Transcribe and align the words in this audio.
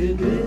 good. 0.00 0.39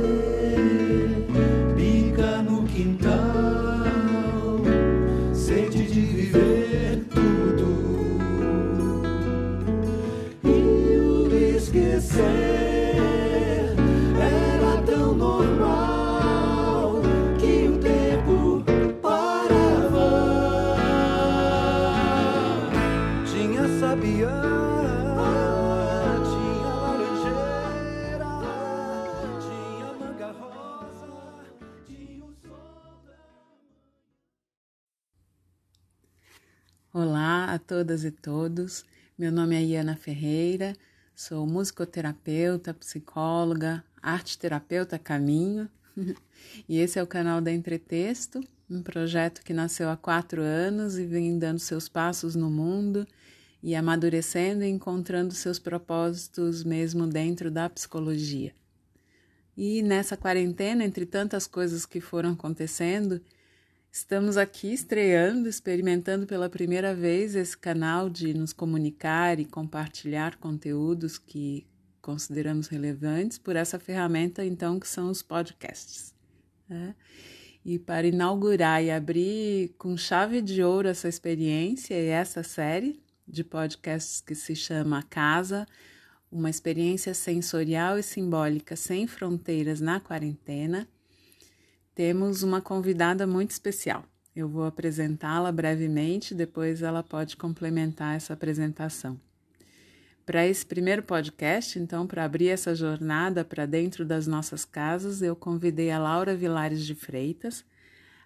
Todas 37.83 38.05
e 38.05 38.11
todos. 38.11 38.85
Meu 39.17 39.29
nome 39.29 39.57
é 39.57 39.61
Iana 39.61 39.97
Ferreira, 39.97 40.73
sou 41.13 41.45
musicoterapeuta, 41.45 42.73
psicóloga, 42.73 43.83
arte 44.01 44.37
terapeuta 44.37 44.97
caminho, 44.97 45.67
e 46.69 46.79
esse 46.79 46.97
é 46.97 47.03
o 47.03 47.07
canal 47.07 47.41
da 47.41 47.51
Entretexto, 47.51 48.41
um 48.69 48.81
projeto 48.81 49.41
que 49.43 49.53
nasceu 49.53 49.89
há 49.89 49.97
quatro 49.97 50.41
anos 50.41 50.97
e 50.97 51.05
vem 51.05 51.37
dando 51.37 51.59
seus 51.59 51.89
passos 51.89 52.35
no 52.35 52.49
mundo 52.49 53.05
e 53.61 53.75
amadurecendo 53.75 54.63
e 54.63 54.69
encontrando 54.69 55.33
seus 55.33 55.59
propósitos 55.59 56.63
mesmo 56.63 57.05
dentro 57.05 57.51
da 57.51 57.69
psicologia. 57.69 58.53
E 59.57 59.81
nessa 59.81 60.15
quarentena, 60.15 60.85
entre 60.85 61.05
tantas 61.05 61.45
coisas 61.45 61.85
que 61.85 61.99
foram 61.99 62.31
acontecendo, 62.31 63.19
Estamos 63.95 64.37
aqui 64.37 64.73
estreando, 64.73 65.47
experimentando 65.47 66.25
pela 66.25 66.49
primeira 66.49 66.95
vez 66.95 67.35
esse 67.35 67.55
canal 67.55 68.09
de 68.09 68.33
nos 68.33 68.51
comunicar 68.51 69.39
e 69.39 69.45
compartilhar 69.45 70.37
conteúdos 70.37 71.19
que 71.19 71.67
consideramos 72.01 72.67
relevantes 72.67 73.37
por 73.37 73.55
essa 73.55 73.77
ferramenta, 73.77 74.43
então, 74.43 74.79
que 74.79 74.87
são 74.87 75.11
os 75.11 75.21
podcasts. 75.21 76.11
Né? 76.67 76.95
E 77.63 77.77
para 77.77 78.07
inaugurar 78.07 78.83
e 78.83 78.89
abrir 78.89 79.75
com 79.77 79.95
chave 79.95 80.41
de 80.41 80.63
ouro 80.63 80.87
essa 80.87 81.07
experiência 81.07 81.93
e 81.93 82.07
essa 82.07 82.41
série 82.41 82.99
de 83.27 83.43
podcasts 83.43 84.19
que 84.19 84.33
se 84.33 84.55
chama 84.55 85.03
Casa, 85.03 85.67
uma 86.31 86.49
experiência 86.49 87.13
sensorial 87.13 87.99
e 87.99 88.01
simbólica 88.01 88.75
sem 88.75 89.05
fronteiras 89.05 89.79
na 89.79 89.99
quarentena 89.99 90.87
temos 91.95 92.41
uma 92.41 92.61
convidada 92.61 93.27
muito 93.27 93.51
especial. 93.51 94.03
Eu 94.35 94.49
vou 94.49 94.65
apresentá-la 94.65 95.51
brevemente, 95.51 96.33
depois 96.33 96.81
ela 96.81 97.03
pode 97.03 97.37
complementar 97.37 98.15
essa 98.15 98.33
apresentação. 98.33 99.19
Para 100.25 100.47
esse 100.47 100.65
primeiro 100.65 101.03
podcast, 101.03 101.77
então, 101.77 102.07
para 102.07 102.23
abrir 102.23 102.47
essa 102.47 102.73
jornada 102.73 103.43
para 103.43 103.65
dentro 103.65 104.05
das 104.05 104.25
nossas 104.25 104.65
casas, 104.65 105.21
eu 105.21 105.35
convidei 105.35 105.91
a 105.91 105.99
Laura 105.99 106.35
Vilares 106.35 106.85
de 106.85 106.95
Freitas. 106.95 107.63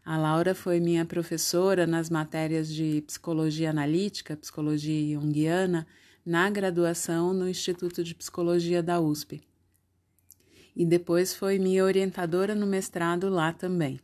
A 0.05 0.15
Laura 0.15 0.55
foi 0.55 0.79
minha 0.79 1.03
professora 1.03 1.85
nas 1.85 2.09
matérias 2.09 2.69
de 2.69 3.03
psicologia 3.05 3.71
analítica, 3.71 4.37
psicologia 4.37 5.19
junguiana, 5.19 5.85
na 6.25 6.49
graduação 6.49 7.33
no 7.33 7.49
Instituto 7.49 8.03
de 8.03 8.13
Psicologia 8.13 8.81
da 8.81 8.99
USP 8.99 9.46
e 10.77 10.85
depois 10.85 11.33
foi 11.33 11.57
minha 11.57 11.83
orientadora 11.83 12.53
no 12.53 12.67
mestrado 12.67 13.29
lá 13.29 13.51
também. 13.51 13.99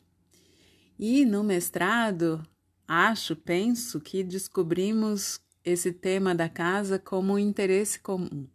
E 0.98 1.24
no 1.24 1.44
mestrado, 1.44 2.42
acho, 2.88 3.36
penso 3.36 4.02
que 4.02 4.24
descobrimos 4.24 5.40
esse 5.64 5.92
tema 5.94 6.34
da 6.34 6.50
casa 6.50 6.98
como 6.98 7.34
um 7.34 7.40
interesse 7.40 8.00
comum. 8.00 8.48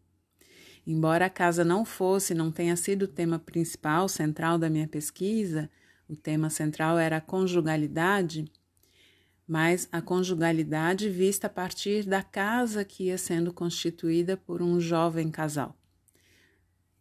Embora 0.84 1.26
a 1.26 1.30
casa 1.30 1.64
não 1.64 1.84
fosse, 1.84 2.34
não 2.34 2.50
tenha 2.50 2.74
sido 2.74 3.04
o 3.04 3.08
tema 3.08 3.38
principal, 3.38 4.08
central 4.08 4.58
da 4.58 4.68
minha 4.68 4.88
pesquisa, 4.88 5.70
o 6.08 6.16
tema 6.16 6.50
central 6.50 6.98
era 6.98 7.18
a 7.18 7.20
conjugalidade, 7.20 8.50
mas 9.46 9.88
a 9.92 10.02
conjugalidade 10.02 11.08
vista 11.08 11.46
a 11.46 11.50
partir 11.50 12.04
da 12.04 12.22
casa 12.24 12.84
que 12.84 13.04
ia 13.04 13.16
sendo 13.16 13.52
constituída 13.52 14.36
por 14.36 14.60
um 14.60 14.80
jovem 14.80 15.30
casal. 15.30 15.77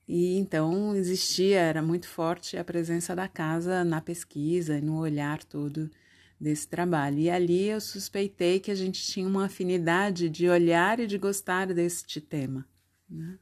E 0.07 0.38
então 0.38 0.95
existia, 0.95 1.59
era 1.59 1.81
muito 1.81 2.07
forte 2.07 2.57
a 2.57 2.63
presença 2.63 3.16
da 3.16 3.28
casa 3.28 3.84
na 3.84 4.00
pesquisa 4.00 4.79
no 4.79 5.00
olhar 5.00 5.44
todo 5.44 5.91
desse 6.40 6.68
trabalho. 6.68 7.19
E 7.19 7.29
ali 7.29 7.66
eu 7.66 7.81
suspeitei 7.81 8.59
que 8.59 8.72
a 8.72 8.75
gente 8.75 9.01
tinha 9.01 9.28
uma 9.28 9.45
afinidade 9.45 10.29
de 10.29 10.47
olhar 10.47 11.00
e 11.00 11.07
de 11.07 11.18
gostar 11.18 11.73
deste 11.73 12.22
tema. 12.22 12.66
Né? 13.09 13.38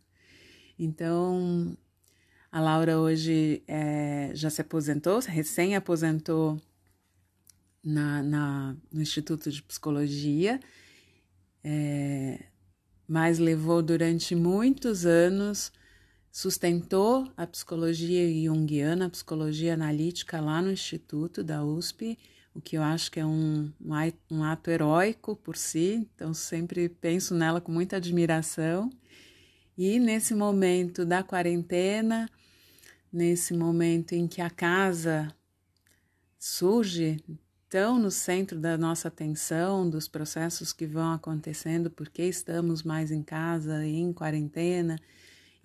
Então, 0.80 1.78
a 2.52 2.60
Laura 2.60 3.00
hoje 3.00 3.62
é, 3.68 4.32
já 4.34 4.50
se 4.50 4.62
aposentou, 4.62 5.20
recém 5.20 5.76
aposentou 5.76 6.60
na, 7.84 8.24
na, 8.24 8.76
no 8.92 9.02
Instituto 9.02 9.52
de 9.52 9.62
Psicologia, 9.62 10.60
é, 11.64 12.44
mas 13.08 13.38
levou 13.38 13.84
durante 13.84 14.34
muitos 14.36 15.06
anos 15.06 15.72
sustentou 16.36 17.32
a 17.38 17.48
psicologia 17.48 18.28
junguiana, 18.44 19.06
a 19.06 19.10
psicologia 19.10 19.74
analítica 19.74 20.42
lá 20.42 20.62
no 20.62 20.70
Instituto 20.70 21.42
da 21.42 21.64
USP, 21.64 22.20
o 22.54 22.60
que 22.60 22.76
eu 22.76 22.84
acho 22.84 23.10
que 23.10 23.22
é 23.22 23.26
um, 23.26 23.72
um 24.30 24.44
ato 24.44 24.70
heróico 24.70 25.38
por 25.38 25.56
si, 25.56 26.06
então 26.14 26.34
sempre 26.34 26.90
penso 26.90 27.34
nela 27.34 27.62
com 27.62 27.72
muita 27.72 27.96
admiração. 27.96 28.90
E 29.78 29.98
nesse 29.98 30.36
momento 30.36 31.06
da 31.06 31.24
quarentena, 31.24 32.30
nesse 33.10 33.54
momento 33.54 34.12
em 34.12 34.28
que 34.28 34.42
a 34.42 34.50
casa 34.50 35.34
surge 36.38 37.24
tão 37.70 37.98
no 37.98 38.12
centro 38.12 38.60
da 38.60 38.78
nossa 38.78 39.08
atenção, 39.08 39.90
dos 39.90 40.10
processos 40.10 40.74
que 40.74 40.86
vão 40.86 41.14
acontecendo, 41.14 41.90
porque 41.90 42.24
estamos 42.24 42.84
mais 42.84 43.10
em 43.10 43.24
casa, 43.24 43.86
em 43.86 44.12
quarentena, 44.12 45.00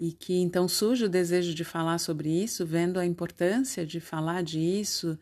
e 0.00 0.12
que 0.12 0.34
então 0.38 0.66
surge 0.66 1.04
o 1.04 1.08
desejo 1.10 1.54
de 1.54 1.62
falar 1.62 1.98
sobre 1.98 2.30
isso, 2.30 2.64
vendo 2.64 2.98
a 2.98 3.04
importância 3.04 3.84
de 3.84 4.00
falar 4.00 4.42
disso, 4.42 5.18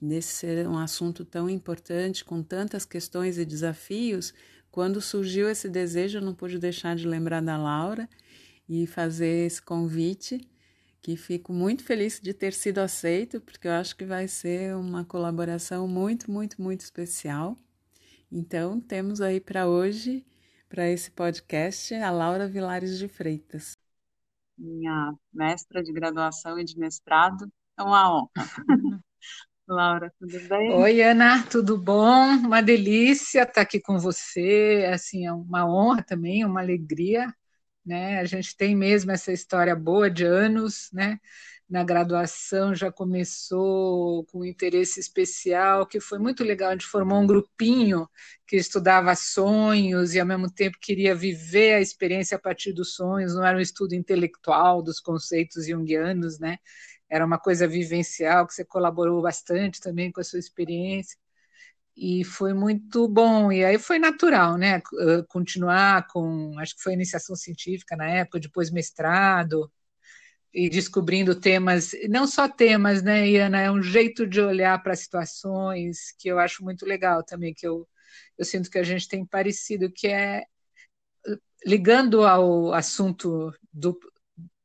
desse 0.00 0.34
ser 0.34 0.68
um 0.68 0.76
assunto 0.76 1.24
tão 1.24 1.48
importante, 1.48 2.22
com 2.22 2.42
tantas 2.42 2.84
questões 2.84 3.38
e 3.38 3.46
desafios. 3.46 4.34
Quando 4.70 5.00
surgiu 5.00 5.48
esse 5.48 5.70
desejo, 5.70 6.18
eu 6.18 6.22
não 6.22 6.34
pude 6.34 6.58
deixar 6.58 6.94
de 6.94 7.08
lembrar 7.08 7.40
da 7.40 7.56
Laura 7.56 8.06
e 8.68 8.86
fazer 8.86 9.46
esse 9.46 9.62
convite, 9.62 10.46
que 11.00 11.16
fico 11.16 11.50
muito 11.50 11.82
feliz 11.82 12.20
de 12.20 12.34
ter 12.34 12.52
sido 12.52 12.78
aceito, 12.78 13.40
porque 13.40 13.66
eu 13.66 13.72
acho 13.72 13.96
que 13.96 14.04
vai 14.04 14.28
ser 14.28 14.76
uma 14.76 15.02
colaboração 15.02 15.88
muito, 15.88 16.30
muito, 16.30 16.60
muito 16.60 16.82
especial. 16.82 17.56
Então, 18.30 18.78
temos 18.78 19.22
aí 19.22 19.40
para 19.40 19.66
hoje, 19.66 20.26
para 20.68 20.90
esse 20.90 21.10
podcast, 21.10 21.94
a 21.94 22.10
Laura 22.10 22.46
Vilares 22.46 22.98
de 22.98 23.08
Freitas 23.08 23.80
minha 24.60 25.12
mestra 25.32 25.82
de 25.82 25.92
graduação 25.92 26.58
e 26.58 26.64
de 26.64 26.78
mestrado. 26.78 27.50
É 27.78 27.82
uma 27.82 28.14
honra. 28.14 28.30
Laura, 29.66 30.12
tudo 30.18 30.38
bem? 30.48 30.72
Oi, 30.74 31.00
Ana, 31.00 31.44
tudo 31.44 31.78
bom? 31.78 32.36
Uma 32.38 32.60
delícia 32.60 33.42
estar 33.42 33.60
aqui 33.62 33.80
com 33.80 33.98
você. 33.98 34.88
Assim, 34.92 35.24
é 35.26 35.32
uma 35.32 35.64
honra 35.66 36.02
também, 36.02 36.44
uma 36.44 36.60
alegria, 36.60 37.32
né? 37.86 38.18
A 38.18 38.24
gente 38.24 38.56
tem 38.56 38.76
mesmo 38.76 39.12
essa 39.12 39.32
história 39.32 39.74
boa 39.76 40.10
de 40.10 40.24
anos, 40.24 40.90
né? 40.92 41.18
Na 41.70 41.84
graduação 41.84 42.74
já 42.74 42.90
começou 42.90 44.24
com 44.26 44.44
interesse 44.44 44.98
especial, 44.98 45.86
que 45.86 46.00
foi 46.00 46.18
muito 46.18 46.42
legal. 46.42 46.70
A 46.70 46.72
gente 46.72 46.84
formou 46.86 47.20
um 47.20 47.26
grupinho 47.26 48.08
que 48.44 48.56
estudava 48.56 49.14
sonhos 49.14 50.12
e, 50.12 50.20
ao 50.20 50.26
mesmo 50.26 50.50
tempo, 50.52 50.76
queria 50.80 51.14
viver 51.14 51.74
a 51.74 51.80
experiência 51.80 52.36
a 52.36 52.40
partir 52.40 52.72
dos 52.72 52.94
sonhos. 52.94 53.36
Não 53.36 53.44
era 53.44 53.56
um 53.56 53.60
estudo 53.60 53.94
intelectual 53.94 54.82
dos 54.82 54.98
conceitos 54.98 55.68
junguianos, 55.68 56.40
né? 56.40 56.58
Era 57.08 57.24
uma 57.24 57.38
coisa 57.38 57.68
vivencial, 57.68 58.46
que 58.48 58.54
você 58.54 58.64
colaborou 58.64 59.22
bastante 59.22 59.80
também 59.80 60.10
com 60.10 60.20
a 60.20 60.24
sua 60.24 60.40
experiência. 60.40 61.16
E 61.96 62.24
foi 62.24 62.52
muito 62.52 63.06
bom. 63.06 63.52
E 63.52 63.64
aí 63.64 63.78
foi 63.78 64.00
natural, 64.00 64.56
né? 64.58 64.82
Continuar 65.28 66.08
com, 66.08 66.58
acho 66.58 66.74
que 66.76 66.82
foi 66.82 66.94
iniciação 66.94 67.36
científica 67.36 67.96
na 67.96 68.08
época, 68.08 68.40
depois 68.40 68.72
mestrado 68.72 69.70
e 70.52 70.68
descobrindo 70.68 71.34
temas, 71.34 71.92
não 72.08 72.26
só 72.26 72.48
temas, 72.48 73.02
né, 73.02 73.28
Iana, 73.28 73.60
é 73.60 73.70
um 73.70 73.82
jeito 73.82 74.26
de 74.26 74.40
olhar 74.40 74.82
para 74.82 74.96
situações 74.96 76.12
que 76.18 76.28
eu 76.28 76.38
acho 76.38 76.64
muito 76.64 76.84
legal 76.84 77.22
também, 77.22 77.54
que 77.54 77.66
eu, 77.66 77.88
eu 78.36 78.44
sinto 78.44 78.70
que 78.70 78.78
a 78.78 78.82
gente 78.82 79.08
tem 79.08 79.24
parecido, 79.24 79.90
que 79.90 80.08
é 80.08 80.44
ligando 81.64 82.24
ao 82.24 82.72
assunto 82.72 83.52
do, 83.72 83.98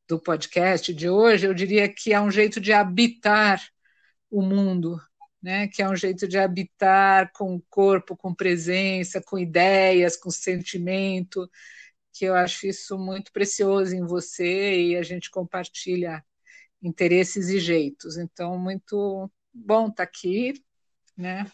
do 0.07 0.19
podcast 0.19 0.93
de 0.93 1.09
hoje, 1.09 1.45
eu 1.45 1.53
diria 1.53 1.87
que 1.89 2.13
é 2.13 2.21
um 2.21 2.31
jeito 2.31 2.59
de 2.59 2.71
habitar 2.71 3.61
o 4.29 4.41
mundo, 4.41 4.99
né? 5.41 5.67
que 5.67 5.81
é 5.81 5.89
um 5.89 5.95
jeito 5.95 6.27
de 6.27 6.37
habitar 6.37 7.31
com 7.33 7.55
o 7.55 7.63
corpo, 7.69 8.15
com 8.15 8.33
presença, 8.33 9.21
com 9.21 9.37
ideias, 9.37 10.15
com 10.15 10.29
sentimento, 10.31 11.49
que 12.15 12.25
eu 12.25 12.33
acho 12.33 12.65
isso 12.65 12.97
muito 12.97 13.31
precioso 13.31 13.93
em 13.93 14.05
você 14.05 14.79
e 14.81 14.97
a 14.97 15.03
gente 15.03 15.29
compartilha 15.29 16.23
interesses 16.81 17.49
e 17.49 17.59
jeitos. 17.59 18.17
Então, 18.17 18.57
muito 18.57 19.29
bom 19.53 19.87
estar 19.89 19.97
tá 19.97 20.03
aqui, 20.03 20.53
né? 21.17 21.51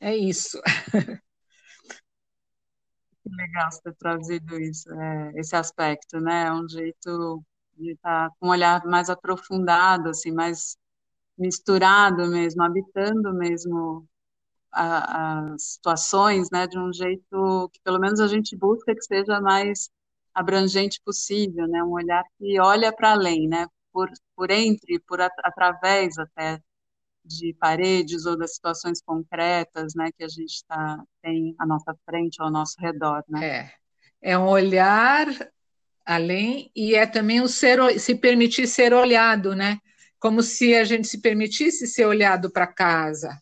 É 0.00 0.16
isso. 0.16 0.60
Que 3.22 3.34
legal 3.34 3.70
você 3.70 3.82
ter 3.82 3.94
trazido 3.96 4.58
isso, 4.58 4.90
é, 4.90 5.32
esse 5.36 5.54
aspecto, 5.54 6.18
né? 6.20 6.46
É 6.46 6.52
um 6.52 6.66
jeito 6.68 7.44
de 7.76 7.92
estar 7.92 8.30
tá 8.30 8.36
com 8.38 8.46
um 8.46 8.50
olhar 8.50 8.84
mais 8.86 9.10
aprofundado, 9.10 10.08
assim, 10.08 10.32
mais 10.32 10.78
misturado 11.36 12.26
mesmo, 12.28 12.62
habitando 12.62 13.34
mesmo 13.34 14.08
as 14.72 15.62
situações, 15.74 16.48
né, 16.50 16.66
de 16.66 16.78
um 16.78 16.92
jeito 16.92 17.70
que 17.72 17.80
pelo 17.82 17.98
menos 17.98 18.20
a 18.20 18.26
gente 18.26 18.56
busca 18.56 18.94
que 18.94 19.02
seja 19.02 19.40
mais 19.40 19.90
abrangente 20.34 21.00
possível, 21.04 21.66
né, 21.66 21.82
um 21.82 21.92
olhar 21.92 22.22
que 22.38 22.60
olha 22.60 22.92
para 22.92 23.12
além, 23.12 23.48
né, 23.48 23.66
por, 23.92 24.10
por 24.36 24.50
entre, 24.50 24.98
por 25.00 25.20
através 25.20 26.16
até 26.18 26.60
de 27.24 27.54
paredes 27.54 28.24
ou 28.24 28.38
das 28.38 28.54
situações 28.54 29.02
concretas, 29.02 29.94
né, 29.94 30.10
que 30.16 30.24
a 30.24 30.28
gente 30.28 30.64
tá, 30.66 31.02
tem 31.22 31.54
à 31.58 31.66
nossa 31.66 31.94
frente, 32.04 32.40
ao 32.40 32.50
nosso 32.50 32.76
redor, 32.78 33.22
né. 33.28 33.72
É, 34.22 34.32
é 34.32 34.38
um 34.38 34.46
olhar 34.48 35.26
além 36.04 36.70
e 36.74 36.94
é 36.94 37.06
também 37.06 37.40
o 37.40 37.48
ser, 37.48 37.98
se 37.98 38.14
permitir 38.14 38.66
ser 38.66 38.94
olhado, 38.94 39.54
né, 39.54 39.78
como 40.18 40.42
se 40.42 40.74
a 40.74 40.84
gente 40.84 41.06
se 41.06 41.20
permitisse 41.20 41.86
ser 41.86 42.06
olhado 42.06 42.50
para 42.50 42.66
casa, 42.66 43.40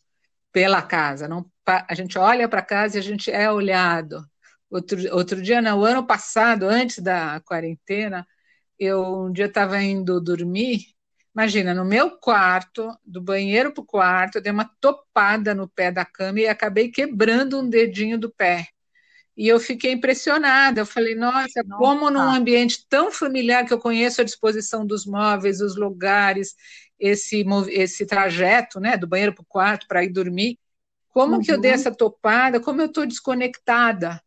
pela 0.56 0.80
casa, 0.80 1.28
não 1.28 1.44
a 1.66 1.94
gente 1.94 2.18
olha 2.18 2.48
para 2.48 2.62
casa 2.62 2.96
e 2.96 3.00
a 3.00 3.02
gente 3.02 3.30
é 3.30 3.50
olhado. 3.50 4.24
Outro, 4.70 4.98
outro 5.14 5.42
dia, 5.42 5.60
no 5.60 5.84
ano 5.84 6.06
passado, 6.06 6.64
antes 6.64 7.00
da 7.00 7.40
quarentena, 7.40 8.26
eu 8.78 9.26
um 9.26 9.30
dia 9.30 9.44
estava 9.46 9.82
indo 9.82 10.18
dormir 10.18 10.96
Imagina, 11.34 11.74
no 11.74 11.84
meu 11.84 12.12
quarto, 12.12 12.90
do 13.04 13.20
banheiro 13.20 13.70
para 13.70 13.82
o 13.82 13.86
quarto, 13.86 14.36
eu 14.38 14.42
dei 14.42 14.50
uma 14.50 14.70
topada 14.80 15.54
no 15.54 15.68
pé 15.68 15.92
da 15.92 16.02
cama 16.02 16.40
e 16.40 16.48
acabei 16.48 16.90
quebrando 16.90 17.60
um 17.60 17.68
dedinho 17.68 18.18
do 18.18 18.30
pé. 18.30 18.68
E 19.36 19.46
eu 19.46 19.60
fiquei 19.60 19.92
impressionada. 19.92 20.80
Eu 20.80 20.86
falei, 20.86 21.14
nossa, 21.14 21.62
nossa, 21.62 21.78
como 21.78 22.10
num 22.10 22.22
ambiente 22.22 22.86
tão 22.88 23.12
familiar 23.12 23.66
que 23.66 23.74
eu 23.74 23.78
conheço 23.78 24.22
a 24.22 24.24
disposição 24.24 24.86
dos 24.86 25.04
móveis, 25.04 25.60
os 25.60 25.76
lugares, 25.76 26.54
esse, 26.98 27.44
esse 27.70 28.06
trajeto, 28.06 28.80
né, 28.80 28.96
do 28.96 29.06
banheiro 29.06 29.34
para 29.34 29.42
o 29.42 29.46
quarto 29.46 29.86
para 29.86 30.04
ir 30.04 30.10
dormir, 30.10 30.58
como 31.08 31.36
uhum. 31.36 31.40
que 31.40 31.50
eu 31.50 31.60
dei 31.60 31.70
uhum. 31.70 31.74
essa 31.74 31.94
topada, 31.94 32.60
como 32.60 32.80
eu 32.80 32.86
estou 32.86 33.06
desconectada. 33.06 34.20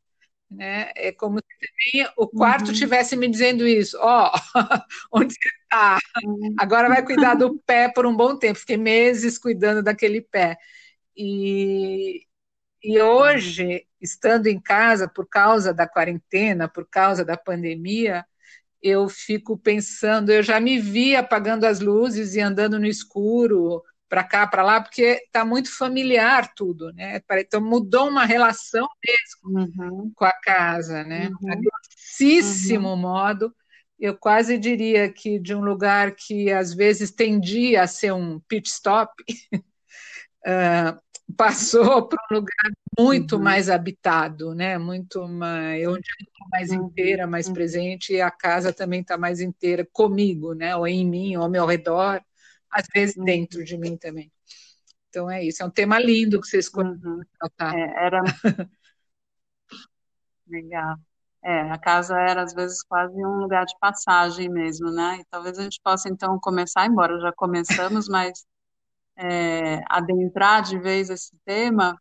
Né? 0.50 0.92
É 0.95 1.12
como 1.12 1.38
se 1.38 2.07
o 2.18 2.27
quarto 2.27 2.71
uhum. 2.71 3.19
me 3.19 3.27
dizendo 3.27 3.68
isso, 3.68 3.98
ó, 4.01 4.31
oh, 4.33 4.39
onde 5.19 5.33
você 5.33 5.50
está? 5.62 6.00
Uhum. 6.24 6.56
Agora 6.57 6.88
vai 6.88 7.06
cuidar 7.06 7.36
do 7.36 7.60
pé 7.60 7.88
por 7.88 8.07
um 8.07 8.16
bom 8.16 8.36
tempo. 8.36 8.57
Fiquei 8.57 8.77
meses 8.77 9.38
cuidando 9.38 9.83
daquele 9.83 10.22
pé. 10.22 10.57
E, 11.15 12.25
e 12.83 13.00
hoje, 13.00 13.86
estando 14.01 14.48
em 14.48 14.60
casa 14.60 15.07
por 15.07 15.27
causa 15.27 15.72
da 15.72 15.88
quarentena, 15.88 16.68
por 16.68 16.88
causa 16.89 17.24
da 17.24 17.38
pandemia, 17.38 18.25
eu 18.81 19.10
fico 19.10 19.58
pensando, 19.58 20.31
eu 20.31 20.42
já 20.42 20.60
me 20.60 20.80
vi 20.80 21.16
apagando 21.16 21.66
as 21.66 21.80
luzes 21.80 22.36
e 22.36 22.40
andando 22.40 22.80
no 22.80 22.86
escuro, 22.86 23.84
para 24.10 24.24
cá, 24.24 24.48
para 24.48 24.64
lá, 24.64 24.81
porque 24.81 25.22
está 25.26 25.46
muito 25.46 25.72
familiar 25.72 26.52
tudo, 26.56 26.92
né? 26.94 27.22
Então 27.38 27.62
mudou 27.62 28.10
uma 28.10 28.26
relação 28.26 28.88
mesmo 29.06 29.60
uhum. 29.60 30.12
com 30.16 30.26
a 30.26 30.34
casa, 30.42 31.04
né? 31.04 31.30
Uhum. 31.42 31.52
A 31.52 31.56
grossíssimo 31.56 32.90
uhum. 32.90 32.98
modo, 32.98 33.56
eu 34.00 34.18
quase 34.18 34.58
diria 34.58 35.12
que 35.14 35.38
de 35.38 35.54
um 35.54 35.62
lugar 35.62 36.16
que 36.16 36.52
às 36.52 36.74
vezes 36.74 37.12
tendia 37.12 37.84
a 37.84 37.88
ser 37.88 38.12
um 38.12 38.40
pit 38.40 38.68
stop, 38.68 39.14
uh, 39.54 41.00
passou 41.36 42.08
para 42.10 42.20
um 42.31 42.36
lugar 42.36 42.72
muito 42.98 43.36
uhum. 43.36 43.42
mais 43.42 43.70
habitado, 43.70 44.54
né? 44.54 44.78
Muito 44.78 45.28
mais, 45.28 45.88
onde 45.88 46.08
eu 46.10 46.26
estou 46.26 46.48
mais 46.52 46.70
uhum. 46.70 46.86
inteira, 46.86 47.28
mais 47.28 47.48
uhum. 47.48 47.54
presente, 47.54 48.14
e 48.14 48.22
a 48.22 48.31
casa 48.31 48.74
também 48.74 49.02
está 49.02 49.18
mais 49.18 49.40
inteira 49.40 49.88
comigo, 49.92 50.54
né? 50.54 50.76
Ou 50.76 50.88
em 50.88 51.06
mim, 51.08 51.36
ou 51.36 51.44
ao 51.44 51.50
meu 51.50 51.66
redor 51.66 52.22
às 52.72 52.86
vezes 52.94 53.16
dentro 53.16 53.64
de 53.64 53.78
mim 53.78 53.98
também. 53.98 54.31
Então 55.10 55.30
é 55.30 55.44
isso, 55.44 55.64
é 55.64 55.66
um 55.66 55.72
tema 55.72 56.00
lindo 56.00 56.40
que 56.40 56.48
vocês 56.48 56.66
escolheram. 56.66 57.00
Uhum. 57.04 57.22
É, 57.60 58.06
era 58.06 58.22
legal. 60.48 60.96
É, 61.44 61.62
a 61.72 61.78
casa 61.78 62.20
era 62.20 62.44
às 62.44 62.54
vezes 62.54 62.84
quase 62.84 63.16
um 63.16 63.40
lugar 63.40 63.66
de 63.66 63.74
passagem 63.80 64.50
mesmo, 64.50 64.92
né? 64.92 65.20
E 65.22 65.25
talvez 65.25 65.58
a 65.58 65.64
gente 65.64 65.80
possa 65.84 66.10
então 66.10 66.38
começar, 66.40 66.86
embora 66.86 67.20
já 67.20 67.32
começamos, 67.34 68.08
mas 68.10 68.46
é, 69.19 69.81
adentrar 69.89 70.63
de 70.63 70.80
vez 70.80 71.10
esse 71.10 71.36
tema, 71.45 72.00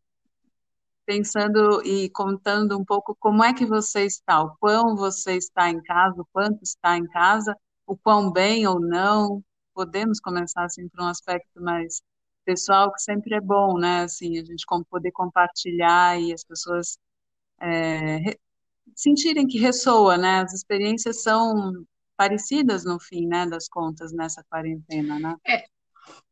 pensando 1.04 1.82
e 1.84 2.08
contando 2.10 2.78
um 2.78 2.84
pouco 2.84 3.16
como 3.18 3.42
é 3.42 3.52
que 3.52 3.66
você 3.66 4.04
está, 4.04 4.42
o 4.42 4.56
quão 4.58 4.94
você 4.94 5.36
está 5.36 5.68
em 5.68 5.82
casa, 5.82 6.22
o 6.22 6.26
quanto 6.32 6.62
está 6.62 6.96
em 6.96 7.06
casa, 7.08 7.56
o 7.86 7.96
quão 7.96 8.30
bem 8.30 8.66
ou 8.66 8.78
não, 8.78 9.42
podemos 9.74 10.20
começar 10.20 10.64
assim 10.64 10.88
por 10.88 11.02
um 11.02 11.08
aspecto 11.08 11.60
mais 11.60 12.02
pessoal 12.44 12.92
que 12.92 13.02
sempre 13.02 13.34
é 13.34 13.40
bom, 13.40 13.78
né? 13.78 14.02
Assim, 14.02 14.38
a 14.38 14.44
gente 14.44 14.64
poder 14.88 15.10
compartilhar 15.12 16.20
e 16.20 16.32
as 16.32 16.44
pessoas 16.44 16.98
é, 17.60 18.36
sentirem 18.94 19.46
que 19.46 19.58
ressoa, 19.58 20.16
né? 20.16 20.40
As 20.40 20.52
experiências 20.54 21.22
são 21.22 21.72
parecidas 22.16 22.84
no 22.84 23.00
fim, 23.00 23.26
né? 23.26 23.46
Das 23.46 23.68
contas 23.68 24.12
nessa 24.12 24.44
quarentena, 24.48 25.18
né? 25.18 25.36
É. 25.46 25.64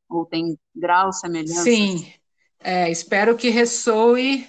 Ou 0.09 0.25
tem 0.25 0.59
graus 0.75 1.21
semelhantes? 1.21 1.63
Sim, 1.63 2.13
é, 2.61 2.91
espero 2.91 3.37
que 3.37 3.49
ressoe 3.49 4.49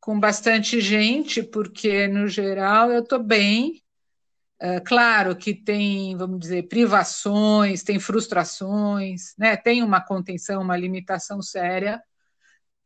com 0.00 0.18
bastante 0.18 0.80
gente, 0.80 1.42
porque 1.42 2.08
no 2.08 2.26
geral 2.26 2.90
eu 2.90 3.02
estou 3.02 3.22
bem, 3.22 3.82
é, 4.64 4.78
claro 4.78 5.34
que 5.34 5.52
tem, 5.52 6.16
vamos 6.16 6.38
dizer, 6.38 6.68
privações, 6.68 7.82
tem 7.82 7.98
frustrações, 7.98 9.34
né? 9.36 9.56
tem 9.56 9.82
uma 9.82 10.00
contenção, 10.00 10.62
uma 10.62 10.76
limitação 10.76 11.42
séria, 11.42 12.00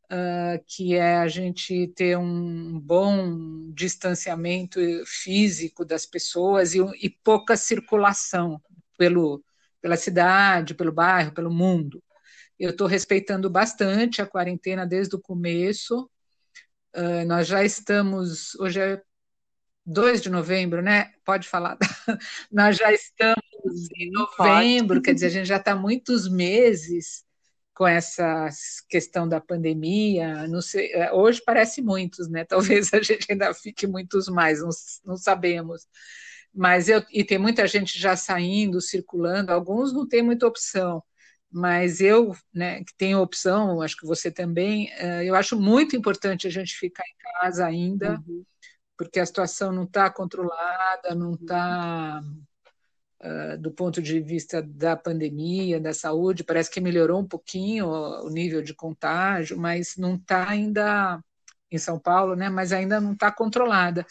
uh, 0.04 0.64
que 0.66 0.94
é 0.94 1.18
a 1.18 1.28
gente 1.28 1.88
ter 1.88 2.16
um 2.16 2.80
bom 2.80 3.70
distanciamento 3.74 4.80
físico 5.04 5.84
das 5.84 6.06
pessoas 6.06 6.74
e, 6.74 6.80
e 7.02 7.10
pouca 7.10 7.58
circulação 7.58 8.58
pelo, 8.96 9.44
pela 9.80 9.96
cidade, 9.96 10.74
pelo 10.74 10.92
bairro, 10.92 11.32
pelo 11.32 11.50
mundo. 11.50 12.02
Eu 12.58 12.70
estou 12.70 12.86
respeitando 12.86 13.50
bastante 13.50 14.22
a 14.22 14.26
quarentena 14.26 14.86
desde 14.86 15.14
o 15.14 15.20
começo. 15.20 16.10
Uh, 16.94 17.26
nós 17.26 17.46
já 17.46 17.62
estamos, 17.62 18.54
hoje 18.56 18.80
é 18.80 19.02
2 19.86 20.22
de 20.22 20.30
novembro, 20.30 20.82
né? 20.82 21.12
Pode 21.24 21.48
falar. 21.48 21.78
Nós 22.50 22.76
já 22.76 22.92
estamos 22.92 23.88
em 23.94 24.10
novembro, 24.10 25.00
quer 25.00 25.14
dizer, 25.14 25.26
a 25.26 25.30
gente 25.30 25.46
já 25.46 25.58
está 25.58 25.76
muitos 25.76 26.28
meses 26.28 27.24
com 27.72 27.86
essa 27.86 28.48
questão 28.88 29.28
da 29.28 29.40
pandemia. 29.40 30.46
Sei, 30.60 30.92
é, 30.92 31.12
hoje 31.12 31.40
parece 31.44 31.80
muitos, 31.82 32.28
né? 32.28 32.44
Talvez 32.48 32.92
a 32.92 33.00
gente 33.00 33.30
ainda 33.30 33.54
fique 33.54 33.86
muitos 33.86 34.28
mais, 34.28 34.60
não, 34.60 34.70
não 35.04 35.16
sabemos. 35.16 35.86
Mas 36.56 36.88
eu, 36.88 37.04
e 37.12 37.22
tem 37.22 37.36
muita 37.36 37.66
gente 37.66 37.98
já 37.98 38.16
saindo, 38.16 38.80
circulando, 38.80 39.52
alguns 39.52 39.92
não 39.92 40.08
têm 40.08 40.22
muita 40.22 40.46
opção. 40.46 41.02
Mas 41.52 42.00
eu, 42.00 42.34
né, 42.52 42.82
que 42.82 42.94
tenho 42.96 43.20
opção, 43.20 43.82
acho 43.82 43.96
que 43.96 44.06
você 44.06 44.30
também, 44.30 44.90
é, 44.94 45.24
eu 45.24 45.34
acho 45.34 45.60
muito 45.60 45.94
importante 45.94 46.46
a 46.46 46.50
gente 46.50 46.74
ficar 46.74 47.04
em 47.04 47.16
casa 47.40 47.66
ainda, 47.66 48.22
uhum. 48.26 48.42
porque 48.96 49.20
a 49.20 49.26
situação 49.26 49.70
não 49.70 49.84
está 49.84 50.08
controlada, 50.10 51.14
não 51.14 51.34
está, 51.34 52.22
uh, 53.22 53.58
do 53.58 53.70
ponto 53.70 54.00
de 54.00 54.18
vista 54.20 54.62
da 54.62 54.96
pandemia, 54.96 55.78
da 55.78 55.92
saúde, 55.92 56.42
parece 56.42 56.70
que 56.70 56.80
melhorou 56.80 57.20
um 57.20 57.28
pouquinho 57.28 57.86
o 57.86 58.30
nível 58.30 58.62
de 58.62 58.74
contágio, 58.74 59.58
mas 59.58 59.96
não 59.96 60.16
está 60.16 60.48
ainda, 60.48 61.22
em 61.70 61.78
São 61.78 61.98
Paulo, 61.98 62.34
né, 62.34 62.48
mas 62.48 62.72
ainda 62.72 62.98
não 62.98 63.12
está 63.12 63.30
controlada 63.30 64.06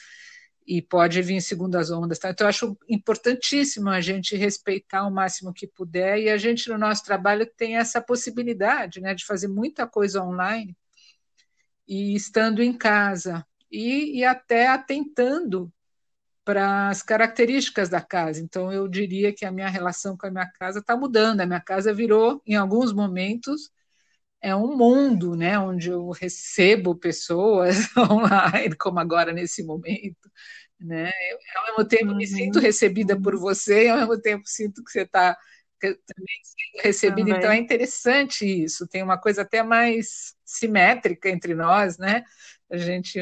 e 0.65 0.81
pode 0.81 1.21
vir 1.21 1.41
segundas 1.41 1.91
ondas. 1.91 2.17
Tá? 2.17 2.31
Então, 2.31 2.45
eu 2.45 2.49
acho 2.49 2.77
importantíssimo 2.89 3.89
a 3.89 4.01
gente 4.01 4.35
respeitar 4.35 5.05
o 5.05 5.11
máximo 5.11 5.53
que 5.53 5.67
puder 5.67 6.19
e 6.19 6.29
a 6.29 6.37
gente, 6.37 6.69
no 6.69 6.77
nosso 6.77 7.03
trabalho, 7.03 7.49
tem 7.55 7.77
essa 7.77 8.01
possibilidade 8.01 8.99
né, 8.99 9.13
de 9.13 9.25
fazer 9.25 9.47
muita 9.47 9.85
coisa 9.85 10.23
online 10.23 10.75
e 11.87 12.15
estando 12.15 12.63
em 12.63 12.73
casa 12.73 13.45
e, 13.71 14.19
e 14.19 14.25
até 14.25 14.67
atentando 14.67 15.71
para 16.43 16.89
as 16.89 17.01
características 17.01 17.89
da 17.89 18.01
casa. 18.01 18.41
Então, 18.41 18.71
eu 18.71 18.87
diria 18.87 19.33
que 19.33 19.45
a 19.45 19.51
minha 19.51 19.67
relação 19.67 20.15
com 20.15 20.27
a 20.27 20.31
minha 20.31 20.47
casa 20.47 20.79
está 20.79 20.95
mudando. 20.95 21.41
A 21.41 21.45
minha 21.45 21.59
casa 21.59 21.93
virou, 21.93 22.41
em 22.45 22.55
alguns 22.55 22.93
momentos, 22.93 23.71
é 24.45 24.55
um 24.55 24.77
mundo, 24.77 25.35
né, 25.35 25.57
onde 25.57 25.89
eu 25.89 26.11
recebo 26.11 26.95
pessoas 26.95 27.77
online, 27.97 28.75
como 28.75 28.99
agora 28.99 29.33
nesse 29.33 29.63
momento, 29.63 30.31
né? 30.79 31.09
Eu, 31.31 31.39
ao 31.55 31.65
mesmo 31.65 31.87
tempo 31.87 32.13
me 32.13 32.27
sinto 32.27 32.57
uhum. 32.57 32.61
recebida 32.61 33.19
por 33.19 33.35
você, 33.37 33.85
e 33.85 33.89
ao 33.89 33.97
mesmo 33.97 34.21
tempo 34.21 34.43
sinto 34.45 34.83
que 34.83 34.91
você 34.91 35.01
está 35.01 35.35
também 35.81 36.39
sendo 36.43 36.83
recebida. 36.83 37.27
Também. 37.27 37.39
Então 37.39 37.51
é 37.51 37.57
interessante 37.57 38.45
isso. 38.45 38.87
Tem 38.87 39.01
uma 39.01 39.17
coisa 39.17 39.41
até 39.41 39.63
mais 39.63 40.35
simétrica 40.45 41.27
entre 41.27 41.55
nós, 41.55 41.97
né? 41.97 42.23
A 42.69 42.77
gente, 42.77 43.19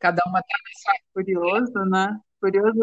cada 0.00 0.20
uma 0.26 0.40
está 0.40 0.92
curioso, 1.14 1.84
né? 1.88 2.18
Curioso 2.40 2.80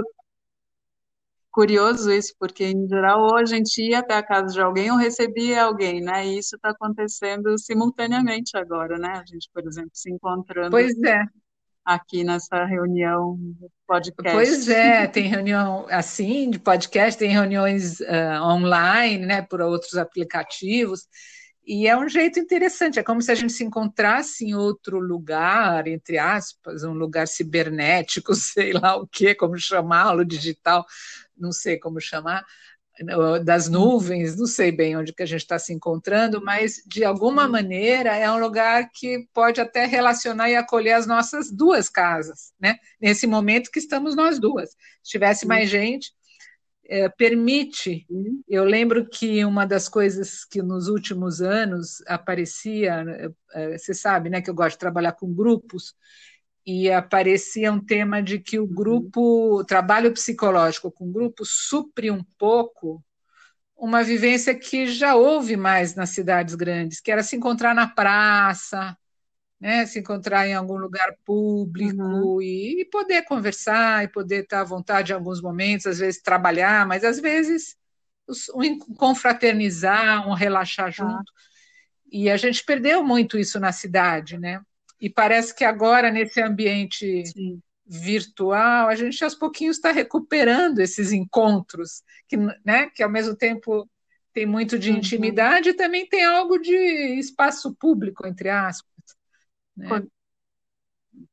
curioso 1.58 2.12
isso, 2.12 2.36
porque 2.40 2.66
em 2.66 2.88
geral 2.88 3.20
ou 3.20 3.36
a 3.36 3.44
gente 3.44 3.82
ia 3.82 3.98
até 3.98 4.14
a 4.14 4.22
casa 4.22 4.54
de 4.54 4.62
alguém 4.62 4.92
ou 4.92 4.98
recebia 4.98 5.64
alguém, 5.64 6.00
né? 6.00 6.24
E 6.24 6.38
isso 6.38 6.56
está 6.56 6.70
acontecendo 6.70 7.58
simultaneamente 7.58 8.56
agora, 8.56 9.00
né? 9.00 9.10
A 9.14 9.26
gente, 9.26 9.50
por 9.52 9.66
exemplo, 9.66 9.90
se 9.92 10.12
encontrando. 10.12 10.70
Pois 10.70 10.96
é. 11.02 11.20
Aqui 11.84 12.24
nessa 12.24 12.64
reunião 12.64 13.40
podcast. 13.88 14.36
Pois 14.36 14.70
é, 14.70 15.08
tem 15.08 15.24
reunião 15.24 15.88
assim 15.90 16.52
de 16.52 16.60
podcast, 16.60 17.18
tem 17.18 17.32
reuniões 17.32 18.02
uh, 18.02 18.44
online, 18.44 19.26
né, 19.26 19.42
por 19.42 19.60
outros 19.60 19.96
aplicativos. 19.96 21.08
E 21.66 21.88
é 21.88 21.98
um 21.98 22.08
jeito 22.08 22.40
interessante, 22.40 23.00
é 23.00 23.04
como 23.04 23.22
se 23.22 23.32
a 23.32 23.36
gente 23.36 23.52
se 23.52 23.64
encontrasse 23.64 24.46
em 24.46 24.54
outro 24.56 25.00
lugar, 25.00 25.86
entre 25.88 26.18
aspas, 26.18 26.84
um 26.84 26.94
lugar 26.94 27.28
cibernético, 27.28 28.34
sei 28.36 28.74
lá 28.74 28.96
o 28.96 29.08
que, 29.08 29.34
como 29.34 29.58
chamá-lo, 29.58 30.24
digital, 30.24 30.86
não 31.38 31.51
sei 31.51 31.77
como 31.77 32.00
chamar, 32.00 32.46
das 33.44 33.70
nuvens, 33.70 34.36
não 34.36 34.48
sei 34.48 34.72
bem 34.72 34.98
onde 34.98 35.13
que 35.13 35.22
a 35.22 35.25
gente 35.25 35.41
está 35.41 35.60
se 35.60 35.72
encontrando, 35.72 36.44
mas 36.44 36.82
de 36.86 37.03
alguma 37.03 37.46
uhum. 37.46 37.51
maneira 37.51 38.15
é 38.15 38.29
um 38.32 38.39
lugar 38.39 38.89
que 38.91 39.27
pode 39.34 39.62
até 39.62 39.86
relacionar 39.86 40.50
e 40.50 40.56
acolher 40.56 40.94
as 40.94 41.06
nossas 41.06 41.51
duas 41.51 41.89
casas, 41.89 42.53
né? 42.60 42.77
Nesse 43.00 43.27
momento 43.27 43.70
que 43.72 43.79
estamos 43.79 44.15
nós 44.15 44.39
duas. 44.39 44.72
Se 45.03 45.12
tivesse 45.12 45.46
mais 45.46 45.70
gente, 45.70 46.12
é, 46.89 47.08
permite. 47.10 48.06
Eu 48.48 48.63
lembro 48.63 49.08
que 49.08 49.44
uma 49.46 49.65
das 49.65 49.88
coisas 49.88 50.44
que 50.44 50.62
nos 50.62 50.88
últimos 50.88 51.41
anos 51.41 52.01
aparecia, 52.08 53.06
é, 53.53 53.77
você 53.77 53.94
sabe, 53.94 54.29
né, 54.29 54.41
que 54.41 54.50
eu 54.50 54.56
gosto 54.56 54.75
de 54.75 54.79
trabalhar 54.79 55.12
com 55.12 55.34
grupos, 55.34 55.94
e 56.67 56.91
aparecia 56.91 57.71
um 57.71 57.79
tema 57.79 58.21
de 58.21 58.39
que 58.39 58.59
o 58.59 58.63
uhum. 58.63 58.74
grupo, 58.74 59.59
o 59.59 59.63
trabalho 59.63 60.12
psicológico 60.12 60.91
com 60.91 61.05
o 61.07 61.12
grupo 61.13 61.45
supre 61.45 62.12
um 62.12 62.21
pouco 62.38 63.01
uma 63.74 64.03
vivência 64.03 64.53
que 64.53 64.86
já 64.86 65.15
houve 65.15 65.55
mais 65.55 65.95
nas 65.95 66.09
cidades 66.09 66.55
grandes, 66.55 67.00
que 67.00 67.09
era 67.09 67.24
se 67.24 67.38
encontrar 67.38 67.74
na 67.74 67.88
praça, 67.88 68.97
né, 69.62 69.86
se 69.86 70.00
encontrar 70.00 70.45
em 70.45 70.55
algum 70.55 70.75
lugar 70.75 71.15
público 71.24 72.03
uhum. 72.03 72.41
e, 72.41 72.81
e, 72.81 72.86
poder 72.86 73.21
conversar 73.24 74.03
e 74.03 74.09
poder 74.09 74.43
estar 74.43 74.59
à 74.59 74.65
vontade 74.65 75.13
em 75.13 75.15
alguns 75.15 75.41
momentos, 75.41 75.86
às 75.86 76.00
vezes 76.00 76.21
trabalhar, 76.21 76.86
mas 76.86 77.05
às 77.05 77.17
vezes 77.17 77.77
um 78.53 78.77
confraternizar, 78.95 80.27
um 80.27 80.33
relaxar 80.33 80.88
tá. 80.88 80.91
junto. 80.91 81.31
E 82.12 82.29
a 82.29 82.36
gente 82.36 82.62
perdeu 82.65 83.01
muito 83.05 83.38
isso 83.38 83.57
na 83.57 83.71
cidade, 83.71 84.38
né? 84.38 84.62
E 85.00 85.10
parece 85.10 85.56
que 85.56 85.63
agora, 85.63 86.12
nesse 86.12 86.42
ambiente 86.42 87.25
Sim. 87.27 87.62
virtual, 87.86 88.88
a 88.88 88.96
gente 88.96 89.24
aos 89.24 89.36
pouquinhos 89.36 89.77
está 89.77 89.92
recuperando 89.92 90.80
esses 90.80 91.12
encontros, 91.12 92.01
que, 92.27 92.38
né, 92.66 92.89
que 92.89 93.04
ao 93.04 93.10
mesmo 93.10 93.36
tempo 93.36 93.88
tem 94.34 94.46
muito 94.46 94.77
de 94.77 94.92
uhum. 94.92 94.98
intimidade 94.98 95.70
e 95.70 95.74
também 95.74 96.08
tem 96.08 96.24
algo 96.24 96.60
de 96.60 96.75
espaço 97.18 97.74
público, 97.75 98.27
entre 98.27 98.50
aspas. 98.50 98.94
Né? 99.75 99.88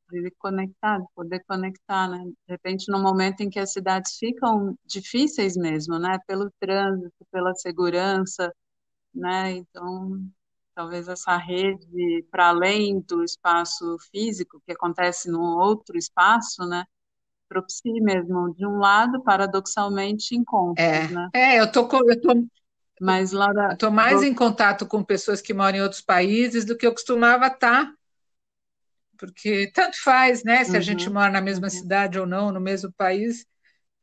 Poder 0.07 0.33
conectar, 0.39 0.99
poder 1.13 1.43
conectar, 1.47 2.09
né? 2.09 2.23
De 2.23 2.33
repente, 2.47 2.91
no 2.91 2.99
momento 2.99 3.41
em 3.41 3.49
que 3.49 3.59
as 3.59 3.71
cidades 3.71 4.17
ficam 4.17 4.75
difíceis 4.85 5.55
mesmo, 5.55 5.99
né? 5.99 6.17
Pelo 6.25 6.51
trânsito, 6.59 7.25
pela 7.31 7.53
segurança, 7.53 8.51
né? 9.13 9.51
Então, 9.51 10.27
talvez 10.75 11.07
essa 11.07 11.37
rede 11.37 12.25
para 12.29 12.49
além 12.49 12.99
do 13.01 13.23
espaço 13.23 13.97
físico 14.11 14.61
que 14.65 14.73
acontece 14.73 15.31
num 15.31 15.57
outro 15.57 15.97
espaço, 15.97 16.67
né? 16.67 16.83
Propicie 17.49 18.01
mesmo, 18.01 18.53
de 18.55 18.65
um 18.65 18.77
lado, 18.77 19.23
paradoxalmente, 19.23 20.35
encontros, 20.35 20.83
é, 20.83 21.07
né? 21.09 21.29
É, 21.33 21.59
eu 21.59 21.71
tô, 21.71 21.87
eu 22.09 22.21
tô, 22.21 22.45
mas 22.99 23.31
Laura, 23.31 23.73
estou 23.73 23.91
mais 23.91 24.23
em 24.23 24.33
contato 24.33 24.85
com 24.87 25.03
pessoas 25.03 25.41
que 25.41 25.53
moram 25.53 25.77
em 25.77 25.81
outros 25.81 26.01
países 26.01 26.65
do 26.65 26.77
que 26.77 26.85
eu 26.85 26.91
costumava 26.91 27.47
estar, 27.47 27.93
porque 29.17 29.71
tanto 29.73 30.01
faz, 30.01 30.43
né? 30.43 30.63
Se 30.63 30.71
uhum, 30.71 30.77
a 30.77 30.81
gente 30.81 31.09
mora 31.09 31.31
na 31.31 31.41
mesma 31.41 31.67
uhum. 31.67 31.71
cidade 31.71 32.19
ou 32.19 32.25
não, 32.25 32.51
no 32.51 32.59
mesmo 32.59 32.91
país, 32.93 33.45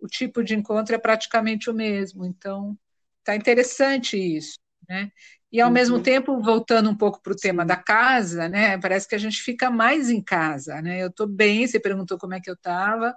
o 0.01 0.07
tipo 0.07 0.43
de 0.43 0.55
encontro 0.55 0.95
é 0.95 0.99
praticamente 0.99 1.71
o 1.71 1.75
mesmo. 1.75 2.25
Então, 2.25 2.79
tá 3.25 3.37
interessante 3.37 4.17
isso, 4.17 4.59
né? 4.93 5.11
E 5.51 5.59
ao 5.59 5.69
uhum. 5.69 5.75
mesmo 5.75 6.03
tempo, 6.03 6.43
voltando 6.43 6.91
um 6.91 6.97
pouco 6.97 7.23
para 7.23 7.33
o 7.33 7.37
tema 7.37 7.65
da 7.65 7.77
casa, 7.77 8.47
né? 8.49 8.79
Parece 8.79 9.09
que 9.09 9.15
a 9.15 9.19
gente 9.19 9.41
fica 9.41 9.71
mais 9.71 10.11
em 10.11 10.23
casa, 10.23 10.83
né? 10.83 11.03
Eu 11.03 11.09
estou 11.09 11.27
bem, 11.27 11.67
você 11.67 11.81
perguntou 11.81 12.19
como 12.19 12.35
é 12.35 12.41
que 12.41 12.51
eu 12.51 12.55
estava. 12.55 13.15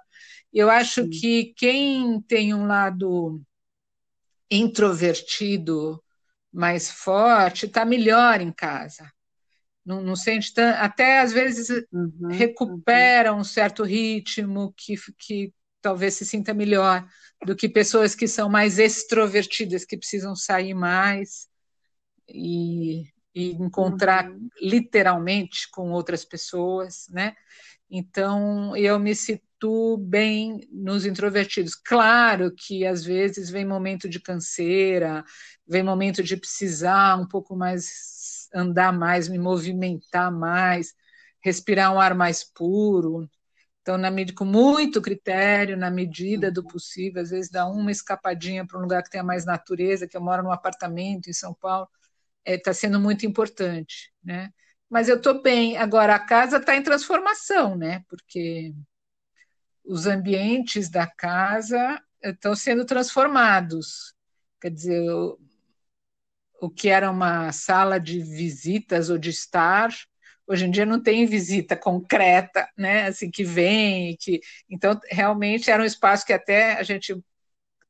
Eu 0.52 0.70
acho 0.70 1.04
Sim. 1.04 1.10
que 1.10 1.54
quem 1.54 2.20
tem 2.22 2.54
um 2.54 2.66
lado 2.66 3.42
introvertido 4.50 6.02
mais 6.50 6.90
forte 6.90 7.66
está 7.66 7.84
melhor 7.84 8.40
em 8.40 8.52
casa. 8.52 9.10
Não, 9.84 10.02
não 10.02 10.16
sente 10.16 10.52
tanto, 10.54 10.78
até 10.78 11.20
às 11.20 11.32
vezes 11.32 11.68
uhum, 11.92 12.28
recupera 12.30 13.32
uhum. 13.32 13.40
um 13.40 13.44
certo 13.44 13.84
ritmo 13.84 14.74
que, 14.76 14.94
que 15.18 15.52
talvez 15.82 16.14
se 16.14 16.24
sinta 16.24 16.54
melhor 16.54 17.06
do 17.44 17.54
que 17.54 17.68
pessoas 17.68 18.14
que 18.14 18.26
são 18.26 18.48
mais 18.48 18.78
extrovertidas, 18.78 19.84
que 19.84 19.96
precisam 19.96 20.34
sair 20.34 20.74
mais 20.74 21.45
e, 22.28 23.04
e 23.34 23.52
encontrar 23.52 24.30
uhum. 24.30 24.48
literalmente 24.60 25.70
com 25.70 25.90
outras 25.90 26.24
pessoas, 26.24 27.06
né? 27.10 27.34
Então, 27.90 28.76
eu 28.76 28.98
me 28.98 29.14
situo 29.14 29.96
bem 29.96 30.60
nos 30.72 31.06
introvertidos. 31.06 31.74
Claro 31.74 32.52
que 32.54 32.84
às 32.84 33.04
vezes 33.04 33.48
vem 33.48 33.64
momento 33.64 34.08
de 34.08 34.20
canseira, 34.20 35.24
vem 35.66 35.82
momento 35.82 36.22
de 36.22 36.36
precisar 36.36 37.16
um 37.16 37.26
pouco 37.28 37.54
mais 37.56 38.48
andar 38.54 38.92
mais, 38.92 39.28
me 39.28 39.38
movimentar 39.38 40.32
mais, 40.32 40.94
respirar 41.40 41.92
um 41.94 42.00
ar 42.00 42.14
mais 42.14 42.42
puro. 42.42 43.28
Então, 43.82 43.96
na 43.96 44.10
medida, 44.10 44.36
com 44.36 44.44
muito 44.44 45.00
critério, 45.00 45.76
na 45.76 45.90
medida 45.90 46.50
do 46.50 46.64
possível, 46.66 47.22
às 47.22 47.30
vezes 47.30 47.50
dá 47.50 47.66
uma 47.68 47.92
escapadinha 47.92 48.66
para 48.66 48.78
um 48.78 48.82
lugar 48.82 49.02
que 49.02 49.10
tenha 49.10 49.22
mais 49.22 49.44
natureza, 49.44 50.08
que 50.08 50.16
eu 50.16 50.20
moro 50.20 50.42
num 50.42 50.50
apartamento 50.50 51.30
em 51.30 51.32
São 51.32 51.54
Paulo, 51.54 51.88
está 52.46 52.52
é, 52.52 52.58
tá 52.58 52.74
sendo 52.74 53.00
muito 53.00 53.26
importante, 53.26 54.12
né? 54.22 54.50
Mas 54.88 55.08
eu 55.08 55.16
estou 55.16 55.42
bem. 55.42 55.76
Agora, 55.76 56.14
a 56.14 56.18
casa 56.18 56.58
está 56.58 56.76
em 56.76 56.82
transformação, 56.82 57.76
né? 57.76 58.04
Porque 58.08 58.72
os 59.84 60.06
ambientes 60.06 60.88
da 60.88 61.06
casa 61.06 62.00
estão 62.22 62.54
sendo 62.54 62.84
transformados. 62.84 64.14
Quer 64.60 64.70
dizer, 64.70 65.10
o, 65.10 65.38
o 66.60 66.70
que 66.70 66.88
era 66.88 67.10
uma 67.10 67.52
sala 67.52 67.98
de 67.98 68.20
visitas 68.20 69.10
ou 69.10 69.18
de 69.18 69.30
estar, 69.30 69.90
hoje 70.46 70.66
em 70.66 70.70
dia 70.70 70.86
não 70.86 71.02
tem 71.02 71.26
visita 71.26 71.76
concreta, 71.76 72.68
né? 72.76 73.06
Assim 73.08 73.30
que 73.30 73.44
vem, 73.44 74.16
que 74.20 74.40
então 74.70 74.98
realmente 75.10 75.70
era 75.70 75.82
um 75.82 75.86
espaço 75.86 76.24
que 76.24 76.32
até 76.32 76.74
a 76.74 76.82
gente 76.82 77.16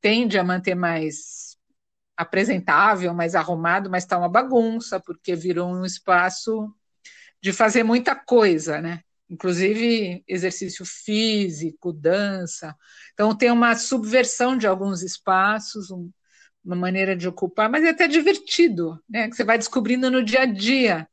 tende 0.01 0.39
a 0.39 0.45
manter 0.45 0.75
mais 0.75 1.46
apresentável, 2.17 3.13
mais 3.13 3.35
arrumado, 3.35 3.91
mas 3.91 4.05
está 4.05 4.19
uma 4.19 4.29
bagunça, 4.29 4.99
porque 4.99 5.35
virou 5.35 5.69
um 5.69 5.85
espaço 5.85 6.73
de 7.41 7.53
fazer 7.53 7.83
muita 7.83 8.15
coisa, 8.15 8.81
né? 8.81 9.03
Inclusive 9.29 10.25
exercício 10.27 10.85
físico, 10.85 11.93
dança. 11.93 12.75
Então 13.13 13.37
tem 13.37 13.51
uma 13.51 13.75
subversão 13.77 14.57
de 14.57 14.67
alguns 14.67 15.03
espaços, 15.03 15.91
um, 15.91 16.11
uma 16.65 16.77
maneira 16.77 17.15
de 17.17 17.29
ocupar, 17.29 17.69
mas 17.71 17.85
é 17.85 17.91
até 17.91 18.09
divertido, 18.09 19.01
né? 19.09 19.29
Que 19.29 19.37
você 19.37 19.45
vai 19.45 19.59
descobrindo 19.59 20.11
no 20.11 20.25
dia 20.25 20.43
a 20.43 20.47
dia 20.47 21.09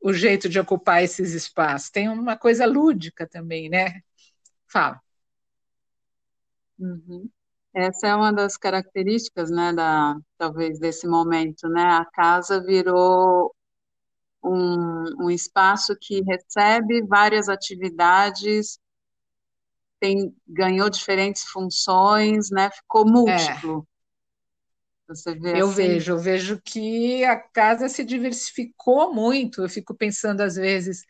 o 0.00 0.12
jeito 0.12 0.48
de 0.48 0.60
ocupar 0.60 1.02
esses 1.02 1.32
espaços. 1.32 1.90
Tem 1.90 2.08
uma 2.08 2.36
coisa 2.36 2.64
lúdica 2.66 3.26
também, 3.26 3.68
né? 3.68 4.00
Fala. 4.66 5.00
Uhum. 6.78 7.28
Essa 7.80 8.08
é 8.08 8.14
uma 8.14 8.32
das 8.32 8.56
características, 8.56 9.50
né, 9.52 9.72
da, 9.72 10.16
talvez 10.36 10.80
desse 10.80 11.06
momento, 11.06 11.68
né? 11.68 11.82
A 11.82 12.04
casa 12.04 12.60
virou 12.60 13.54
um, 14.42 15.26
um 15.26 15.30
espaço 15.30 15.96
que 16.00 16.20
recebe 16.22 17.06
várias 17.06 17.48
atividades 17.48 18.80
tem, 20.00 20.34
ganhou 20.46 20.90
diferentes 20.90 21.44
funções, 21.44 22.50
né? 22.50 22.70
Ficou 22.70 23.08
múltiplo. 23.08 23.86
É. 23.94 23.98
Você 25.08 25.34
vê 25.34 25.60
eu 25.60 25.68
assim? 25.68 25.74
vejo, 25.76 26.12
eu 26.12 26.18
vejo 26.18 26.60
que 26.62 27.24
a 27.24 27.36
casa 27.36 27.88
se 27.88 28.04
diversificou 28.04 29.14
muito. 29.14 29.62
Eu 29.62 29.68
fico 29.68 29.94
pensando 29.94 30.40
às 30.40 30.56
vezes 30.56 31.04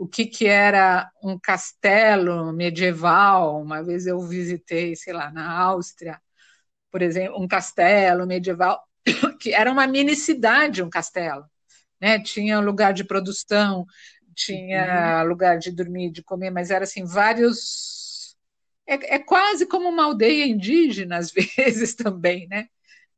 o 0.00 0.08
que, 0.08 0.24
que 0.24 0.46
era 0.46 1.10
um 1.22 1.38
castelo 1.38 2.54
medieval. 2.54 3.60
Uma 3.60 3.82
vez 3.82 4.06
eu 4.06 4.18
visitei, 4.20 4.96
sei 4.96 5.12
lá, 5.12 5.30
na 5.30 5.46
Áustria, 5.50 6.18
por 6.90 7.02
exemplo, 7.02 7.38
um 7.38 7.46
castelo 7.46 8.26
medieval 8.26 8.82
que 9.38 9.52
era 9.52 9.70
uma 9.70 9.86
mini 9.86 10.16
cidade, 10.16 10.82
um 10.82 10.88
castelo, 10.88 11.44
né? 12.00 12.18
Tinha 12.18 12.60
lugar 12.60 12.94
de 12.94 13.04
produção, 13.04 13.84
tinha 14.34 15.20
uhum. 15.22 15.28
lugar 15.28 15.58
de 15.58 15.70
dormir, 15.70 16.10
de 16.10 16.22
comer, 16.22 16.48
mas 16.50 16.70
era 16.70 16.84
assim 16.84 17.04
vários. 17.04 18.34
É, 18.86 19.16
é 19.16 19.18
quase 19.18 19.66
como 19.66 19.86
uma 19.86 20.04
aldeia 20.04 20.46
indígena 20.46 21.18
às 21.18 21.30
vezes 21.58 21.94
também, 21.94 22.48
né? 22.48 22.68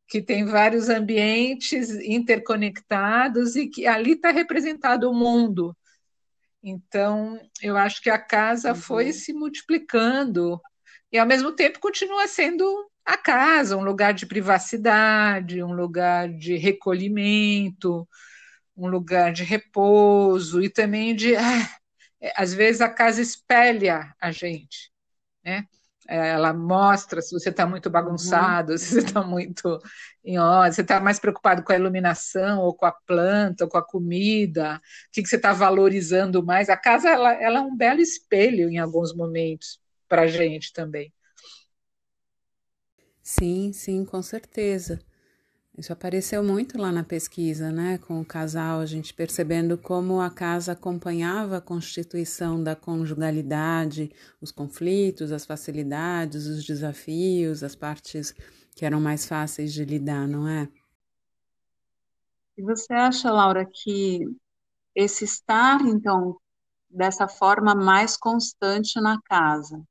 Que 0.09 0.21
tem 0.21 0.45
vários 0.45 0.89
ambientes 0.89 1.91
interconectados 1.91 3.55
e 3.55 3.69
que 3.69 3.87
ali 3.87 4.15
está 4.15 4.33
representado 4.33 5.09
o 5.09 5.15
mundo. 5.15 5.77
Então, 6.63 7.41
eu 7.61 7.77
acho 7.77 8.01
que 8.01 8.11
a 8.11 8.19
casa 8.19 8.71
uhum. 8.71 8.77
foi 8.77 9.13
se 9.13 9.33
multiplicando 9.33 10.61
e, 11.11 11.19
ao 11.19 11.27
mesmo 11.27 11.53
tempo, 11.53 11.81
continua 11.81 12.27
sendo 12.29 12.65
a 13.05 13.17
casa, 13.17 13.77
um 13.77 13.85
lugar 13.85 14.15
de 14.15 14.27
privacidade, 14.27 15.63
um 15.63 15.73
lugar 15.73 16.29
de 16.29 16.57
recolhimento, 16.57 18.09
um 18.77 18.89
lugar 18.89 19.33
de 19.33 19.45
repouso 19.45 20.63
e 20.63 20.69
também 20.69 21.15
de. 21.15 21.37
Ah, 21.37 21.69
às 22.37 22.55
vezes 22.55 22.81
a 22.81 22.89
casa 22.89 23.21
espelha 23.21 24.15
a 24.21 24.31
gente, 24.31 24.93
né? 25.45 25.67
Ela 26.09 26.53
mostra 26.53 27.23
se 27.23 27.33
você 27.33 27.51
está 27.51 27.67
muito 27.67 27.89
bagunçado, 27.89 28.73
uhum. 28.73 28.79
se 28.79 28.87
você 28.87 28.99
está 28.99 29.23
muito 29.23 29.79
em 30.25 30.39
ordem, 30.39 30.73
você 30.73 30.83
está 30.83 31.01
mais 31.01 31.19
preocupado 31.19 31.63
com 31.63 31.73
a 31.73 31.77
iluminação, 31.77 32.61
ou 32.61 32.75
com 32.75 32.87
a 32.87 32.93
planta, 32.93 33.65
ou 33.65 33.71
com 33.71 33.79
a 33.79 33.87
comida, 33.87 34.77
o 34.77 35.11
que, 35.13 35.23
que 35.23 35.29
você 35.29 35.37
está 35.37 35.53
valorizando 35.53 36.45
mais. 36.45 36.69
A 36.69 36.77
casa 36.77 37.09
ela, 37.09 37.33
ela 37.35 37.59
é 37.59 37.63
um 37.63 37.77
belo 37.77 38.01
espelho 38.01 38.69
em 38.69 38.79
alguns 38.79 39.15
momentos 39.15 39.81
para 40.09 40.23
a 40.23 40.27
gente 40.27 40.73
também. 40.73 41.13
Sim, 43.23 43.73
sim, 43.73 44.05
com 44.05 44.21
certeza. 44.21 45.01
Isso 45.77 45.91
apareceu 45.91 46.45
muito 46.45 46.77
lá 46.77 46.93
na 46.93 47.03
pesquisa, 47.03 47.73
né, 47.73 47.97
com 47.97 48.21
o 48.21 48.25
casal, 48.25 48.81
a 48.81 48.87
gente 48.87 49.15
percebendo 49.15 49.79
como 49.79 50.21
a 50.21 50.29
casa 50.29 50.73
acompanhava 50.73 51.57
a 51.57 51.61
constituição 51.63 52.63
da 52.63 52.77
conjugalidade, 52.77 54.11
os 54.39 54.53
conflitos, 54.53 55.33
as 55.33 55.47
facilidades, 55.47 56.47
os 56.47 56.63
desafios, 56.63 57.63
as 57.63 57.75
partes 57.75 58.35
que 58.77 58.85
eram 58.85 59.01
mais 59.01 59.27
fáceis 59.27 59.73
de 59.73 59.83
lidar, 59.83 60.29
não 60.29 60.47
é? 60.47 60.69
E 62.59 62.63
você 62.63 62.93
acha, 62.93 63.33
Laura, 63.33 63.65
que 63.65 64.21
esse 64.95 65.25
estar, 65.25 65.81
então, 65.87 66.37
dessa 66.91 67.27
forma 67.27 67.75
mais 67.75 68.15
constante 68.15 69.01
na 69.01 69.19
casa, 69.23 69.83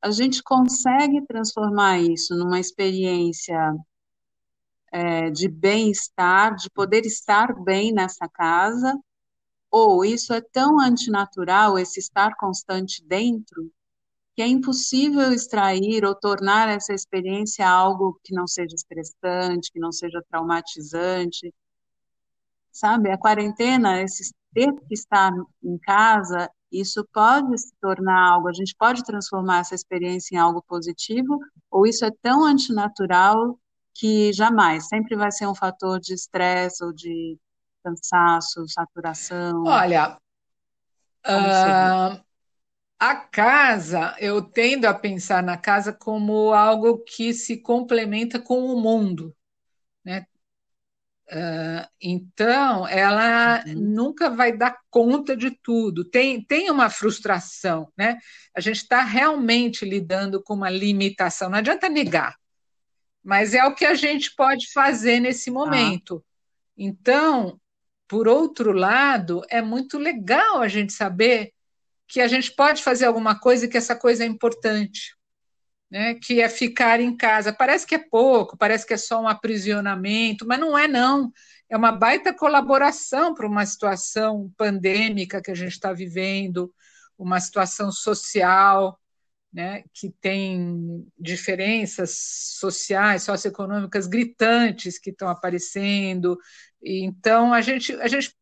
a 0.00 0.12
gente 0.12 0.40
consegue 0.40 1.26
transformar 1.26 1.98
isso 1.98 2.36
numa 2.36 2.60
experiência 2.60 3.74
é, 4.90 5.30
de 5.30 5.48
bem-estar, 5.48 6.54
de 6.56 6.68
poder 6.70 7.04
estar 7.06 7.54
bem 7.62 7.92
nessa 7.92 8.28
casa, 8.28 8.98
ou 9.70 10.04
isso 10.04 10.32
é 10.32 10.40
tão 10.40 10.80
antinatural, 10.80 11.78
esse 11.78 12.00
estar 12.00 12.36
constante 12.36 13.04
dentro, 13.04 13.70
que 14.34 14.42
é 14.42 14.46
impossível 14.46 15.32
extrair 15.32 16.04
ou 16.04 16.14
tornar 16.14 16.68
essa 16.68 16.94
experiência 16.94 17.68
algo 17.68 18.18
que 18.24 18.34
não 18.34 18.46
seja 18.46 18.74
estressante, 18.74 19.70
que 19.72 19.78
não 19.78 19.92
seja 19.92 20.22
traumatizante. 20.28 21.54
Sabe, 22.72 23.10
a 23.10 23.18
quarentena, 23.18 24.02
esse 24.02 24.32
ter 24.54 24.72
que 24.72 24.94
estar 24.94 25.32
em 25.62 25.78
casa, 25.78 26.50
isso 26.72 27.06
pode 27.12 27.56
se 27.58 27.72
tornar 27.80 28.32
algo, 28.32 28.48
a 28.48 28.52
gente 28.52 28.74
pode 28.76 29.04
transformar 29.04 29.58
essa 29.60 29.74
experiência 29.74 30.34
em 30.34 30.38
algo 30.38 30.62
positivo, 30.62 31.38
ou 31.70 31.86
isso 31.86 32.04
é 32.04 32.10
tão 32.22 32.44
antinatural 32.44 33.59
que 33.94 34.32
jamais, 34.32 34.88
sempre 34.88 35.16
vai 35.16 35.30
ser 35.30 35.46
um 35.46 35.54
fator 35.54 36.00
de 36.00 36.14
estresse 36.14 36.84
ou 36.84 36.92
de 36.92 37.38
cansaço, 37.82 38.66
saturação. 38.68 39.64
Olha, 39.64 40.18
uh, 41.26 42.20
a 42.98 43.16
casa, 43.16 44.14
eu 44.18 44.42
tendo 44.42 44.84
a 44.84 44.94
pensar 44.94 45.42
na 45.42 45.56
casa 45.56 45.92
como 45.92 46.52
algo 46.52 46.98
que 46.98 47.32
se 47.32 47.56
complementa 47.56 48.38
com 48.38 48.66
o 48.66 48.80
mundo. 48.80 49.34
Né? 50.04 50.26
Uh, 51.32 51.86
então, 52.00 52.88
ela 52.88 53.62
uhum. 53.64 53.74
nunca 53.74 54.28
vai 54.28 54.56
dar 54.56 54.76
conta 54.90 55.36
de 55.36 55.50
tudo. 55.62 56.04
Tem, 56.04 56.44
tem 56.44 56.70
uma 56.70 56.90
frustração, 56.90 57.90
né? 57.96 58.18
A 58.54 58.60
gente 58.60 58.78
está 58.78 59.04
realmente 59.04 59.84
lidando 59.84 60.42
com 60.42 60.54
uma 60.54 60.68
limitação. 60.68 61.48
Não 61.48 61.58
adianta 61.58 61.88
negar, 61.88 62.34
mas 63.22 63.54
é 63.54 63.64
o 63.64 63.74
que 63.74 63.84
a 63.84 63.94
gente 63.94 64.34
pode 64.34 64.72
fazer 64.72 65.20
nesse 65.20 65.46
tá. 65.46 65.52
momento. 65.52 66.24
Ah. 66.24 66.30
Então, 66.76 67.60
por 68.08 68.26
outro 68.26 68.72
lado, 68.72 69.42
é 69.48 69.60
muito 69.62 69.98
legal 69.98 70.60
a 70.60 70.68
gente 70.68 70.92
saber 70.92 71.52
que 72.08 72.20
a 72.20 72.28
gente 72.28 72.52
pode 72.52 72.82
fazer 72.82 73.04
alguma 73.04 73.38
coisa 73.38 73.66
e 73.66 73.68
que 73.68 73.76
essa 73.76 73.94
coisa 73.94 74.24
é 74.24 74.26
importante 74.26 75.14
né, 75.90 76.14
que 76.14 76.40
é 76.40 76.48
ficar 76.48 77.00
em 77.00 77.16
casa. 77.16 77.52
Parece 77.52 77.86
que 77.86 77.96
é 77.96 77.98
pouco, 77.98 78.56
parece 78.56 78.86
que 78.86 78.94
é 78.94 78.96
só 78.96 79.20
um 79.20 79.28
aprisionamento, 79.28 80.46
mas 80.46 80.60
não 80.60 80.78
é, 80.78 80.86
não. 80.86 81.32
É 81.68 81.76
uma 81.76 81.90
baita 81.90 82.32
colaboração 82.32 83.34
para 83.34 83.46
uma 83.46 83.66
situação 83.66 84.52
pandêmica 84.56 85.42
que 85.42 85.50
a 85.50 85.54
gente 85.54 85.72
está 85.72 85.92
vivendo, 85.92 86.72
uma 87.18 87.40
situação 87.40 87.90
social, 87.90 88.98
né, 89.52 89.82
que 89.92 90.10
tem 90.20 91.06
diferenças 91.18 92.16
sociais, 92.58 93.24
socioeconômicas 93.24 94.06
gritantes 94.06 94.98
que 94.98 95.10
estão 95.10 95.28
aparecendo. 95.28 96.38
E, 96.82 97.04
então, 97.04 97.52
a 97.52 97.60
gente, 97.60 97.92
a 97.94 98.06
gente, 98.06 98.34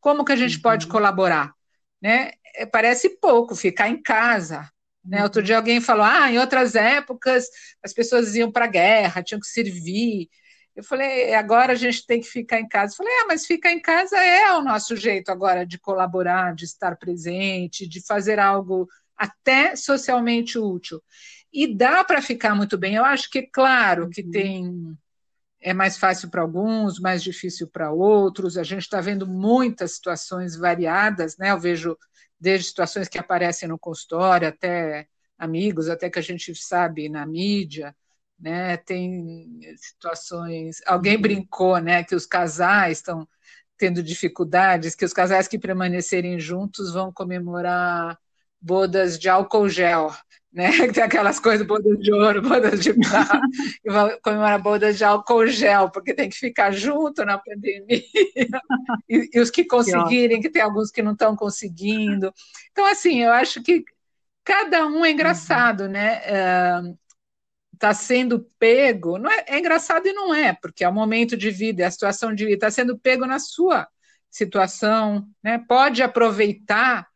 como 0.00 0.24
que 0.24 0.32
a 0.32 0.36
gente 0.36 0.56
uhum. 0.56 0.62
pode 0.62 0.86
colaborar? 0.86 1.52
Né? 2.00 2.32
É, 2.54 2.64
parece 2.64 3.10
pouco 3.20 3.54
ficar 3.54 3.88
em 3.88 4.00
casa, 4.00 4.70
né? 5.04 5.22
Outro 5.22 5.42
dia 5.42 5.56
alguém 5.56 5.80
falou: 5.80 6.04
ah, 6.04 6.30
em 6.30 6.38
outras 6.38 6.74
épocas 6.74 7.48
as 7.82 7.92
pessoas 7.92 8.34
iam 8.34 8.50
para 8.50 8.66
a 8.66 8.68
guerra, 8.68 9.22
tinham 9.22 9.40
que 9.40 9.46
servir. 9.46 10.28
Eu 10.76 10.84
falei: 10.84 11.34
agora 11.34 11.72
a 11.72 11.76
gente 11.76 12.06
tem 12.06 12.20
que 12.20 12.28
ficar 12.28 12.60
em 12.60 12.68
casa. 12.68 12.92
Eu 12.92 12.96
falei: 12.98 13.12
ah, 13.22 13.26
mas 13.28 13.46
ficar 13.46 13.72
em 13.72 13.80
casa 13.80 14.16
é 14.16 14.52
o 14.52 14.62
nosso 14.62 14.96
jeito 14.96 15.30
agora 15.30 15.66
de 15.66 15.78
colaborar, 15.78 16.54
de 16.54 16.64
estar 16.64 16.96
presente, 16.96 17.88
de 17.88 18.04
fazer 18.04 18.38
algo 18.38 18.88
até 19.18 19.74
socialmente 19.76 20.58
útil. 20.58 21.02
E 21.52 21.74
dá 21.74 22.04
para 22.04 22.22
ficar 22.22 22.54
muito 22.54 22.78
bem. 22.78 22.94
Eu 22.94 23.04
acho 23.04 23.30
que, 23.30 23.42
claro, 23.42 24.08
que 24.08 24.22
uhum. 24.22 24.30
tem 24.30 24.98
é 25.60 25.74
mais 25.74 25.98
fácil 25.98 26.30
para 26.30 26.42
alguns, 26.42 27.00
mais 27.00 27.22
difícil 27.22 27.66
para 27.66 27.90
outros. 27.90 28.56
A 28.56 28.62
gente 28.62 28.82
está 28.82 29.00
vendo 29.00 29.26
muitas 29.26 29.92
situações 29.92 30.56
variadas, 30.56 31.36
né? 31.36 31.50
Eu 31.50 31.58
vejo 31.58 31.98
desde 32.38 32.68
situações 32.68 33.08
que 33.08 33.18
aparecem 33.18 33.68
no 33.68 33.78
consultório 33.78 34.46
até 34.46 35.08
amigos, 35.36 35.88
até 35.88 36.08
que 36.08 36.18
a 36.18 36.22
gente 36.22 36.54
sabe 36.54 37.08
na 37.08 37.26
mídia, 37.26 37.94
né? 38.38 38.76
Tem 38.76 39.60
situações. 39.76 40.80
Alguém 40.86 41.16
uhum. 41.16 41.22
brincou, 41.22 41.78
né, 41.78 42.04
que 42.04 42.14
os 42.14 42.26
casais 42.26 42.98
estão 42.98 43.28
tendo 43.76 44.02
dificuldades, 44.02 44.94
que 44.94 45.04
os 45.04 45.12
casais 45.12 45.48
que 45.48 45.58
permanecerem 45.58 46.38
juntos 46.38 46.92
vão 46.92 47.12
comemorar 47.12 48.18
bodas 48.60 49.18
de 49.18 49.28
álcool 49.28 49.68
gel 49.68 50.12
né? 50.52 50.70
Tem 50.92 51.02
aquelas 51.02 51.38
coisas, 51.38 51.66
bodas 51.66 51.98
de 51.98 52.12
ouro, 52.12 52.42
bodas 52.42 52.80
de 52.80 52.92
prata, 52.94 53.40
e 53.84 53.90
vão 53.90 54.18
comemorar 54.22 54.60
bodas 54.60 54.96
de 54.98 55.04
álcool 55.04 55.46
gel, 55.46 55.90
porque 55.90 56.14
tem 56.14 56.28
que 56.28 56.36
ficar 56.36 56.72
junto 56.72 57.24
na 57.24 57.38
pandemia. 57.38 57.86
E, 59.08 59.30
e 59.34 59.40
os 59.40 59.50
que 59.50 59.64
conseguirem, 59.64 60.40
que 60.40 60.50
tem 60.50 60.60
alguns 60.60 60.90
que 60.90 61.02
não 61.02 61.12
estão 61.12 61.34
conseguindo. 61.34 62.32
Então, 62.72 62.84
assim, 62.84 63.22
eu 63.22 63.32
acho 63.32 63.62
que 63.62 63.82
cada 64.44 64.86
um 64.86 65.04
é 65.04 65.10
engraçado, 65.10 65.82
uhum. 65.82 65.90
né? 65.90 66.20
Está 67.72 67.94
sendo 67.94 68.46
pego, 68.58 69.18
não 69.18 69.30
é, 69.30 69.44
é 69.46 69.58
engraçado 69.58 70.06
e 70.06 70.12
não 70.12 70.34
é, 70.34 70.52
porque 70.52 70.84
é 70.84 70.88
o 70.88 70.92
momento 70.92 71.36
de 71.36 71.50
vida, 71.50 71.82
é 71.82 71.86
a 71.86 71.90
situação 71.90 72.34
de 72.34 72.44
vida, 72.44 72.56
está 72.56 72.70
sendo 72.70 72.98
pego 72.98 73.24
na 73.24 73.38
sua 73.38 73.88
situação, 74.30 75.26
né? 75.42 75.58
Pode 75.66 76.02
aproveitar 76.02 77.07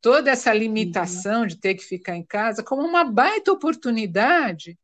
toda 0.00 0.30
essa 0.30 0.52
limitação 0.52 1.46
de 1.46 1.56
ter 1.58 1.74
que 1.74 1.84
ficar 1.84 2.16
em 2.16 2.24
casa 2.24 2.62
como 2.62 2.82
uma 2.82 3.04
baita 3.04 3.52
oportunidade 3.52 4.78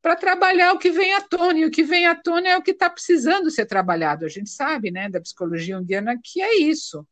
para 0.00 0.16
trabalhar 0.16 0.72
o 0.72 0.78
que 0.78 0.90
vem 0.90 1.14
à 1.14 1.20
tona, 1.20 1.58
e 1.60 1.64
o 1.64 1.70
que 1.70 1.84
vem 1.84 2.06
à 2.06 2.14
tona 2.14 2.48
é 2.48 2.56
o 2.56 2.62
que 2.62 2.72
está 2.72 2.90
precisando 2.90 3.50
ser 3.50 3.66
trabalhado. 3.66 4.24
A 4.24 4.28
gente 4.28 4.50
sabe, 4.50 4.90
né, 4.90 5.08
da 5.08 5.20
psicologia 5.20 5.76
junguiana, 5.76 6.18
que 6.22 6.42
é 6.42 6.56
isso. 6.58 7.06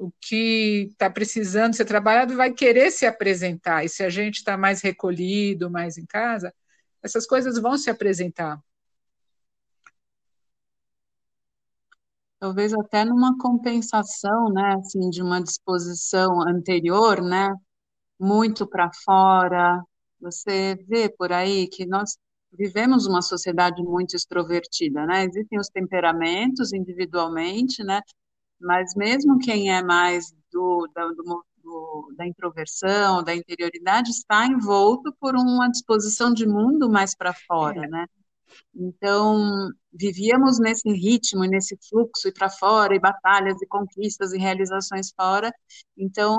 o 0.00 0.10
que 0.18 0.88
está 0.92 1.10
precisando 1.10 1.74
ser 1.74 1.84
trabalhado 1.84 2.34
vai 2.34 2.50
querer 2.52 2.90
se 2.90 3.04
apresentar. 3.04 3.84
E 3.84 3.88
se 3.88 4.02
a 4.02 4.08
gente 4.08 4.36
está 4.36 4.56
mais 4.56 4.80
recolhido, 4.80 5.70
mais 5.70 5.98
em 5.98 6.06
casa, 6.06 6.54
essas 7.02 7.26
coisas 7.26 7.58
vão 7.58 7.76
se 7.76 7.90
apresentar. 7.90 8.58
Talvez 12.40 12.72
até 12.72 13.04
numa 13.04 13.36
compensação, 13.38 14.46
né, 14.50 14.74
assim, 14.78 15.10
de 15.10 15.22
uma 15.22 15.42
disposição 15.42 16.40
anterior, 16.40 17.22
né, 17.22 17.54
muito 18.18 18.66
para 18.66 18.90
fora. 19.04 19.82
Você 20.20 20.74
vê 20.88 21.08
por 21.08 21.32
aí 21.32 21.68
que 21.68 21.86
nós 21.86 22.16
vivemos 22.52 23.06
uma 23.06 23.22
sociedade 23.22 23.82
muito 23.82 24.16
extrovertida, 24.16 25.06
né? 25.06 25.24
Existem 25.24 25.58
os 25.58 25.68
temperamentos 25.68 26.72
individualmente, 26.72 27.82
né? 27.84 28.00
Mas 28.60 28.94
mesmo 28.94 29.38
quem 29.38 29.72
é 29.72 29.82
mais 29.82 30.34
do, 30.52 30.88
da, 30.94 31.06
do, 31.08 31.44
do, 31.62 32.14
da 32.16 32.26
introversão, 32.26 33.22
da 33.22 33.34
interioridade, 33.34 34.10
está 34.10 34.46
envolto 34.46 35.14
por 35.20 35.34
uma 35.36 35.68
disposição 35.70 36.32
de 36.32 36.46
mundo 36.46 36.90
mais 36.90 37.14
para 37.14 37.32
fora, 37.32 37.84
é. 37.84 37.88
né? 37.88 38.06
Então, 38.74 39.70
vivíamos 39.92 40.58
nesse 40.58 40.88
ritmo, 40.90 41.44
nesse 41.44 41.78
fluxo 41.88 42.28
e 42.28 42.32
para 42.32 42.48
fora, 42.48 42.94
e 42.94 43.00
batalhas, 43.00 43.60
e 43.60 43.66
conquistas, 43.66 44.32
e 44.32 44.38
realizações 44.38 45.12
fora. 45.14 45.52
Então, 45.96 46.36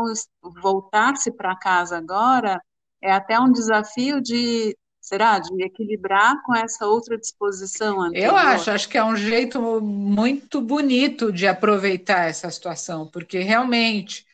voltar-se 0.62 1.32
para 1.32 1.56
casa 1.56 1.98
agora 1.98 2.62
é 3.02 3.12
até 3.12 3.40
um 3.40 3.52
desafio 3.52 4.22
de 4.22 4.76
será? 5.02 5.40
De 5.40 5.64
equilibrar 5.64 6.42
com 6.44 6.56
essa 6.56 6.86
outra 6.86 7.18
disposição 7.18 8.00
anterior? 8.02 8.30
Eu 8.30 8.36
acho, 8.38 8.70
acho 8.70 8.88
que 8.88 8.98
é 8.98 9.04
um 9.04 9.16
jeito 9.16 9.82
muito 9.82 10.62
bonito 10.62 11.32
de 11.32 11.48
aproveitar 11.48 12.30
essa 12.30 12.50
situação, 12.50 13.08
porque 13.08 13.40
realmente 13.40 14.26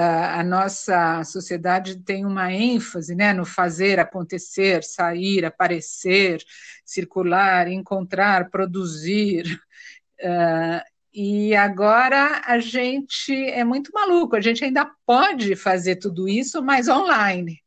a 0.00 0.42
nossa 0.42 1.22
sociedade 1.24 1.96
tem 2.00 2.26
uma 2.26 2.52
ênfase 2.52 3.14
né, 3.14 3.32
no 3.32 3.44
fazer 3.44 4.00
acontecer, 4.00 4.82
sair, 4.82 5.44
aparecer, 5.44 6.42
circular, 6.84 7.68
encontrar, 7.68 8.50
produzir. 8.50 9.60
Uh, 10.20 10.82
e 11.12 11.54
agora 11.54 12.42
a 12.44 12.58
gente 12.58 13.32
é 13.32 13.62
muito 13.62 13.92
maluco, 13.92 14.34
a 14.34 14.40
gente 14.40 14.64
ainda 14.64 14.90
pode 15.06 15.54
fazer 15.54 15.96
tudo 15.96 16.28
isso, 16.28 16.60
mas 16.60 16.88
online. 16.88 17.60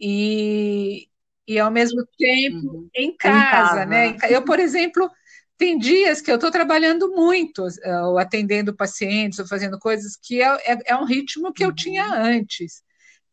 E, 0.00 1.06
e 1.46 1.58
ao 1.58 1.70
mesmo 1.70 2.06
tempo 2.18 2.66
uhum. 2.66 2.88
em, 2.94 3.14
casa, 3.14 3.36
em 3.36 3.50
casa, 3.50 3.86
né? 3.86 4.16
Eu, 4.30 4.42
por 4.42 4.58
exemplo, 4.58 5.10
tem 5.58 5.78
dias 5.78 6.20
que 6.20 6.30
eu 6.30 6.36
estou 6.36 6.50
trabalhando 6.50 7.10
muito, 7.10 7.66
eh, 7.82 8.02
ou 8.02 8.18
atendendo 8.18 8.74
pacientes, 8.74 9.38
ou 9.38 9.46
fazendo 9.46 9.78
coisas 9.78 10.16
que 10.16 10.42
é, 10.42 10.72
é, 10.72 10.78
é 10.86 10.96
um 10.96 11.04
ritmo 11.04 11.52
que 11.52 11.64
eu 11.64 11.74
tinha 11.74 12.06
uhum. 12.06 12.38
antes. 12.38 12.82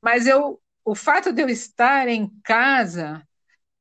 Mas 0.02 0.28
eu, 0.28 0.62
o 0.86 0.96
fato 0.96 1.32
de 1.32 1.42
eu 1.42 1.50
estar 1.50 2.08
em 2.08 2.30
casa, 2.44 3.22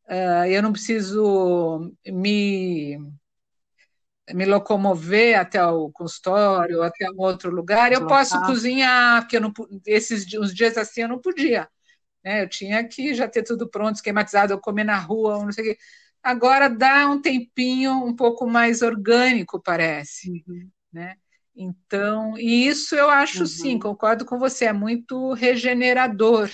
uh, 0.09 0.47
eu 0.49 0.63
não 0.63 0.73
preciso 0.73 1.93
me 2.07 2.99
me 4.33 4.45
locomover 4.47 5.39
até 5.39 5.65
o 5.67 5.91
consultório, 5.91 6.83
até 6.83 7.11
um 7.11 7.19
outro 7.19 7.51
lugar, 7.51 7.93
eu 7.93 8.07
posso 8.07 8.41
cozinhar, 8.43 9.23
porque 9.23 9.37
eu 9.37 9.41
não, 9.41 9.53
esses 9.87 10.25
uns 10.35 10.55
dias 10.55 10.77
assim 10.79 11.03
eu 11.03 11.09
não 11.09 11.19
podia. 11.21 11.69
Né? 12.25 12.43
Eu 12.43 12.49
tinha 12.49 12.87
que 12.87 13.15
já 13.15 13.29
ter 13.29 13.43
tudo 13.43 13.69
pronto, 13.69 13.97
esquematizado, 13.97 14.53
eu 14.53 14.61
comer 14.61 14.85
na 14.85 14.99
rua, 14.99 15.45
não 15.45 15.53
sei 15.53 15.65
o 15.65 15.67
quê. 15.69 15.79
Agora 16.23 16.69
dá 16.69 17.09
um 17.09 17.21
tempinho 17.21 18.05
um 18.05 18.15
pouco 18.15 18.47
mais 18.47 18.83
orgânico, 18.83 19.61
parece. 19.61 20.31
Uhum. 20.47 20.71
Né? 20.93 21.17
Então, 21.55 22.39
e 22.39 22.67
isso 22.67 22.95
eu 22.95 23.11
acho 23.11 23.41
uhum. 23.41 23.47
sim, 23.47 23.79
concordo 23.79 24.25
com 24.25 24.39
você, 24.39 24.67
é 24.67 24.73
muito 24.73 25.33
regenerador. 25.33 26.49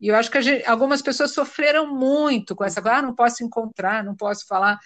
E 0.00 0.08
eu 0.08 0.16
acho 0.16 0.30
que 0.30 0.42
gente, 0.42 0.66
algumas 0.66 1.00
pessoas 1.00 1.32
sofreram 1.32 1.94
muito 1.94 2.54
com 2.56 2.64
essa 2.64 2.82
coisa, 2.82 2.98
ah, 2.98 3.02
não 3.02 3.14
posso 3.14 3.44
encontrar, 3.44 4.04
não 4.04 4.16
posso 4.16 4.46
falar. 4.46 4.78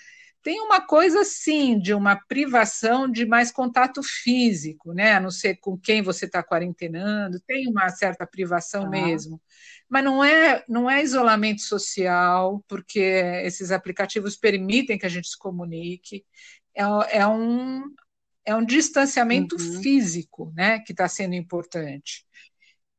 Tem 0.46 0.60
uma 0.60 0.80
coisa, 0.80 1.24
sim, 1.24 1.76
de 1.76 1.92
uma 1.92 2.14
privação 2.14 3.10
de 3.10 3.26
mais 3.26 3.50
contato 3.50 4.00
físico, 4.00 4.92
né? 4.92 5.14
A 5.14 5.18
não 5.18 5.28
ser 5.28 5.56
com 5.56 5.76
quem 5.76 6.02
você 6.02 6.24
está 6.24 6.40
quarentenando, 6.40 7.40
tem 7.40 7.66
uma 7.66 7.88
certa 7.88 8.24
privação 8.24 8.84
ah. 8.84 8.88
mesmo. 8.88 9.42
Mas 9.88 10.04
não 10.04 10.22
é, 10.22 10.62
não 10.68 10.88
é 10.88 11.02
isolamento 11.02 11.62
social, 11.62 12.64
porque 12.68 13.00
esses 13.42 13.72
aplicativos 13.72 14.36
permitem 14.36 14.96
que 14.96 15.04
a 15.04 15.08
gente 15.08 15.26
se 15.26 15.36
comunique. 15.36 16.24
É, 16.72 16.84
é 17.18 17.26
um, 17.26 17.82
é 18.44 18.54
um 18.54 18.64
distanciamento 18.64 19.56
uhum. 19.56 19.82
físico 19.82 20.52
né, 20.54 20.78
que 20.78 20.92
está 20.92 21.08
sendo 21.08 21.34
importante. 21.34 22.24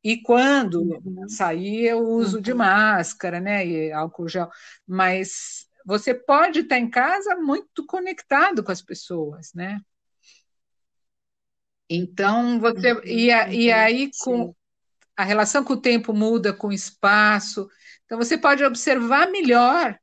E 0.03 0.21
quando 0.21 0.81
uhum. 0.81 1.29
sair, 1.29 1.85
eu 1.85 1.99
uso 1.99 2.35
uhum. 2.35 2.41
de 2.41 2.53
máscara, 2.53 3.39
né, 3.39 3.65
e 3.65 3.89
álcool 3.93 4.27
gel, 4.27 4.49
mas 4.85 5.66
você 5.87 6.13
pode 6.13 6.59
estar 6.59 6.77
em 6.77 6.89
casa 6.89 7.37
muito 7.37 7.85
conectado 7.85 8.61
com 8.61 8.73
as 8.73 8.81
pessoas, 8.81 9.53
né? 9.53 9.79
Então, 11.89 12.59
você. 12.59 12.91
Uhum, 12.91 13.01
e, 13.05 13.27
e 13.27 13.71
aí, 13.71 14.11
com 14.19 14.53
a 15.15 15.23
relação 15.23 15.63
com 15.63 15.73
o 15.73 15.81
tempo 15.81 16.13
muda 16.13 16.51
com 16.51 16.67
o 16.67 16.73
espaço. 16.73 17.69
Então, 18.03 18.17
você 18.17 18.37
pode 18.37 18.65
observar 18.65 19.31
melhor 19.31 19.97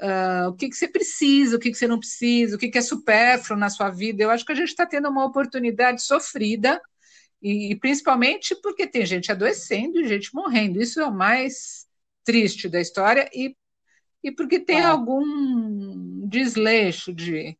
uh, 0.00 0.48
o 0.50 0.52
que, 0.54 0.68
que 0.68 0.76
você 0.76 0.86
precisa, 0.86 1.56
o 1.56 1.58
que, 1.58 1.70
que 1.70 1.78
você 1.78 1.88
não 1.88 1.98
precisa, 1.98 2.56
o 2.56 2.58
que, 2.58 2.68
que 2.68 2.76
é 2.76 2.82
supérfluo 2.82 3.58
na 3.58 3.70
sua 3.70 3.88
vida. 3.88 4.22
Eu 4.22 4.30
acho 4.30 4.44
que 4.44 4.52
a 4.52 4.54
gente 4.54 4.68
está 4.68 4.84
tendo 4.84 5.08
uma 5.08 5.24
oportunidade 5.24 6.02
sofrida, 6.02 6.78
e, 7.40 7.72
e 7.72 7.74
principalmente 7.74 8.54
porque 8.54 8.86
tem 8.86 9.06
gente 9.06 9.32
adoecendo 9.32 9.98
e 9.98 10.06
gente 10.06 10.34
morrendo. 10.34 10.78
Isso 10.78 11.00
é 11.00 11.06
o 11.06 11.10
mais 11.10 11.86
triste 12.22 12.68
da 12.68 12.82
história, 12.82 13.30
e 13.32 13.56
e 14.22 14.30
porque 14.30 14.60
tem 14.60 14.80
é. 14.80 14.84
algum 14.84 16.26
desleixo 16.28 17.12
de, 17.12 17.56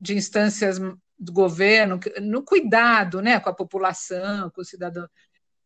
de 0.00 0.16
instâncias 0.16 0.78
do 1.18 1.32
governo 1.32 1.98
no 2.20 2.42
cuidado 2.42 3.20
né, 3.20 3.40
com 3.40 3.50
a 3.50 3.54
população, 3.54 4.50
com 4.50 4.60
o 4.60 4.64
cidadão. 4.64 5.08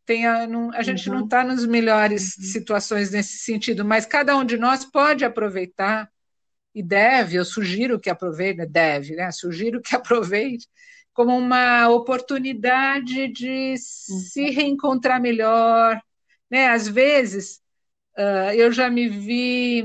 Tem 0.04 0.26
a, 0.26 0.46
não, 0.46 0.72
a 0.72 0.82
gente 0.82 1.08
uhum. 1.08 1.16
não 1.16 1.24
está 1.24 1.44
nas 1.44 1.64
melhores 1.66 2.36
uhum. 2.36 2.44
situações 2.44 3.10
nesse 3.10 3.38
sentido, 3.38 3.84
mas 3.84 4.06
cada 4.06 4.36
um 4.36 4.44
de 4.44 4.56
nós 4.56 4.84
pode 4.84 5.24
aproveitar 5.24 6.10
e 6.74 6.82
deve, 6.82 7.36
eu 7.36 7.44
sugiro 7.44 8.00
que 8.00 8.08
aproveite, 8.08 8.64
deve, 8.66 9.14
né? 9.14 9.30
Sugiro 9.30 9.80
que 9.80 9.94
aproveite 9.94 10.66
como 11.12 11.36
uma 11.36 11.88
oportunidade 11.90 13.28
de 13.28 13.72
uhum. 13.72 13.76
se 13.76 14.50
reencontrar 14.50 15.20
melhor, 15.20 16.00
né? 16.50 16.68
Às 16.68 16.88
vezes 16.88 17.60
uh, 18.18 18.52
eu 18.54 18.72
já 18.72 18.88
me 18.88 19.08
vi 19.08 19.84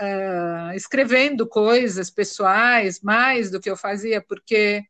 uh, 0.00 0.74
escrevendo 0.74 1.46
coisas 1.46 2.10
pessoais 2.10 3.00
mais 3.00 3.50
do 3.50 3.60
que 3.60 3.70
eu 3.70 3.76
fazia, 3.76 4.20
porque 4.20 4.84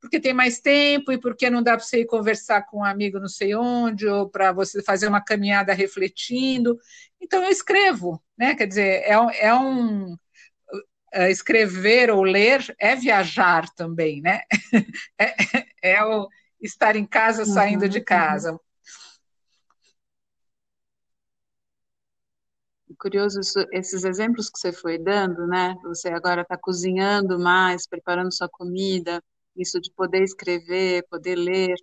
porque 0.00 0.18
tem 0.18 0.32
mais 0.32 0.60
tempo 0.60 1.12
e 1.12 1.18
porque 1.20 1.50
não 1.50 1.62
dá 1.62 1.76
para 1.76 1.84
você 1.84 2.00
ir 2.00 2.06
conversar 2.06 2.62
com 2.62 2.78
um 2.78 2.84
amigo 2.84 3.20
não 3.20 3.28
sei 3.28 3.54
onde, 3.54 4.06
ou 4.08 4.28
para 4.28 4.50
você 4.50 4.82
fazer 4.82 5.06
uma 5.06 5.22
caminhada 5.22 5.74
refletindo. 5.74 6.78
Então, 7.20 7.44
eu 7.44 7.50
escrevo, 7.50 8.22
né? 8.36 8.54
Quer 8.54 8.66
dizer, 8.66 9.02
é, 9.04 9.12
é 9.46 9.54
um. 9.54 10.16
É, 11.12 11.30
escrever 11.30 12.08
ou 12.10 12.22
ler 12.22 12.64
é 12.78 12.94
viajar 12.94 13.68
também, 13.74 14.20
né? 14.22 14.42
É, 15.18 15.96
é 15.96 16.04
o 16.04 16.28
estar 16.60 16.96
em 16.96 17.04
casa 17.04 17.44
saindo 17.44 17.82
uhum, 17.82 17.88
de 17.88 18.00
casa. 18.00 18.58
Curioso 23.00 23.40
isso, 23.40 23.58
esses 23.72 24.04
exemplos 24.04 24.50
que 24.50 24.58
você 24.58 24.72
foi 24.72 24.98
dando, 24.98 25.46
né? 25.46 25.74
Você 25.84 26.08
agora 26.08 26.42
está 26.42 26.56
cozinhando 26.56 27.38
mais, 27.38 27.86
preparando 27.86 28.32
sua 28.32 28.48
comida, 28.48 29.22
isso 29.56 29.80
de 29.80 29.90
poder 29.92 30.22
escrever, 30.22 31.06
poder 31.08 31.34
ler, 31.34 31.74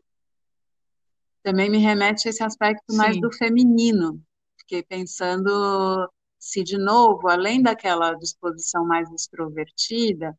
também 1.47 1.69
me 1.69 1.77
remete 1.77 2.27
a 2.27 2.29
esse 2.29 2.43
aspecto 2.43 2.91
Sim. 2.91 2.97
mais 2.97 3.21
do 3.21 3.31
feminino. 3.31 4.21
Fiquei 4.59 4.83
pensando 4.83 6.11
se, 6.37 6.61
de 6.63 6.77
novo, 6.77 7.29
além 7.29 7.61
daquela 7.61 8.13
disposição 8.15 8.85
mais 8.85 9.09
extrovertida, 9.11 10.37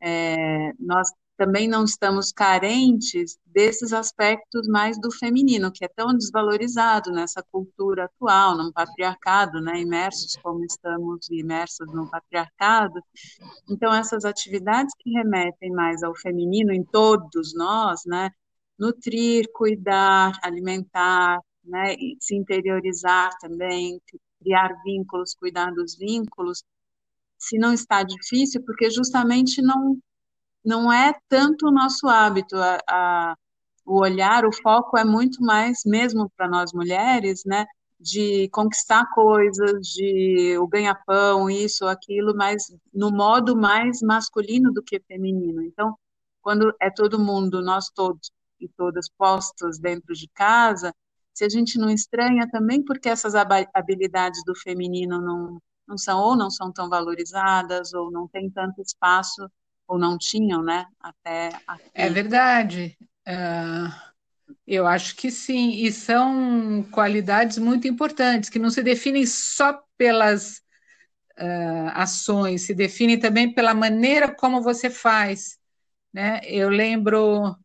é, 0.00 0.72
nós 0.78 1.08
também 1.36 1.66
não 1.66 1.84
estamos 1.84 2.30
carentes 2.32 3.38
desses 3.44 3.92
aspectos 3.92 4.68
mais 4.68 5.00
do 5.00 5.10
feminino, 5.10 5.72
que 5.72 5.84
é 5.84 5.88
tão 5.88 6.14
desvalorizado 6.16 7.10
nessa 7.10 7.42
cultura 7.50 8.04
atual, 8.04 8.56
no 8.56 8.72
patriarcado, 8.72 9.60
né, 9.60 9.80
imersos 9.80 10.36
como 10.42 10.64
estamos 10.64 11.28
imersos 11.30 11.92
no 11.92 12.08
patriarcado. 12.08 13.00
Então, 13.68 13.92
essas 13.92 14.24
atividades 14.24 14.94
que 14.98 15.10
remetem 15.10 15.70
mais 15.70 16.02
ao 16.02 16.14
feminino 16.14 16.72
em 16.72 16.84
todos 16.84 17.54
nós, 17.54 18.02
né, 18.06 18.30
nutrir, 18.78 19.48
cuidar, 19.52 20.32
alimentar, 20.42 21.40
né, 21.64 21.96
se 22.20 22.36
interiorizar 22.36 23.30
também, 23.40 24.00
criar 24.40 24.70
vínculos, 24.84 25.34
cuidar 25.34 25.72
dos 25.72 25.96
vínculos, 25.96 26.62
se 27.38 27.58
não 27.58 27.72
está 27.72 28.02
difícil, 28.02 28.62
porque 28.64 28.90
justamente 28.90 29.60
não 29.60 29.98
não 30.64 30.92
é 30.92 31.14
tanto 31.28 31.68
o 31.68 31.72
nosso 31.72 32.08
hábito. 32.08 32.56
A, 32.56 32.78
a, 32.88 33.36
o 33.86 34.00
olhar, 34.00 34.46
o 34.46 34.52
foco 34.52 34.96
é 34.96 35.04
muito 35.04 35.42
mais, 35.42 35.82
mesmo 35.84 36.30
para 36.36 36.48
nós 36.48 36.72
mulheres, 36.72 37.42
né, 37.44 37.66
de 38.00 38.48
conquistar 38.50 39.06
coisas, 39.14 39.86
de 39.88 40.56
o 40.58 40.66
ganha-pão, 40.66 41.50
isso, 41.50 41.86
aquilo, 41.86 42.34
mas 42.34 42.64
no 42.92 43.10
modo 43.10 43.56
mais 43.56 44.00
masculino 44.02 44.72
do 44.72 44.82
que 44.82 45.00
feminino. 45.00 45.62
Então, 45.62 45.94
quando 46.42 46.74
é 46.80 46.90
todo 46.90 47.18
mundo, 47.18 47.62
nós 47.62 47.90
todos 47.94 48.30
e 48.60 48.68
todas 48.68 49.08
postos 49.18 49.78
dentro 49.78 50.14
de 50.14 50.28
casa, 50.34 50.94
se 51.34 51.44
a 51.44 51.48
gente 51.48 51.78
não 51.78 51.90
estranha 51.90 52.48
também 52.50 52.82
porque 52.82 53.08
essas 53.08 53.34
habilidades 53.34 54.42
do 54.44 54.54
feminino 54.54 55.20
não, 55.20 55.60
não 55.86 55.98
são 55.98 56.20
ou 56.20 56.36
não 56.36 56.50
são 56.50 56.72
tão 56.72 56.88
valorizadas 56.88 57.92
ou 57.92 58.10
não 58.10 58.28
tem 58.28 58.50
tanto 58.50 58.80
espaço 58.80 59.50
ou 59.86 59.98
não 59.98 60.18
tinham, 60.18 60.62
né? 60.62 60.86
Até 61.00 61.50
aqui. 61.66 61.90
É 61.94 62.08
verdade. 62.08 62.96
Uh, 63.26 64.14
eu 64.66 64.86
acho 64.86 65.16
que 65.16 65.30
sim, 65.30 65.70
e 65.84 65.92
são 65.92 66.82
qualidades 66.90 67.58
muito 67.58 67.86
importantes 67.86 68.50
que 68.50 68.58
não 68.58 68.70
se 68.70 68.82
definem 68.82 69.26
só 69.26 69.82
pelas 69.96 70.58
uh, 71.38 71.90
ações, 71.94 72.62
se 72.62 72.74
definem 72.74 73.18
também 73.18 73.52
pela 73.52 73.74
maneira 73.74 74.34
como 74.34 74.62
você 74.62 74.90
faz. 74.90 75.58
Né? 76.12 76.40
Eu 76.44 76.68
lembro 76.68 77.56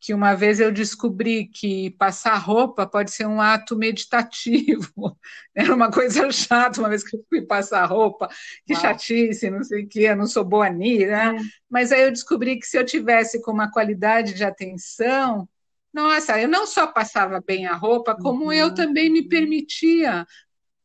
que 0.00 0.14
uma 0.14 0.34
vez 0.34 0.60
eu 0.60 0.70
descobri 0.70 1.46
que 1.46 1.90
passar 1.98 2.36
roupa 2.36 2.86
pode 2.86 3.10
ser 3.10 3.26
um 3.26 3.40
ato 3.40 3.76
meditativo. 3.76 5.18
Era 5.54 5.74
uma 5.74 5.90
coisa 5.90 6.30
chata, 6.30 6.80
uma 6.80 6.88
vez 6.88 7.02
que 7.02 7.16
eu 7.16 7.24
fui 7.28 7.42
passar 7.42 7.84
roupa, 7.86 8.28
que 8.64 8.74
Uau. 8.74 8.82
chatice, 8.82 9.50
não 9.50 9.64
sei 9.64 9.84
o 9.84 9.88
que, 9.88 10.02
eu 10.02 10.16
não 10.16 10.26
sou 10.26 10.44
boa 10.44 10.68
nisso, 10.68 11.06
né? 11.06 11.36
É. 11.36 11.40
Mas 11.68 11.90
aí 11.90 12.02
eu 12.02 12.12
descobri 12.12 12.58
que 12.58 12.66
se 12.66 12.78
eu 12.78 12.84
tivesse 12.84 13.42
com 13.42 13.50
uma 13.50 13.70
qualidade 13.70 14.34
de 14.34 14.44
atenção, 14.44 15.48
nossa, 15.92 16.40
eu 16.40 16.48
não 16.48 16.66
só 16.66 16.86
passava 16.86 17.42
bem 17.44 17.66
a 17.66 17.74
roupa, 17.74 18.14
como 18.14 18.46
uhum. 18.46 18.52
eu 18.52 18.72
também 18.72 19.10
me 19.10 19.28
permitia 19.28 20.24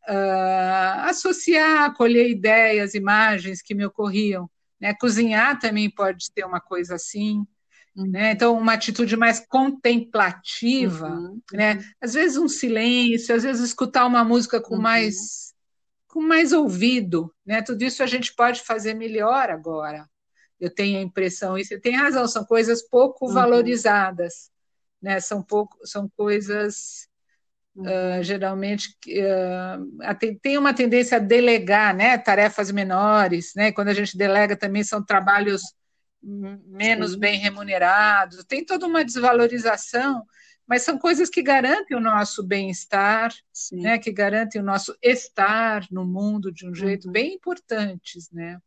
uh, 0.10 1.08
associar, 1.08 1.93
colher 1.93 2.30
ideias, 2.30 2.93
imagens 2.93 3.62
que 3.62 3.76
me 3.76 3.86
ocorriam. 3.86 4.49
Né? 4.80 4.93
Cozinhar 4.99 5.60
também 5.60 5.89
pode 5.89 6.32
ter 6.34 6.45
uma 6.45 6.60
coisa 6.60 6.95
assim. 6.95 7.45
Né? 7.95 8.32
Então, 8.32 8.58
uma 8.58 8.73
atitude 8.73 9.15
mais 9.15 9.39
contemplativa, 9.39 11.10
uhum, 11.10 11.39
né? 11.51 11.75
Uhum. 11.75 11.84
Às 12.01 12.13
vezes 12.15 12.38
um 12.38 12.47
silêncio, 12.47 13.36
às 13.36 13.43
vezes 13.43 13.62
escutar 13.63 14.08
uma 14.08 14.23
música 14.23 14.60
com 14.60 14.75
uhum. 14.75 14.82
mais 14.82 15.53
com 16.08 16.21
mais 16.21 16.53
ouvido, 16.53 17.34
né? 17.45 17.62
Tudo 17.62 17.84
isso 17.84 18.01
a 18.01 18.08
gente 18.08 18.36
pode 18.36 18.62
fazer 18.62 18.93
melhor 18.95 19.49
agora. 19.49 20.08
Eu 20.60 20.73
tenho 20.73 20.99
a 20.99 21.01
impressão, 21.01 21.58
e 21.58 21.65
você 21.65 21.79
tem 21.79 21.95
razão, 21.95 22.27
são 22.27 22.43
coisas 22.45 22.82
pouco 22.82 23.27
uhum. 23.27 23.34
valorizadas, 23.34 24.49
né? 25.01 25.19
São 25.19 25.43
pouco, 25.43 25.77
são 25.86 26.10
coisas 26.15 27.08
uh, 27.75 28.23
geralmente 28.23 28.89
uh, 29.08 30.39
tem 30.41 30.58
uma 30.58 30.73
tendência 30.73 31.17
a 31.17 31.19
delegar, 31.19 31.95
né? 31.95 32.17
Tarefas 32.17 32.71
menores, 32.71 33.53
né? 33.56 33.71
Quando 33.71 33.89
a 33.89 33.93
gente 33.93 34.17
delega 34.17 34.56
também 34.56 34.84
são 34.84 35.03
trabalhos 35.03 35.62
menos 36.23 37.13
Sim. 37.13 37.19
bem 37.19 37.38
remunerados, 37.38 38.43
tem 38.45 38.65
toda 38.65 38.88
uma 38.88 39.03
desvalorização, 39.03 40.25
mas 40.65 40.83
são 40.83 40.97
coisas 40.97 41.29
que 41.29 41.43
garantem 41.43 41.97
o 41.97 41.99
nosso 41.99 42.41
bem-estar, 42.41 43.33
né, 43.73 43.99
que 43.99 44.12
garantem 44.12 44.62
o 44.62 44.63
nosso 44.63 44.95
estar 45.01 45.86
no 45.91 46.05
mundo 46.05 46.51
de 46.51 46.67
um 46.67 46.73
jeito 46.73 47.07
uhum. 47.07 47.12
bem 47.12 47.33
importantes, 47.33 48.31
né? 48.31 48.57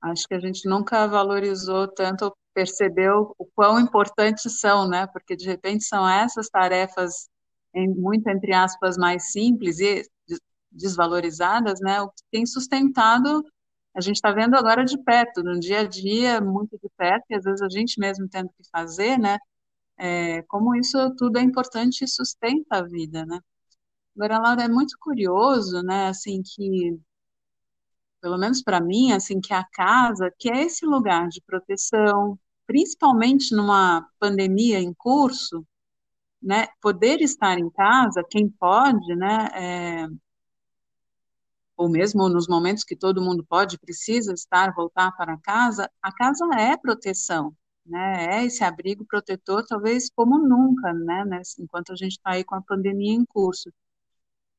Acho 0.00 0.28
que 0.28 0.34
a 0.34 0.38
gente 0.38 0.68
nunca 0.68 1.06
valorizou 1.06 1.88
tanto, 1.88 2.36
percebeu 2.52 3.34
o 3.38 3.46
quão 3.46 3.80
importantes 3.80 4.60
são, 4.60 4.86
né? 4.86 5.06
Porque 5.06 5.34
de 5.34 5.46
repente 5.46 5.84
são 5.84 6.06
essas 6.06 6.48
tarefas, 6.48 7.28
muito 7.74 8.28
entre 8.28 8.52
aspas, 8.52 8.98
mais 8.98 9.32
simples 9.32 9.80
e 9.80 10.02
desvalorizadas, 10.70 11.80
né? 11.80 12.02
O 12.02 12.10
que 12.10 12.22
tem 12.30 12.44
sustentado 12.44 13.42
a 13.94 14.00
gente 14.00 14.16
está 14.16 14.32
vendo 14.32 14.56
agora 14.56 14.84
de 14.84 14.98
perto, 15.04 15.42
no 15.42 15.58
dia 15.60 15.80
a 15.80 15.84
dia, 15.88 16.40
muito 16.40 16.78
de 16.78 16.88
perto, 16.96 17.24
e 17.30 17.34
às 17.36 17.44
vezes 17.44 17.62
a 17.62 17.68
gente 17.68 17.98
mesmo 18.00 18.28
tendo 18.28 18.48
que 18.50 18.68
fazer, 18.70 19.18
né? 19.18 19.38
É, 19.98 20.42
como 20.44 20.74
isso 20.76 20.98
tudo 21.16 21.38
é 21.38 21.42
importante 21.42 22.04
e 22.04 22.08
sustenta 22.08 22.78
a 22.78 22.82
vida, 22.82 23.24
né? 23.26 23.40
Agora, 24.16 24.38
Laura, 24.40 24.64
é 24.64 24.68
muito 24.68 24.96
curioso, 25.00 25.82
né? 25.82 26.08
Assim, 26.08 26.42
que, 26.42 26.98
pelo 28.20 28.38
menos 28.38 28.62
para 28.62 28.80
mim, 28.80 29.12
assim, 29.12 29.40
que 29.40 29.52
a 29.52 29.64
casa, 29.64 30.32
que 30.38 30.50
é 30.50 30.62
esse 30.64 30.86
lugar 30.86 31.28
de 31.28 31.42
proteção, 31.46 32.38
principalmente 32.66 33.54
numa 33.54 34.08
pandemia 34.18 34.80
em 34.80 34.94
curso, 34.94 35.64
né? 36.42 36.68
Poder 36.82 37.20
estar 37.22 37.58
em 37.58 37.70
casa, 37.70 38.24
quem 38.30 38.48
pode, 38.48 39.14
né? 39.16 39.48
É, 39.54 40.08
ou 41.76 41.88
mesmo 41.88 42.28
nos 42.28 42.46
momentos 42.48 42.84
que 42.84 42.96
todo 42.96 43.22
mundo 43.22 43.44
pode, 43.44 43.78
precisa 43.78 44.32
estar, 44.32 44.72
voltar 44.74 45.12
para 45.16 45.38
casa, 45.38 45.90
a 46.02 46.12
casa 46.12 46.44
é 46.56 46.76
proteção, 46.76 47.54
né? 47.86 48.38
É 48.40 48.44
esse 48.44 48.64
abrigo 48.64 49.04
protetor, 49.04 49.64
talvez 49.66 50.10
como 50.14 50.38
nunca, 50.38 50.92
né? 50.92 51.24
Enquanto 51.58 51.92
a 51.92 51.96
gente 51.96 52.12
está 52.12 52.32
aí 52.32 52.44
com 52.44 52.54
a 52.54 52.62
pandemia 52.62 53.12
em 53.14 53.24
curso. 53.24 53.70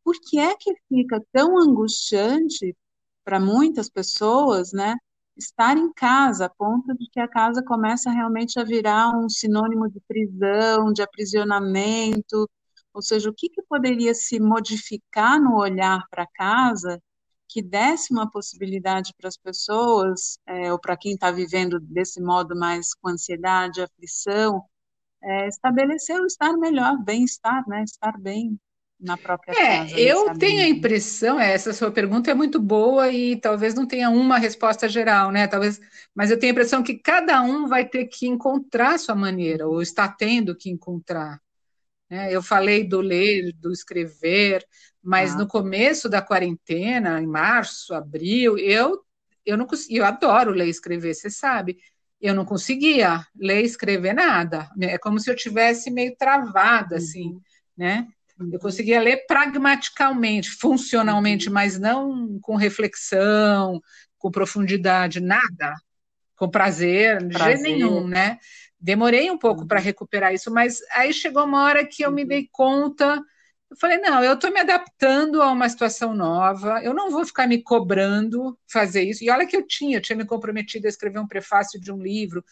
Por 0.04 0.16
que 0.22 0.40
é 0.40 0.56
que 0.56 0.74
fica 0.90 1.22
tão 1.32 1.58
angustiante 1.58 2.76
para 3.24 3.40
muitas 3.40 3.90
pessoas, 3.90 4.72
né? 4.74 4.96
Estar 5.38 5.78
em 5.78 5.92
casa, 5.94 6.46
a 6.46 6.50
ponto 6.50 6.94
de 6.96 7.10
que 7.12 7.20
a 7.20 7.28
casa 7.28 7.64
começa 7.64 8.12
realmente 8.12 8.60
a 8.60 8.64
virar 8.64 9.10
um 9.18 9.28
sinônimo 9.30 9.90
de 9.90 10.00
prisão, 10.08 10.94
de 10.94 11.02
aprisionamento, 11.02 12.50
ou 12.96 13.02
seja, 13.02 13.30
o 13.30 13.34
que, 13.34 13.50
que 13.50 13.62
poderia 13.64 14.14
se 14.14 14.40
modificar 14.40 15.40
no 15.40 15.58
olhar 15.58 16.08
para 16.10 16.26
casa 16.26 17.02
que 17.48 17.62
desse 17.62 18.14
uma 18.14 18.30
possibilidade 18.30 19.14
para 19.18 19.28
as 19.28 19.38
pessoas, 19.38 20.40
é, 20.48 20.72
ou 20.72 20.80
para 20.80 20.98
quem 20.98 21.14
está 21.14 21.30
vivendo 21.30 21.80
desse 21.80 22.22
modo 22.22 22.58
mais 22.58 22.94
com 22.94 23.10
ansiedade, 23.10 23.82
aflição, 23.82 24.64
é, 25.22 25.48
estabelecer 25.48 26.20
o 26.20 26.26
estar 26.26 26.54
melhor, 26.54 26.98
bem-estar, 27.04 27.68
né? 27.68 27.84
Estar 27.84 28.18
bem 28.18 28.58
na 29.00 29.18
própria 29.18 29.52
é, 29.52 29.78
casa. 29.78 30.00
Eu 30.00 30.38
tenho 30.38 30.64
a 30.64 30.68
impressão, 30.70 31.40
é, 31.40 31.54
essa 31.54 31.74
sua 31.74 31.92
pergunta 31.92 32.32
é 32.32 32.34
muito 32.34 32.60
boa 32.60 33.12
e 33.12 33.36
talvez 33.36 33.74
não 33.74 33.86
tenha 33.86 34.10
uma 34.10 34.38
resposta 34.38 34.88
geral, 34.88 35.32
né? 35.32 35.48
Talvez, 35.48 35.82
mas 36.16 36.32
eu 36.32 36.40
tenho 36.40 36.52
a 36.52 36.56
impressão 36.56 36.82
que 36.82 36.96
cada 36.96 37.42
um 37.42 37.68
vai 37.68 37.86
ter 37.86 38.06
que 38.06 38.26
encontrar 38.26 38.96
a 38.96 38.98
sua 38.98 39.16
maneira, 39.16 39.68
ou 39.68 39.82
está 39.82 40.08
tendo 40.08 40.56
que 40.56 40.70
encontrar. 40.70 41.42
Né? 42.10 42.34
Eu 42.34 42.42
falei 42.42 42.84
do 42.84 43.02
ler, 43.02 43.52
do 43.54 43.72
escrever, 43.72 44.66
mas 45.02 45.34
ah. 45.34 45.38
no 45.38 45.48
começo 45.48 46.10
da 46.10 46.22
quarentena, 46.22 47.22
em 47.22 47.28
março, 47.28 47.94
abril, 47.94 48.58
eu 48.58 49.04
eu 49.46 49.56
não 49.56 49.68
eu 49.90 50.04
adoro 50.04 50.52
ler 50.52 50.66
e 50.66 50.72
escrever, 50.72 51.14
você 51.14 51.30
sabe. 51.30 51.78
Eu 52.20 52.34
não 52.34 52.44
conseguia 52.44 53.24
ler 53.36 53.62
e 53.62 53.66
escrever 53.66 54.14
nada. 54.14 54.68
É 54.82 54.98
como 54.98 55.20
se 55.20 55.30
eu 55.30 55.36
tivesse 55.36 55.92
meio 55.92 56.16
travada, 56.18 56.96
assim, 56.96 57.28
uhum. 57.28 57.42
né? 57.78 58.08
Eu 58.52 58.60
conseguia 58.60 59.00
ler 59.00 59.26
pragmaticamente, 59.28 60.50
funcionalmente, 60.50 61.48
uhum. 61.48 61.54
mas 61.54 61.80
não 61.80 62.40
com 62.42 62.56
reflexão, 62.56 63.80
com 64.18 64.32
profundidade, 64.32 65.20
nada. 65.20 65.76
Com 66.36 66.50
prazer, 66.50 67.20
de 67.26 67.38
prazer. 67.38 67.58
jeito 67.58 67.64
nenhum, 67.64 68.08
né? 68.08 68.40
Demorei 68.86 69.32
um 69.32 69.38
pouco 69.38 69.62
uhum. 69.62 69.68
para 69.68 69.80
recuperar 69.80 70.32
isso, 70.32 70.52
mas 70.54 70.80
aí 70.92 71.12
chegou 71.12 71.44
uma 71.44 71.64
hora 71.64 71.84
que 71.84 72.04
eu 72.06 72.12
me 72.12 72.22
uhum. 72.22 72.28
dei 72.28 72.48
conta. 72.52 73.20
Eu 73.68 73.76
falei, 73.78 73.98
não, 73.98 74.24
eu 74.24 74.34
estou 74.34 74.52
me 74.52 74.60
adaptando 74.60 75.42
a 75.42 75.52
uma 75.52 75.68
situação 75.68 76.14
nova, 76.14 76.84
eu 76.84 76.94
não 76.94 77.10
vou 77.10 77.26
ficar 77.26 77.48
me 77.48 77.64
cobrando 77.64 78.56
fazer 78.72 79.02
isso. 79.02 79.24
E 79.24 79.30
olha 79.32 79.48
que 79.48 79.58
eu 79.58 79.66
tinha, 79.66 79.98
eu 79.98 80.02
tinha 80.02 80.16
me 80.16 80.24
comprometido 80.24 80.86
a 80.86 80.90
escrever 80.90 81.18
um 81.18 81.28
prefácio 81.28 81.82
de 81.82 81.92
um 81.92 81.98
livro, 81.98 82.46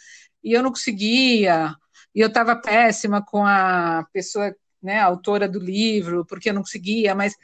e 0.43 0.53
eu 0.53 0.63
não 0.63 0.71
conseguia, 0.71 1.75
e 2.15 2.19
eu 2.19 2.29
estava 2.29 2.55
péssima 2.55 3.23
com 3.23 3.45
a 3.45 4.03
pessoa, 4.11 4.55
né, 4.81 4.97
a 4.99 5.05
autora 5.05 5.47
do 5.47 5.59
livro, 5.59 6.25
porque 6.25 6.49
eu 6.49 6.53
não 6.55 6.63
conseguia, 6.63 7.13
mas 7.13 7.35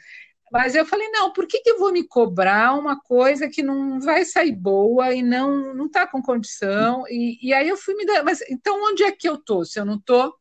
mas 0.50 0.74
eu 0.74 0.84
falei, 0.84 1.08
não, 1.10 1.32
por 1.32 1.46
que, 1.46 1.60
que 1.60 1.70
eu 1.70 1.78
vou 1.78 1.92
me 1.92 2.02
cobrar 2.02 2.74
uma 2.74 3.00
coisa 3.00 3.48
que 3.48 3.62
não 3.62 4.00
vai 4.00 4.24
sair 4.24 4.52
boa 4.52 5.14
e 5.14 5.22
não 5.22 5.72
não 5.74 5.86
está 5.86 6.06
com 6.06 6.20
condição? 6.20 7.04
E, 7.08 7.38
e 7.40 7.54
aí 7.54 7.68
eu 7.68 7.76
fui 7.76 7.94
me 7.94 8.04
dar, 8.04 8.24
mas 8.24 8.40
então 8.50 8.82
onde 8.90 9.04
é 9.04 9.12
que 9.12 9.28
eu 9.28 9.36
estou? 9.36 9.64
Se 9.64 9.78
eu 9.78 9.84
não 9.84 9.94
estou, 9.94 10.34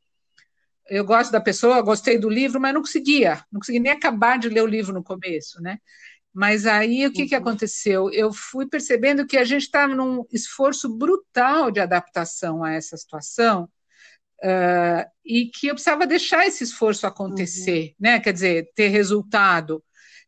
eu 0.89 1.06
gosto 1.06 1.32
da 1.32 1.39
pessoa, 1.39 1.82
gostei 1.82 2.17
do 2.17 2.28
livro, 2.28 2.60
mas 2.60 2.74
não 2.74 2.82
conseguia, 2.82 3.43
não 3.52 3.60
consegui 3.60 3.80
nem 3.80 3.91
acabar 3.91 4.39
de 4.39 4.50
ler 4.50 4.63
o 4.63 4.67
livro 4.67 4.93
no 4.93 5.04
começo, 5.04 5.62
né? 5.62 5.78
Mas 6.34 6.65
aí 6.65 7.06
o 7.06 7.12
que, 7.12 7.28
que 7.28 7.36
uhum. 7.36 7.41
aconteceu? 7.41 8.10
Eu 8.12 8.34
fui 8.34 8.65
percebendo 8.67 9.28
que 9.28 9.38
a 9.38 9.43
gente 9.43 9.63
estava 9.63 9.93
num 9.93 10.26
esforço 10.32 10.89
brutal 10.89 11.69
de 11.69 11.80
adaptação 11.80 12.63
a 12.63 12.74
essa 12.74 12.98
situação. 12.98 13.69
Uh, 14.41 15.04
e 15.26 15.48
que 15.48 15.67
eu 15.67 15.74
precisava 15.74 16.08
deixar 16.08 16.48
esse 16.48 16.63
esforço 16.63 17.06
acontecer, 17.06 17.88
uhum. 17.89 17.95
né? 18.00 18.19
Quer 18.22 18.32
dizer, 18.32 18.72
ter 18.74 18.88
resultado 18.88 19.84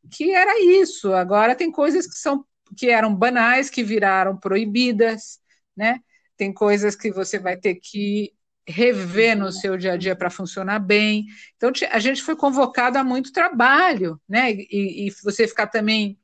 que 0.09 0.33
era 0.33 0.59
isso. 0.61 1.13
Agora 1.13 1.55
tem 1.55 1.71
coisas 1.71 2.07
que 2.07 2.15
são 2.15 2.45
que 2.77 2.89
eram 2.89 3.13
banais 3.13 3.69
que 3.69 3.83
viraram 3.83 4.37
proibidas, 4.37 5.39
né? 5.75 5.99
tem 6.41 6.51
coisas 6.51 6.95
que 6.95 7.11
você 7.11 7.37
vai 7.37 7.55
ter 7.55 7.75
que 7.75 8.33
rever 8.67 9.37
no 9.37 9.51
seu 9.51 9.77
dia 9.77 9.93
a 9.93 9.97
dia 9.97 10.15
para 10.15 10.27
funcionar 10.27 10.79
bem. 10.79 11.27
Então, 11.55 11.71
a 11.91 11.99
gente 11.99 12.23
foi 12.23 12.35
convocado 12.35 12.97
a 12.97 13.03
muito 13.03 13.31
trabalho, 13.31 14.19
né? 14.27 14.51
E, 14.51 15.07
e, 15.07 15.11
você 15.23 15.47
ficar 15.47 15.67
também 15.67 16.17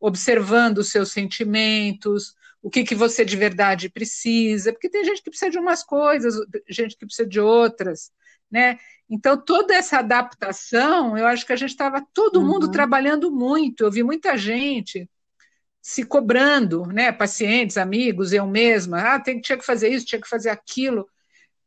observando 0.00 0.78
os 0.78 0.90
seus 0.90 1.12
sentimentos, 1.12 2.34
o 2.60 2.68
que, 2.68 2.82
que 2.82 2.96
você 2.96 3.24
de 3.24 3.36
verdade 3.36 3.88
precisa, 3.88 4.72
porque 4.72 4.90
tem 4.90 5.04
gente 5.04 5.22
que 5.22 5.30
precisa 5.30 5.52
de 5.52 5.58
umas 5.60 5.84
coisas, 5.84 6.34
gente 6.68 6.96
que 6.96 7.06
precisa 7.06 7.28
de 7.28 7.38
outras, 7.38 8.10
né? 8.50 8.76
Então, 9.10 9.36
toda 9.36 9.74
essa 9.74 9.98
adaptação, 9.98 11.18
eu 11.18 11.26
acho 11.26 11.44
que 11.44 11.52
a 11.52 11.56
gente 11.56 11.70
estava 11.70 12.06
todo 12.14 12.38
uhum. 12.38 12.46
mundo 12.46 12.70
trabalhando 12.70 13.28
muito. 13.28 13.82
Eu 13.82 13.90
vi 13.90 14.04
muita 14.04 14.36
gente 14.38 15.10
se 15.82 16.04
cobrando, 16.04 16.86
né? 16.86 17.10
Pacientes, 17.10 17.76
amigos, 17.76 18.32
eu 18.32 18.46
mesma, 18.46 19.14
ah, 19.14 19.20
tem, 19.20 19.40
tinha 19.40 19.58
que 19.58 19.64
fazer 19.64 19.88
isso, 19.88 20.06
tinha 20.06 20.20
que 20.20 20.28
fazer 20.28 20.50
aquilo. 20.50 21.08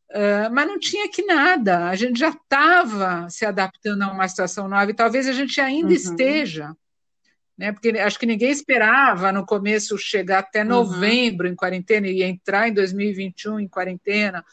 Uh, 0.10 0.54
mas 0.54 0.68
não 0.68 0.80
tinha 0.80 1.10
que 1.10 1.26
nada, 1.26 1.90
a 1.90 1.96
gente 1.96 2.20
já 2.20 2.30
estava 2.30 3.28
se 3.32 3.46
adaptando 3.46 4.04
a 4.04 4.12
uma 4.12 4.28
situação 4.28 4.68
nova 4.68 4.92
e 4.92 4.94
talvez 4.94 5.28
a 5.28 5.32
gente 5.32 5.60
ainda 5.60 5.88
uhum. 5.88 5.94
esteja, 5.94 6.78
né? 7.58 7.72
Porque 7.72 7.90
acho 7.90 8.20
que 8.20 8.26
ninguém 8.28 8.52
esperava 8.52 9.32
no 9.32 9.44
começo 9.44 9.98
chegar 9.98 10.40
até 10.40 10.62
uhum. 10.62 10.70
novembro 10.70 11.48
uhum. 11.48 11.54
em 11.54 11.56
quarentena 11.56 12.08
e 12.08 12.22
entrar 12.22 12.70
em 12.70 12.74
2021 12.74 13.60
em 13.60 13.68
quarentena. 13.68 14.46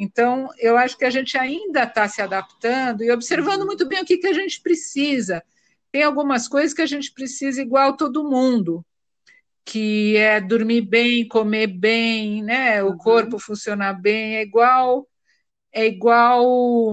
Então, 0.00 0.48
eu 0.58 0.78
acho 0.78 0.96
que 0.96 1.04
a 1.04 1.10
gente 1.10 1.36
ainda 1.36 1.82
está 1.82 2.08
se 2.08 2.22
adaptando 2.22 3.04
e 3.04 3.10
observando 3.10 3.66
muito 3.66 3.86
bem 3.86 4.00
o 4.00 4.04
que, 4.06 4.16
que 4.16 4.28
a 4.28 4.32
gente 4.32 4.58
precisa. 4.62 5.42
Tem 5.92 6.02
algumas 6.02 6.48
coisas 6.48 6.72
que 6.72 6.80
a 6.80 6.86
gente 6.86 7.12
precisa 7.12 7.60
igual 7.60 7.94
todo 7.98 8.24
mundo, 8.24 8.82
que 9.62 10.16
é 10.16 10.40
dormir 10.40 10.80
bem, 10.80 11.28
comer 11.28 11.66
bem, 11.66 12.42
né? 12.42 12.82
O 12.82 12.92
uhum. 12.92 12.96
corpo 12.96 13.38
funcionar 13.38 13.92
bem, 13.92 14.36
é 14.36 14.42
igual 14.42 15.06
é 15.70 15.86
igual 15.86 16.46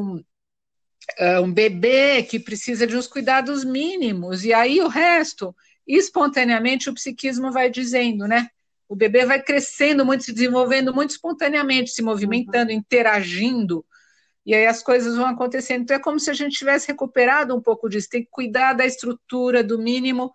uh, 0.03 1.41
um 1.41 1.53
bebê 1.53 2.23
que 2.23 2.39
precisa 2.39 2.85
de 2.85 2.95
uns 2.95 3.07
cuidados 3.07 3.63
mínimos, 3.63 4.43
e 4.43 4.53
aí 4.53 4.81
o 4.81 4.89
resto, 4.89 5.55
espontaneamente, 5.87 6.89
o 6.89 6.93
psiquismo 6.93 7.53
vai 7.53 7.69
dizendo, 7.71 8.27
né? 8.27 8.49
O 8.87 8.95
bebê 8.95 9.25
vai 9.25 9.41
crescendo 9.41 10.05
muito, 10.05 10.23
se 10.23 10.33
desenvolvendo 10.33 10.93
muito 10.93 11.11
espontaneamente, 11.11 11.91
se 11.91 12.01
movimentando, 12.01 12.71
uhum. 12.71 12.77
interagindo, 12.77 13.85
e 14.45 14.55
aí 14.55 14.65
as 14.65 14.81
coisas 14.81 15.17
vão 15.17 15.25
acontecendo. 15.25 15.81
Então 15.81 15.97
é 15.97 15.99
como 15.99 16.19
se 16.19 16.29
a 16.29 16.33
gente 16.33 16.57
tivesse 16.57 16.87
recuperado 16.87 17.53
um 17.55 17.61
pouco 17.61 17.89
disso, 17.89 18.07
tem 18.09 18.23
que 18.23 18.29
cuidar 18.31 18.73
da 18.73 18.85
estrutura, 18.85 19.61
do 19.61 19.77
mínimo, 19.77 20.33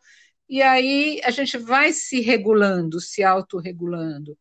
e 0.48 0.60
aí 0.60 1.20
a 1.24 1.30
gente 1.30 1.56
vai 1.56 1.92
se 1.92 2.20
regulando, 2.20 3.00
se 3.00 3.24
autorregulando. 3.24 4.36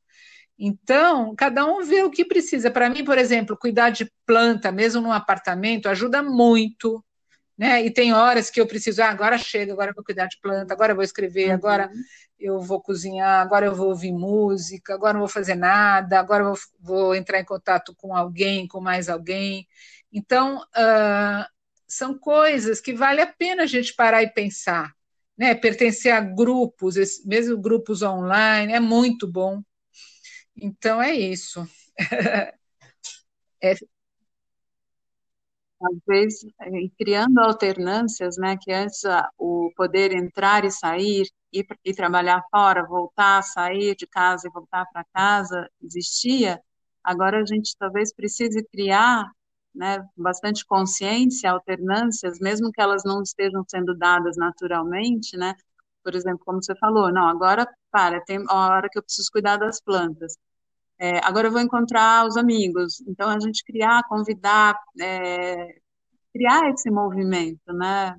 Então, 0.60 1.34
cada 1.36 1.66
um 1.66 1.84
vê 1.84 2.04
o 2.04 2.12
que 2.12 2.26
precisa. 2.26 2.70
Para 2.70 2.90
mim, 2.90 3.04
por 3.04 3.18
exemplo, 3.18 3.58
cuidar 3.58 3.90
de 3.90 4.12
planta, 4.26 4.72
mesmo 4.72 5.02
num 5.02 5.12
apartamento, 5.12 5.88
ajuda 5.88 6.22
muito. 6.22 7.04
Né? 7.62 7.86
E 7.86 7.92
tem 7.92 8.12
horas 8.12 8.50
que 8.50 8.60
eu 8.60 8.66
preciso, 8.66 9.04
ah, 9.04 9.10
agora 9.10 9.38
chega, 9.38 9.72
agora 9.72 9.92
eu 9.92 9.96
vou 9.96 10.04
cuidar 10.04 10.26
de 10.26 10.40
planta, 10.42 10.74
agora 10.74 10.94
eu 10.94 10.96
vou 10.96 11.04
escrever, 11.04 11.50
uhum. 11.50 11.54
agora 11.54 11.92
eu 12.40 12.60
vou 12.60 12.82
cozinhar, 12.82 13.40
agora 13.40 13.68
eu 13.68 13.76
vou 13.76 13.90
ouvir 13.90 14.12
música, 14.12 14.96
agora 14.96 15.14
não 15.14 15.20
vou 15.20 15.30
fazer 15.30 15.54
nada, 15.54 16.20
agora 16.20 16.44
eu 16.44 16.48
vou, 16.48 16.58
vou 16.80 17.16
entrar 17.16 17.40
em 17.40 17.46
contato 17.46 17.94
com 17.96 18.16
alguém, 18.16 18.68
com 18.68 18.82
mais 18.82 19.10
alguém. 19.10 19.68
Então, 20.12 20.58
uh, 20.58 21.46
são 21.88 22.18
coisas 22.18 22.82
que 22.82 22.94
vale 22.94 23.22
a 23.22 23.28
pena 23.28 23.64
a 23.64 23.68
gente 23.68 23.94
parar 23.94 24.24
e 24.24 24.34
pensar 24.34 24.92
né, 25.42 25.56
pertencer 25.56 26.12
a 26.14 26.20
grupos, 26.20 26.96
mesmo 27.26 27.60
grupos 27.60 28.04
online, 28.04 28.74
é 28.74 28.80
muito 28.80 29.28
bom. 29.28 29.64
Então 30.56 31.02
é 31.02 31.16
isso. 31.16 31.68
é. 33.62 33.76
Às 35.84 35.98
vezes, 36.08 36.52
criando 36.98 37.40
alternâncias, 37.40 38.38
né, 38.38 38.56
que 38.62 38.72
antes 38.72 39.02
o 39.38 39.72
poder 39.76 40.14
entrar 40.14 40.64
e 40.64 40.72
sair, 40.72 41.28
ir, 41.52 41.66
ir 41.84 41.96
trabalhar 41.96 42.44
fora, 42.52 42.86
voltar, 42.86 43.42
sair 43.44 43.96
de 43.96 44.06
casa 44.08 44.48
e 44.48 44.52
voltar 44.52 44.86
para 44.94 45.04
casa, 45.14 45.68
existia, 45.82 46.62
agora 47.04 47.42
a 47.42 47.46
gente 47.46 47.76
talvez 47.80 48.14
precise 48.14 48.64
criar 48.72 49.26
né, 49.74 50.06
bastante 50.16 50.66
consciência, 50.66 51.50
alternâncias, 51.52 52.40
mesmo 52.40 52.72
que 52.72 52.82
elas 52.82 53.04
não 53.04 53.22
estejam 53.24 53.64
sendo 53.68 53.98
dadas 53.98 54.38
naturalmente, 54.38 55.36
né? 55.38 55.56
Por 56.04 56.14
exemplo, 56.16 56.44
como 56.46 56.62
você 56.64 56.76
falou, 56.76 57.12
não, 57.12 57.28
agora 57.28 57.66
para, 57.92 58.22
tem 58.24 58.44
a 58.50 58.56
hora 58.68 58.88
que 58.92 59.00
eu 59.00 59.04
preciso 59.04 59.32
cuidar 59.32 59.58
das 59.58 59.82
plantas. 59.82 60.36
É, 61.04 61.18
agora 61.24 61.48
eu 61.48 61.52
vou 61.52 61.60
encontrar 61.60 62.28
os 62.28 62.38
amigos. 62.38 63.02
Então 63.08 63.28
a 63.28 63.40
gente 63.40 63.64
criar, 63.66 64.04
convidar, 64.04 64.78
é, 65.02 65.76
criar 66.32 66.70
esse 66.70 66.92
movimento, 66.92 67.74
né? 67.74 68.16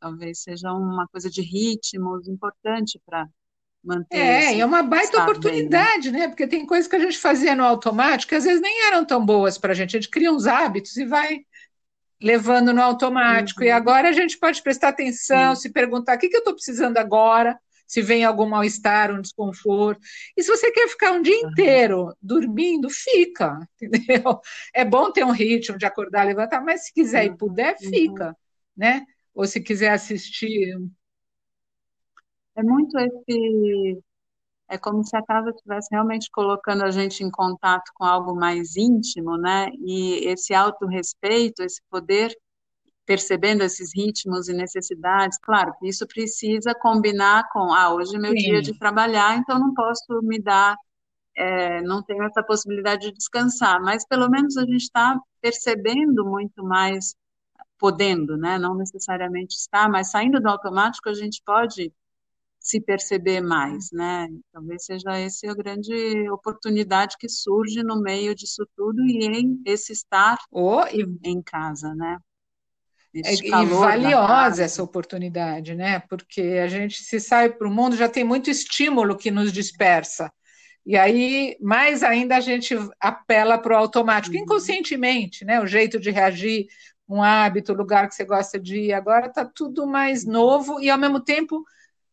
Talvez 0.00 0.40
seja 0.40 0.72
uma 0.72 1.06
coisa 1.08 1.28
de 1.28 1.42
ritmos 1.42 2.26
importante 2.26 2.98
para 3.04 3.28
manter. 3.84 4.16
É, 4.16 4.58
é 4.60 4.64
uma 4.64 4.82
baita 4.82 5.22
oportunidade, 5.22 6.10
bem, 6.10 6.20
né? 6.20 6.26
né? 6.26 6.28
Porque 6.28 6.46
tem 6.46 6.64
coisas 6.64 6.88
que 6.88 6.96
a 6.96 7.00
gente 7.00 7.18
fazia 7.18 7.54
no 7.54 7.64
automático 7.64 8.30
que 8.30 8.36
às 8.36 8.44
vezes 8.44 8.62
nem 8.62 8.86
eram 8.86 9.04
tão 9.04 9.22
boas 9.22 9.58
para 9.58 9.72
a 9.72 9.74
gente. 9.74 9.94
A 9.94 10.00
gente 10.00 10.10
cria 10.10 10.32
uns 10.32 10.46
hábitos 10.46 10.96
e 10.96 11.04
vai 11.04 11.40
levando 12.18 12.72
no 12.72 12.80
automático. 12.80 13.60
Uhum. 13.60 13.66
E 13.66 13.70
agora 13.70 14.08
a 14.08 14.12
gente 14.12 14.38
pode 14.38 14.62
prestar 14.62 14.88
atenção, 14.88 15.50
uhum. 15.50 15.56
se 15.56 15.70
perguntar 15.70 16.16
o 16.16 16.18
que, 16.18 16.30
que 16.30 16.36
eu 16.36 16.40
estou 16.40 16.54
precisando 16.54 16.96
agora, 16.96 17.58
se 17.90 18.00
vem 18.00 18.24
algum 18.24 18.46
mal-estar, 18.46 19.10
um 19.10 19.20
desconforto. 19.20 20.00
E 20.36 20.42
se 20.44 20.48
você 20.48 20.70
quer 20.70 20.86
ficar 20.86 21.10
um 21.10 21.20
dia 21.20 21.34
inteiro 21.40 22.14
dormindo, 22.22 22.88
fica, 22.88 23.58
entendeu? 23.82 24.40
É 24.72 24.84
bom 24.84 25.10
ter 25.10 25.24
um 25.24 25.32
ritmo 25.32 25.76
de 25.76 25.84
acordar, 25.84 26.24
levantar, 26.24 26.62
mas 26.62 26.84
se 26.84 26.92
quiser 26.94 27.24
e 27.24 27.36
puder, 27.36 27.74
uhum. 27.82 27.90
fica, 27.90 28.36
né? 28.76 29.04
Ou 29.34 29.44
se 29.44 29.60
quiser 29.60 29.90
assistir 29.90 30.76
é 32.54 32.62
muito 32.62 32.96
esse. 32.98 34.02
É 34.68 34.78
como 34.78 35.04
se 35.04 35.16
a 35.16 35.22
casa 35.22 35.50
estivesse 35.50 35.88
realmente 35.90 36.30
colocando 36.30 36.84
a 36.84 36.90
gente 36.92 37.24
em 37.24 37.30
contato 37.30 37.90
com 37.94 38.04
algo 38.04 38.36
mais 38.36 38.76
íntimo, 38.76 39.36
né? 39.36 39.68
E 39.84 40.28
esse 40.28 40.54
autorrespeito, 40.54 41.62
esse 41.62 41.82
poder, 41.90 42.32
percebendo 43.10 43.62
esses 43.64 43.90
ritmos 43.92 44.48
e 44.48 44.52
necessidades, 44.52 45.36
claro 45.42 45.74
que 45.80 45.88
isso 45.88 46.06
precisa 46.06 46.72
combinar 46.72 47.42
com, 47.52 47.74
ah, 47.74 47.92
hoje 47.92 48.14
é 48.14 48.20
meu 48.20 48.30
Sim. 48.30 48.36
dia 48.36 48.62
de 48.62 48.78
trabalhar, 48.78 49.36
então 49.36 49.58
não 49.58 49.74
posso 49.74 50.22
me 50.22 50.40
dar, 50.40 50.76
é, 51.36 51.82
não 51.82 52.04
tenho 52.04 52.22
essa 52.22 52.40
possibilidade 52.40 53.08
de 53.08 53.12
descansar, 53.16 53.82
mas 53.82 54.06
pelo 54.06 54.30
menos 54.30 54.56
a 54.56 54.60
gente 54.60 54.82
está 54.82 55.18
percebendo 55.40 56.24
muito 56.24 56.62
mais, 56.62 57.16
podendo, 57.76 58.36
né? 58.36 58.60
Não 58.60 58.76
necessariamente 58.76 59.56
está, 59.56 59.88
mas 59.88 60.12
saindo 60.12 60.40
do 60.40 60.48
automático 60.48 61.08
a 61.08 61.14
gente 61.14 61.42
pode 61.44 61.92
se 62.60 62.80
perceber 62.80 63.40
mais, 63.40 63.90
né? 63.90 64.28
Talvez 64.52 64.84
seja 64.84 65.18
essa 65.18 65.50
a 65.50 65.54
grande 65.54 66.30
oportunidade 66.30 67.16
que 67.18 67.28
surge 67.28 67.82
no 67.82 68.00
meio 68.00 68.36
disso 68.36 68.64
tudo 68.76 69.04
e 69.04 69.26
em 69.26 69.60
esse 69.66 69.92
estar 69.92 70.38
oh, 70.52 70.84
e... 70.92 71.04
em 71.24 71.42
casa, 71.42 71.92
né? 71.92 72.16
É, 73.14 73.34
e 73.34 73.50
valiosa 73.66 74.62
essa 74.62 74.82
oportunidade, 74.82 75.74
né? 75.74 76.00
Porque 76.08 76.60
a 76.62 76.68
gente 76.68 77.02
se 77.02 77.18
sai 77.18 77.50
para 77.50 77.66
o 77.66 77.70
mundo 77.70 77.96
já 77.96 78.08
tem 78.08 78.22
muito 78.22 78.48
estímulo 78.48 79.16
que 79.16 79.30
nos 79.30 79.52
dispersa. 79.52 80.32
E 80.86 80.96
aí, 80.96 81.56
mais 81.60 82.02
ainda, 82.02 82.36
a 82.36 82.40
gente 82.40 82.74
apela 83.00 83.58
para 83.58 83.74
o 83.74 83.76
automático, 83.76 84.34
uhum. 84.36 84.42
inconscientemente, 84.42 85.44
né? 85.44 85.60
O 85.60 85.66
jeito 85.66 85.98
de 85.98 86.10
reagir, 86.10 86.66
um 87.08 87.22
hábito, 87.22 87.72
o 87.72 87.76
lugar 87.76 88.08
que 88.08 88.14
você 88.14 88.24
gosta 88.24 88.58
de 88.58 88.78
ir. 88.78 88.92
Agora 88.92 89.26
está 89.26 89.44
tudo 89.44 89.86
mais 89.86 90.24
novo 90.24 90.80
e, 90.80 90.88
ao 90.88 90.98
mesmo 90.98 91.20
tempo, 91.20 91.64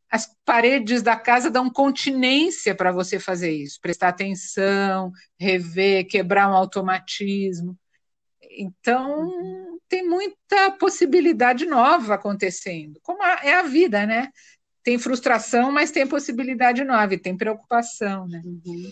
as 0.09 0.27
paredes 0.43 1.01
da 1.01 1.15
casa 1.15 1.51
dão 1.51 1.69
continência 1.69 2.73
para 2.73 2.91
você 2.91 3.19
fazer 3.19 3.51
isso, 3.51 3.79
prestar 3.81 4.09
atenção, 4.09 5.11
rever, 5.39 6.07
quebrar 6.07 6.49
um 6.49 6.55
automatismo. 6.55 7.77
Então, 8.41 9.79
tem 9.89 10.07
muita 10.07 10.71
possibilidade 10.71 11.65
nova 11.65 12.15
acontecendo, 12.15 12.99
como 13.01 13.23
é 13.23 13.55
a 13.55 13.63
vida, 13.63 14.05
né? 14.05 14.29
Tem 14.83 14.97
frustração, 14.97 15.71
mas 15.71 15.91
tem 15.91 16.07
possibilidade 16.07 16.83
nova, 16.83 17.13
e 17.13 17.19
tem 17.19 17.35
preocupação, 17.35 18.27
né? 18.27 18.41
Uhum. 18.45 18.91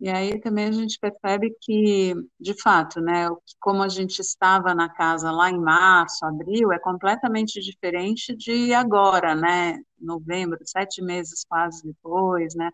E 0.00 0.08
aí 0.08 0.40
também 0.40 0.66
a 0.66 0.72
gente 0.72 0.96
percebe 1.00 1.56
que, 1.60 2.14
de 2.38 2.54
fato, 2.62 3.00
né, 3.00 3.28
como 3.60 3.82
a 3.82 3.88
gente 3.88 4.20
estava 4.20 4.72
na 4.72 4.88
casa 4.88 5.32
lá 5.32 5.50
em 5.50 5.58
março, 5.58 6.24
abril, 6.24 6.72
é 6.72 6.78
completamente 6.78 7.60
diferente 7.60 8.34
de 8.36 8.72
agora, 8.72 9.34
né, 9.34 9.76
novembro, 9.98 10.58
sete 10.64 11.02
meses 11.02 11.44
quase 11.48 11.84
depois, 11.84 12.54
né, 12.54 12.70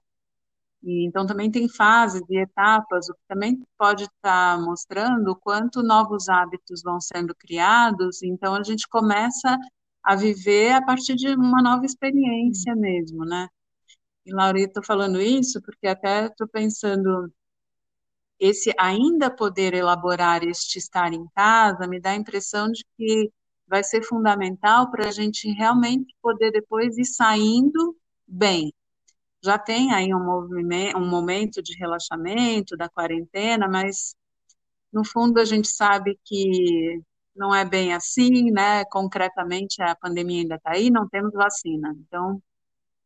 e, 0.85 1.07
então 1.07 1.27
também 1.27 1.51
tem 1.51 1.69
fases 1.69 2.23
e 2.31 2.39
etapas, 2.39 3.09
o 3.09 3.15
que 3.15 3.21
também 3.29 3.61
pode 3.79 4.05
estar 4.05 4.61
mostrando 4.61 5.31
o 5.33 5.37
quanto 5.37 5.83
novos 5.83 6.29
hábitos 6.29 6.83
vão 6.83 7.01
sendo 7.01 7.35
criados, 7.35 8.23
então 8.23 8.55
a 8.55 8.63
gente 8.63 8.87
começa 8.89 9.59
a 10.03 10.15
viver 10.17 10.73
a 10.73 10.83
partir 10.85 11.17
de 11.17 11.29
uma 11.35 11.63
nova 11.63 11.87
experiência 11.87 12.75
mesmo, 12.77 13.25
né, 13.25 13.49
E, 14.27 14.33
Laurita, 14.35 14.83
falando 14.83 15.21
isso 15.21 15.61
porque 15.63 15.87
até 15.89 16.27
estou 16.27 16.49
pensando, 16.49 17.33
esse 18.39 18.73
ainda 18.79 19.31
poder 19.31 19.75
elaborar 19.75 20.45
este 20.45 20.79
estar 20.79 21.13
em 21.13 21.27
casa 21.35 21.87
me 21.87 22.01
dá 22.01 22.11
a 22.11 22.17
impressão 22.17 22.71
de 22.71 22.85
que 22.97 23.31
vai 23.67 23.83
ser 23.85 24.03
fundamental 24.03 24.91
para 24.91 25.09
a 25.09 25.11
gente 25.11 25.49
realmente 25.53 26.15
poder 26.23 26.51
depois 26.53 26.99
ir 26.99 27.07
saindo 27.07 27.97
bem. 28.27 28.73
Já 29.45 29.59
tem 29.59 29.93
aí 29.93 30.15
um, 30.15 30.25
movimento, 30.25 30.99
um 30.99 31.09
momento 31.09 31.63
de 31.63 31.77
relaxamento 31.79 32.77
da 32.77 32.89
quarentena, 32.89 33.69
mas 33.69 34.15
no 34.93 35.05
fundo 35.05 35.41
a 35.41 35.45
gente 35.45 35.69
sabe 35.69 36.19
que 36.25 37.03
não 37.37 37.55
é 37.55 37.65
bem 37.65 37.93
assim, 37.95 38.51
né? 38.53 38.85
Concretamente 38.87 39.83
a 39.83 39.97
pandemia 39.97 40.43
ainda 40.43 40.57
está 40.57 40.73
aí, 40.73 40.91
não 40.91 41.09
temos 41.09 41.33
vacina. 41.33 41.95
Então, 41.99 42.41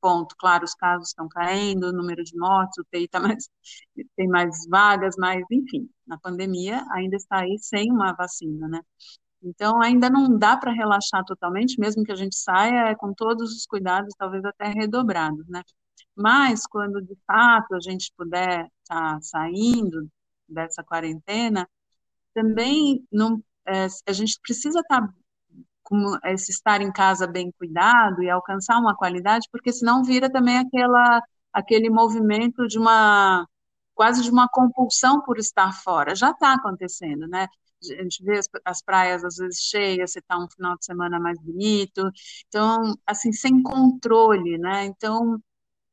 ponto. 0.00 0.34
Claro, 0.38 0.64
os 0.64 0.74
casos 0.74 1.08
estão 1.08 1.28
caindo, 1.28 1.88
o 1.88 1.92
número 1.92 2.22
de 2.24 2.36
mortes, 2.38 2.78
o 2.78 2.84
TI 2.92 3.08
tá 3.08 3.20
mais, 3.20 3.48
tem 4.16 4.28
mais 4.28 4.66
vagas, 4.68 5.16
mas, 5.18 5.42
enfim, 5.50 5.88
na 6.06 6.18
pandemia 6.18 6.84
ainda 6.92 7.16
está 7.16 7.40
aí 7.40 7.58
sem 7.58 7.90
uma 7.92 8.12
vacina, 8.14 8.68
né? 8.68 8.80
Então, 9.42 9.80
ainda 9.82 10.10
não 10.10 10.36
dá 10.38 10.56
para 10.56 10.72
relaxar 10.72 11.24
totalmente, 11.24 11.80
mesmo 11.80 12.04
que 12.04 12.12
a 12.12 12.16
gente 12.16 12.36
saia 12.36 12.94
com 12.96 13.14
todos 13.14 13.52
os 13.56 13.66
cuidados, 13.66 14.14
talvez 14.18 14.44
até 14.44 14.68
redobrados, 14.68 15.46
né? 15.48 15.62
Mas, 16.18 16.66
quando 16.66 17.00
de 17.02 17.16
fato 17.26 17.74
a 17.74 17.80
gente 17.80 18.12
puder 18.16 18.66
estar 18.82 19.14
tá 19.14 19.20
saindo 19.22 20.10
dessa 20.48 20.82
quarentena, 20.82 21.68
também 22.34 23.06
não, 23.12 23.42
é, 23.66 23.86
a 24.06 24.12
gente 24.12 24.40
precisa 24.42 24.80
estar 24.80 25.02
tá 25.02 25.14
com 25.82 26.18
esse 26.26 26.52
estar 26.52 26.82
em 26.82 26.92
casa 26.92 27.26
bem 27.26 27.52
cuidado 27.58 28.22
e 28.22 28.30
alcançar 28.30 28.78
uma 28.78 28.96
qualidade, 28.96 29.48
porque 29.50 29.72
senão 29.72 30.04
vira 30.04 30.30
também 30.30 30.58
aquela, 30.58 31.22
aquele 31.52 31.90
movimento 31.90 32.66
de 32.66 32.78
uma 32.78 33.46
quase 33.94 34.22
de 34.22 34.30
uma 34.30 34.48
compulsão 34.48 35.22
por 35.22 35.38
estar 35.38 35.72
fora. 35.82 36.14
Já 36.14 36.30
está 36.30 36.54
acontecendo, 36.54 37.26
né? 37.28 37.48
A 37.82 38.02
gente 38.02 38.24
vê 38.24 38.38
as, 38.38 38.48
as 38.64 38.82
praias 38.82 39.24
às 39.24 39.36
vezes 39.36 39.60
cheias, 39.60 40.12
você 40.12 40.20
está 40.20 40.38
um 40.38 40.48
final 40.50 40.76
de 40.76 40.84
semana 40.84 41.18
mais 41.20 41.38
bonito, 41.40 42.10
então, 42.48 42.94
assim, 43.06 43.32
sem 43.32 43.62
controle, 43.62 44.58
né? 44.58 44.84
Então, 44.86 45.40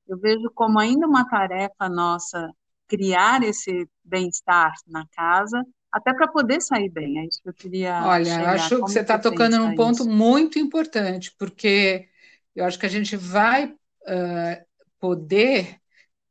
eu 0.08 0.18
vejo 0.18 0.50
como 0.54 0.80
ainda 0.80 1.08
uma 1.08 1.28
tarefa 1.28 1.90
nossa 1.90 2.52
criar 2.88 3.44
esse 3.44 3.88
bem-estar 4.04 4.74
na 4.88 5.06
casa, 5.16 5.64
até 5.92 6.14
para 6.14 6.28
poder 6.28 6.62
sair 6.62 6.90
bem. 6.90 7.20
É 7.20 7.26
isso 7.26 7.42
que 7.42 7.50
eu 7.50 7.54
queria. 7.54 8.04
Olha, 8.06 8.52
acho 8.52 8.76
que 8.76 8.82
você 8.82 9.00
está 9.00 9.18
tocando 9.18 9.58
num 9.58 9.76
ponto 9.76 10.04
isso? 10.04 10.10
muito 10.10 10.60
importante, 10.60 11.34
porque 11.38 12.08
eu 12.56 12.66
acho 12.66 12.78
que 12.78 12.86
a 12.86 12.90
gente 12.90 13.16
vai 13.16 13.68
uh, 13.68 14.66
poder 15.00 15.80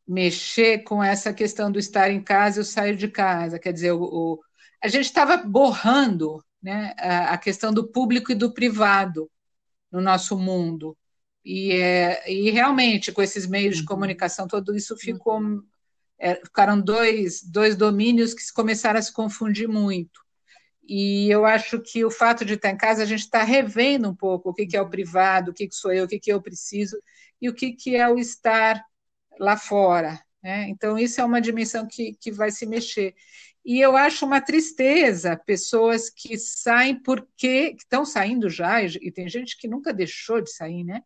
mexer 0.06 0.84
com 0.84 1.02
essa 1.02 1.32
questão 1.32 1.72
do 1.72 1.78
estar 1.78 2.10
em 2.10 2.22
casa 2.22 2.58
e 2.58 2.62
o 2.62 2.64
sair 2.64 2.96
de 2.96 3.08
casa. 3.08 3.58
Quer 3.58 3.72
dizer, 3.72 3.92
o, 3.92 4.02
o 4.02 4.40
a 4.82 4.88
gente 4.88 5.06
estava 5.06 5.38
borrando 5.38 6.44
né, 6.62 6.94
a, 6.98 7.32
a, 7.32 7.38
questão 7.38 7.72
do 7.72 7.88
público 7.88 8.30
e 8.30 8.34
do 8.34 8.52
privado 8.52 9.30
no 9.90 10.00
nosso 10.00 10.36
mundo. 10.36 10.96
E, 11.44 11.72
é, 11.72 12.32
e 12.32 12.50
realmente, 12.50 13.12
com 13.12 13.22
esses 13.22 13.46
meios 13.46 13.76
de 13.76 13.82
uhum. 13.82 13.88
comunicação, 13.88 14.48
tudo 14.48 14.74
isso 14.74 14.96
ficou 14.96 15.38
uhum 15.38 15.62
é, 16.18 16.36
ficaram 16.36 16.80
dois, 16.80 17.42
dois 17.42 17.76
domínios 17.76 18.34
que 18.34 18.42
começaram 18.54 18.98
a 18.98 19.02
se 19.02 19.12
confundir 19.12 19.68
muito. 19.68 20.24
E 20.86 21.30
eu 21.30 21.44
acho 21.46 21.80
que 21.80 22.04
o 22.04 22.10
fato 22.10 22.44
de 22.44 22.54
estar 22.54 22.70
em 22.70 22.76
casa, 22.76 23.02
a 23.02 23.06
gente 23.06 23.20
está 23.20 23.42
revendo 23.42 24.08
um 24.08 24.14
pouco 24.14 24.50
o 24.50 24.54
que, 24.54 24.66
que 24.66 24.76
é 24.76 24.80
o 24.80 24.88
privado, 24.88 25.50
o 25.50 25.54
que, 25.54 25.66
que 25.66 25.74
sou 25.74 25.92
eu, 25.92 26.04
o 26.04 26.08
que, 26.08 26.18
que 26.18 26.32
eu 26.32 26.42
preciso 26.42 26.96
e 27.40 27.48
o 27.48 27.54
que, 27.54 27.72
que 27.72 27.96
é 27.96 28.08
o 28.08 28.18
estar 28.18 28.82
lá 29.38 29.56
fora. 29.56 30.20
Né? 30.42 30.68
Então, 30.68 30.98
isso 30.98 31.20
é 31.20 31.24
uma 31.24 31.40
dimensão 31.40 31.86
que, 31.86 32.14
que 32.20 32.30
vai 32.30 32.50
se 32.50 32.66
mexer. 32.66 33.14
E 33.64 33.80
eu 33.80 33.96
acho 33.96 34.26
uma 34.26 34.42
tristeza 34.42 35.36
pessoas 35.36 36.10
que 36.10 36.38
saem 36.38 37.02
porque 37.02 37.72
que 37.72 37.82
estão 37.82 38.04
saindo 38.04 38.50
já, 38.50 38.82
e 38.82 39.10
tem 39.10 39.26
gente 39.26 39.58
que 39.58 39.66
nunca 39.66 39.92
deixou 39.92 40.42
de 40.42 40.50
sair, 40.50 40.84
né? 40.84 41.02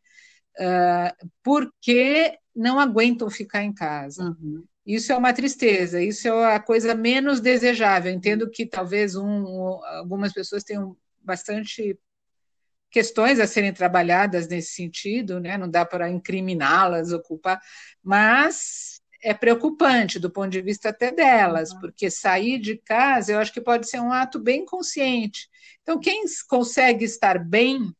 Uh, 0.58 1.28
porque 1.42 2.36
não 2.54 2.80
aguentam 2.80 3.30
ficar 3.30 3.62
em 3.62 3.72
casa. 3.72 4.24
Uhum. 4.24 4.64
Isso 4.84 5.12
é 5.12 5.16
uma 5.16 5.32
tristeza, 5.32 6.02
isso 6.02 6.26
é 6.26 6.54
a 6.54 6.58
coisa 6.58 6.94
menos 6.94 7.40
desejável. 7.40 8.10
entendo 8.10 8.50
que 8.50 8.66
talvez 8.66 9.14
um, 9.14 9.46
algumas 9.84 10.32
pessoas 10.32 10.64
tenham 10.64 10.96
bastante 11.20 11.98
questões 12.90 13.38
a 13.38 13.46
serem 13.46 13.72
trabalhadas 13.72 14.48
nesse 14.48 14.72
sentido, 14.72 15.38
né? 15.38 15.58
não 15.58 15.68
dá 15.68 15.84
para 15.84 16.10
incriminá-las, 16.10 17.12
ocupar, 17.12 17.60
mas 18.02 19.00
é 19.22 19.34
preocupante 19.34 20.18
do 20.18 20.30
ponto 20.30 20.48
de 20.48 20.62
vista 20.62 20.88
até 20.88 21.12
delas, 21.12 21.70
uhum. 21.72 21.80
porque 21.80 22.10
sair 22.10 22.58
de 22.58 22.76
casa 22.76 23.32
eu 23.32 23.38
acho 23.38 23.52
que 23.52 23.60
pode 23.60 23.88
ser 23.88 24.00
um 24.00 24.12
ato 24.12 24.38
bem 24.38 24.64
consciente. 24.64 25.48
Então, 25.82 25.98
quem 26.00 26.24
consegue 26.48 27.04
estar 27.04 27.38
bem 27.38 27.92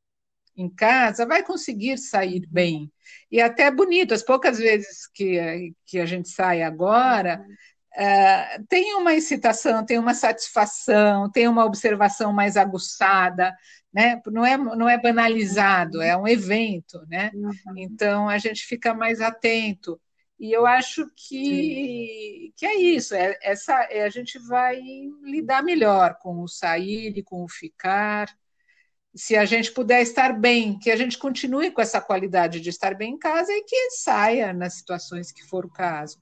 em 0.58 0.68
casa 0.68 1.24
vai 1.24 1.42
conseguir 1.42 1.96
sair 1.98 2.44
bem. 2.50 2.92
E 3.30 3.40
até 3.40 3.64
é 3.64 3.70
bonito, 3.70 4.12
as 4.12 4.22
poucas 4.22 4.58
vezes 4.58 5.06
que, 5.06 5.72
que 5.86 6.00
a 6.00 6.04
gente 6.04 6.28
sai 6.28 6.62
agora, 6.62 7.40
uh, 7.96 8.66
tem 8.68 8.94
uma 8.94 9.14
excitação, 9.14 9.86
tem 9.86 9.98
uma 9.98 10.14
satisfação, 10.14 11.30
tem 11.30 11.46
uma 11.46 11.64
observação 11.64 12.32
mais 12.32 12.56
aguçada, 12.56 13.56
né? 13.94 14.20
não, 14.26 14.44
é, 14.44 14.56
não 14.58 14.88
é 14.88 15.00
banalizado, 15.00 16.02
é 16.02 16.16
um 16.16 16.26
evento, 16.26 17.00
né? 17.08 17.30
Uhum. 17.34 17.74
então 17.76 18.28
a 18.28 18.36
gente 18.36 18.66
fica 18.66 18.92
mais 18.92 19.20
atento. 19.20 20.00
E 20.40 20.52
eu 20.52 20.66
acho 20.66 21.08
que, 21.16 22.52
que 22.56 22.64
é 22.64 22.76
isso, 22.76 23.14
é, 23.14 23.36
essa, 23.42 23.74
é, 23.90 24.04
a 24.04 24.08
gente 24.08 24.38
vai 24.38 24.80
lidar 25.24 25.62
melhor 25.62 26.16
com 26.20 26.42
o 26.42 26.48
sair 26.48 27.16
e 27.16 27.22
com 27.22 27.42
o 27.42 27.48
ficar 27.48 28.28
se 29.14 29.36
a 29.36 29.44
gente 29.44 29.72
puder 29.72 30.02
estar 30.02 30.32
bem, 30.38 30.78
que 30.78 30.90
a 30.90 30.96
gente 30.96 31.18
continue 31.18 31.70
com 31.70 31.80
essa 31.80 32.00
qualidade 32.00 32.60
de 32.60 32.70
estar 32.70 32.94
bem 32.94 33.14
em 33.14 33.18
casa 33.18 33.52
e 33.52 33.64
que 33.64 33.90
saia 33.90 34.52
nas 34.52 34.74
situações 34.74 35.32
que 35.32 35.44
for 35.46 35.64
o 35.64 35.70
caso, 35.70 36.18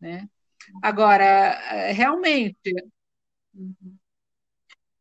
né? 0.00 0.28
Agora, 0.82 1.24
eh, 1.24 1.92
realmente, 1.92 2.56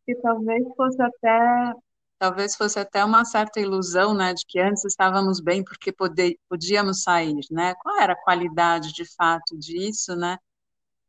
que 0.05 0.15
talvez 0.21 0.63
fosse 0.75 1.01
até 1.01 1.73
talvez 2.19 2.55
fosse 2.55 2.77
até 2.79 3.03
uma 3.03 3.25
certa 3.25 3.59
ilusão, 3.59 4.13
né, 4.13 4.31
de 4.31 4.45
que 4.47 4.59
antes 4.59 4.85
estávamos 4.85 5.41
bem 5.41 5.63
porque 5.63 5.91
poder, 5.91 6.37
podíamos 6.47 7.01
sair, 7.01 7.39
né? 7.49 7.73
Qual 7.81 7.99
era 7.99 8.13
a 8.13 8.23
qualidade 8.23 8.93
de 8.93 9.05
fato 9.15 9.57
disso, 9.57 10.15
né? 10.15 10.37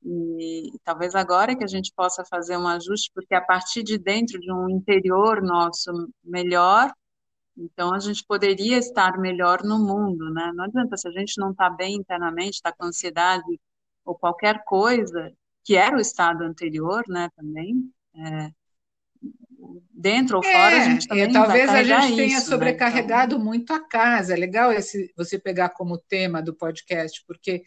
E, 0.05 0.73
talvez 0.85 1.15
agora 1.15 1.57
que 1.57 1.65
a 1.65 1.69
gente 1.69 1.93
possa 1.95 2.25
fazer 2.25 2.57
um 2.57 2.67
ajuste, 2.67 3.11
porque 3.15 3.35
a 3.35 3.41
partir 3.41 3.83
de 3.83 3.99
dentro 3.99 4.41
de 4.41 4.53
um 4.53 4.69
interior 4.69 5.41
nosso 5.43 5.93
melhor, 6.25 6.93
então 7.57 7.95
a 7.95 7.99
gente 7.99 8.25
poderia 8.27 8.79
estar 8.79 9.19
melhor 9.19 9.63
no 9.63 9.79
mundo, 9.79 10.33
né? 10.33 10.51
Não 10.55 10.65
adianta 10.65 10.97
se 10.97 11.07
a 11.07 11.13
gente 11.13 11.39
não 11.39 11.53
está 11.53 11.69
bem 11.71 11.97
internamente, 11.97 12.55
está 12.55 12.73
com 12.73 12.87
ansiedade 12.87 13.61
ou 14.05 14.15
qualquer 14.15 14.65
coisa, 14.65 15.33
que 15.65 15.77
era 15.77 15.97
o 15.97 16.01
estado 16.01 16.43
anterior, 16.43 17.05
né, 17.09 17.29
também, 17.37 17.89
é, 18.17 18.51
dentro 19.93 20.39
ou 20.39 20.43
fora, 20.43 20.75
é, 20.75 20.81
a 20.81 20.85
gente 20.85 21.07
também 21.07 21.33
talvez 21.33 21.71
a 21.71 21.83
gente 21.85 22.17
tenha 22.17 22.39
isso, 22.39 22.51
sobrecarregado 22.51 23.35
né? 23.37 23.41
então... 23.41 23.45
muito 23.45 23.73
a 23.73 23.81
casa. 23.81 24.35
É 24.35 24.37
legal 24.37 24.73
esse, 24.73 25.13
você 25.17 25.39
pegar 25.39 25.71
como 25.71 25.99
tema 25.99 26.43
do 26.43 26.55
podcast, 26.55 27.23
porque 27.27 27.63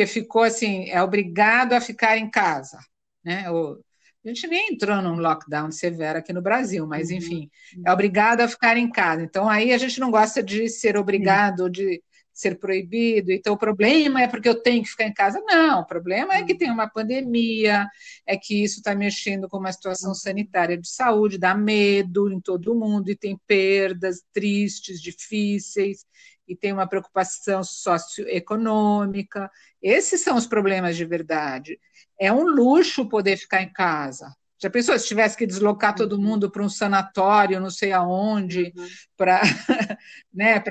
porque 0.00 0.06
ficou 0.06 0.42
assim, 0.42 0.88
é 0.88 1.02
obrigado 1.02 1.74
a 1.74 1.80
ficar 1.80 2.16
em 2.16 2.30
casa, 2.30 2.78
né? 3.22 3.50
O, 3.50 3.78
a 4.24 4.28
gente 4.28 4.46
nem 4.46 4.72
entrou 4.72 5.02
num 5.02 5.16
lockdown 5.16 5.70
severo 5.70 6.18
aqui 6.18 6.32
no 6.32 6.40
Brasil, 6.40 6.86
mas 6.86 7.10
uhum. 7.10 7.16
enfim, 7.16 7.50
é 7.84 7.92
obrigado 7.92 8.40
a 8.40 8.48
ficar 8.48 8.78
em 8.78 8.90
casa. 8.90 9.22
Então 9.22 9.48
aí 9.48 9.72
a 9.72 9.78
gente 9.78 10.00
não 10.00 10.10
gosta 10.10 10.42
de 10.42 10.68
ser 10.70 10.96
obrigado, 10.96 11.64
uhum. 11.64 11.70
de 11.70 12.02
ser 12.32 12.58
proibido. 12.58 13.30
Então 13.30 13.52
o 13.52 13.58
problema 13.58 14.22
é 14.22 14.28
porque 14.28 14.48
eu 14.48 14.62
tenho 14.62 14.82
que 14.82 14.88
ficar 14.88 15.04
em 15.04 15.12
casa. 15.12 15.38
Não, 15.44 15.80
o 15.80 15.86
problema 15.86 16.34
é 16.34 16.44
que 16.44 16.54
tem 16.54 16.70
uma 16.70 16.88
pandemia, 16.88 17.86
é 18.26 18.38
que 18.38 18.62
isso 18.62 18.78
está 18.78 18.94
mexendo 18.94 19.48
com 19.48 19.58
uma 19.58 19.72
situação 19.72 20.14
sanitária 20.14 20.78
de 20.78 20.88
saúde, 20.88 21.36
dá 21.36 21.54
medo 21.54 22.32
em 22.32 22.40
todo 22.40 22.74
mundo 22.74 23.10
e 23.10 23.16
tem 23.16 23.38
perdas 23.46 24.22
tristes, 24.32 25.02
difíceis 25.02 26.06
e 26.50 26.56
tem 26.56 26.72
uma 26.72 26.86
preocupação 26.88 27.62
socioeconômica. 27.62 29.48
Esses 29.80 30.20
são 30.20 30.36
os 30.36 30.48
problemas 30.48 30.96
de 30.96 31.04
verdade. 31.04 31.78
É 32.18 32.32
um 32.32 32.42
luxo 32.42 33.08
poder 33.08 33.36
ficar 33.36 33.62
em 33.62 33.72
casa. 33.72 34.34
Já 34.60 34.68
pensou 34.68 34.98
se 34.98 35.06
tivesse 35.06 35.36
que 35.36 35.46
deslocar 35.46 35.94
todo 35.94 36.14
uhum. 36.14 36.22
mundo 36.22 36.50
para 36.50 36.62
um 36.62 36.68
sanatório, 36.68 37.60
não 37.60 37.70
sei 37.70 37.92
aonde, 37.92 38.72
uhum. 38.76 38.88
para 39.16 39.40
né, 40.34 40.62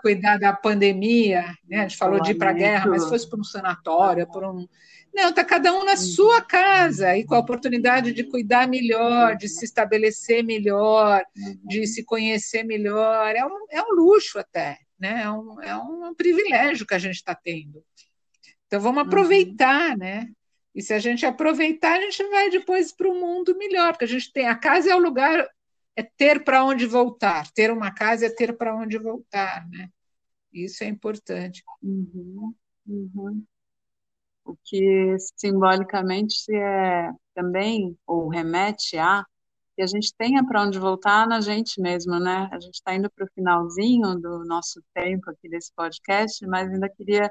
cuidar 0.00 0.38
da 0.38 0.54
pandemia? 0.54 1.44
Né? 1.68 1.80
A 1.80 1.82
gente 1.82 1.98
falou 1.98 2.22
de 2.22 2.30
ir 2.30 2.34
para 2.36 2.50
a 2.50 2.54
guerra, 2.54 2.86
mas 2.86 3.02
se 3.02 3.10
fosse 3.10 3.28
para 3.28 3.38
um 3.38 3.44
sanatório, 3.44 4.26
para 4.26 4.50
um. 4.50 4.66
Não, 5.14 5.28
está 5.28 5.44
cada 5.44 5.74
um 5.74 5.84
na 5.84 5.92
uhum. 5.92 5.96
sua 5.98 6.40
casa 6.40 7.16
e 7.18 7.24
com 7.24 7.34
a 7.34 7.38
oportunidade 7.38 8.14
de 8.14 8.24
cuidar 8.24 8.66
melhor, 8.66 9.36
de 9.36 9.48
se 9.48 9.64
estabelecer 9.66 10.42
melhor, 10.42 11.22
de 11.64 11.86
se 11.86 12.02
conhecer 12.02 12.62
melhor. 12.62 13.36
É 13.36 13.44
um, 13.44 13.66
é 13.70 13.82
um 13.82 13.94
luxo 13.94 14.38
até 14.38 14.78
né? 14.98 15.22
É 15.22 15.30
um, 15.30 15.60
é 15.62 15.76
um 15.76 16.14
privilégio 16.14 16.86
que 16.86 16.94
a 16.94 16.98
gente 16.98 17.16
está 17.16 17.34
tendo. 17.34 17.84
Então 18.66 18.80
vamos 18.80 19.02
uhum. 19.02 19.08
aproveitar, 19.08 19.92
uhum. 19.92 19.98
né? 19.98 20.28
E 20.74 20.82
se 20.82 20.92
a 20.92 20.98
gente 20.98 21.26
aproveitar, 21.26 21.98
a 21.98 22.02
gente 22.02 22.22
vai 22.28 22.50
depois 22.50 22.92
para 22.92 23.08
um 23.08 23.18
mundo 23.18 23.56
melhor, 23.56 23.92
porque 23.92 24.04
a 24.04 24.08
gente 24.08 24.32
tem 24.32 24.46
a 24.46 24.54
casa 24.54 24.90
é 24.90 24.94
o 24.94 25.00
lugar 25.00 25.48
é 25.96 26.02
ter 26.04 26.44
para 26.44 26.64
onde 26.64 26.86
voltar. 26.86 27.50
Ter 27.50 27.72
uma 27.72 27.92
casa 27.92 28.26
é 28.26 28.30
ter 28.30 28.56
para 28.56 28.76
onde 28.76 28.96
voltar, 28.98 29.68
né? 29.68 29.88
Isso 30.52 30.84
é 30.84 30.86
importante. 30.86 31.64
Uhum, 31.82 32.54
uhum. 32.86 33.44
O 34.44 34.56
que 34.64 35.16
simbolicamente 35.36 36.54
é 36.54 37.10
também, 37.34 37.98
ou 38.06 38.28
remete 38.28 38.96
a, 38.96 39.24
que 39.78 39.82
a 39.82 39.86
gente 39.86 40.12
tenha 40.18 40.44
para 40.44 40.64
onde 40.64 40.76
voltar 40.76 41.24
na 41.28 41.40
gente 41.40 41.80
mesmo, 41.80 42.18
né? 42.18 42.48
A 42.50 42.58
gente 42.58 42.74
está 42.74 42.96
indo 42.96 43.08
para 43.08 43.24
o 43.24 43.28
finalzinho 43.32 44.16
do 44.16 44.44
nosso 44.44 44.82
tempo 44.92 45.30
aqui 45.30 45.48
desse 45.48 45.72
podcast, 45.72 46.44
mas 46.48 46.68
ainda 46.68 46.88
queria 46.88 47.30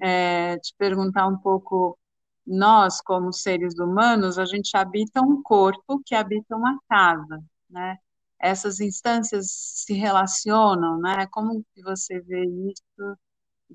é, 0.00 0.58
te 0.58 0.74
perguntar 0.76 1.28
um 1.28 1.38
pouco 1.38 1.96
nós, 2.44 3.00
como 3.00 3.32
seres 3.32 3.78
humanos, 3.78 4.36
a 4.36 4.44
gente 4.44 4.76
habita 4.76 5.20
um 5.22 5.40
corpo 5.40 6.02
que 6.04 6.16
habita 6.16 6.56
uma 6.56 6.76
casa, 6.88 7.40
né? 7.70 7.96
Essas 8.40 8.80
instâncias 8.80 9.46
se 9.48 9.94
relacionam, 9.94 10.98
né? 10.98 11.28
Como 11.30 11.64
que 11.72 11.82
você 11.82 12.20
vê 12.20 12.44
isso? 12.46 13.16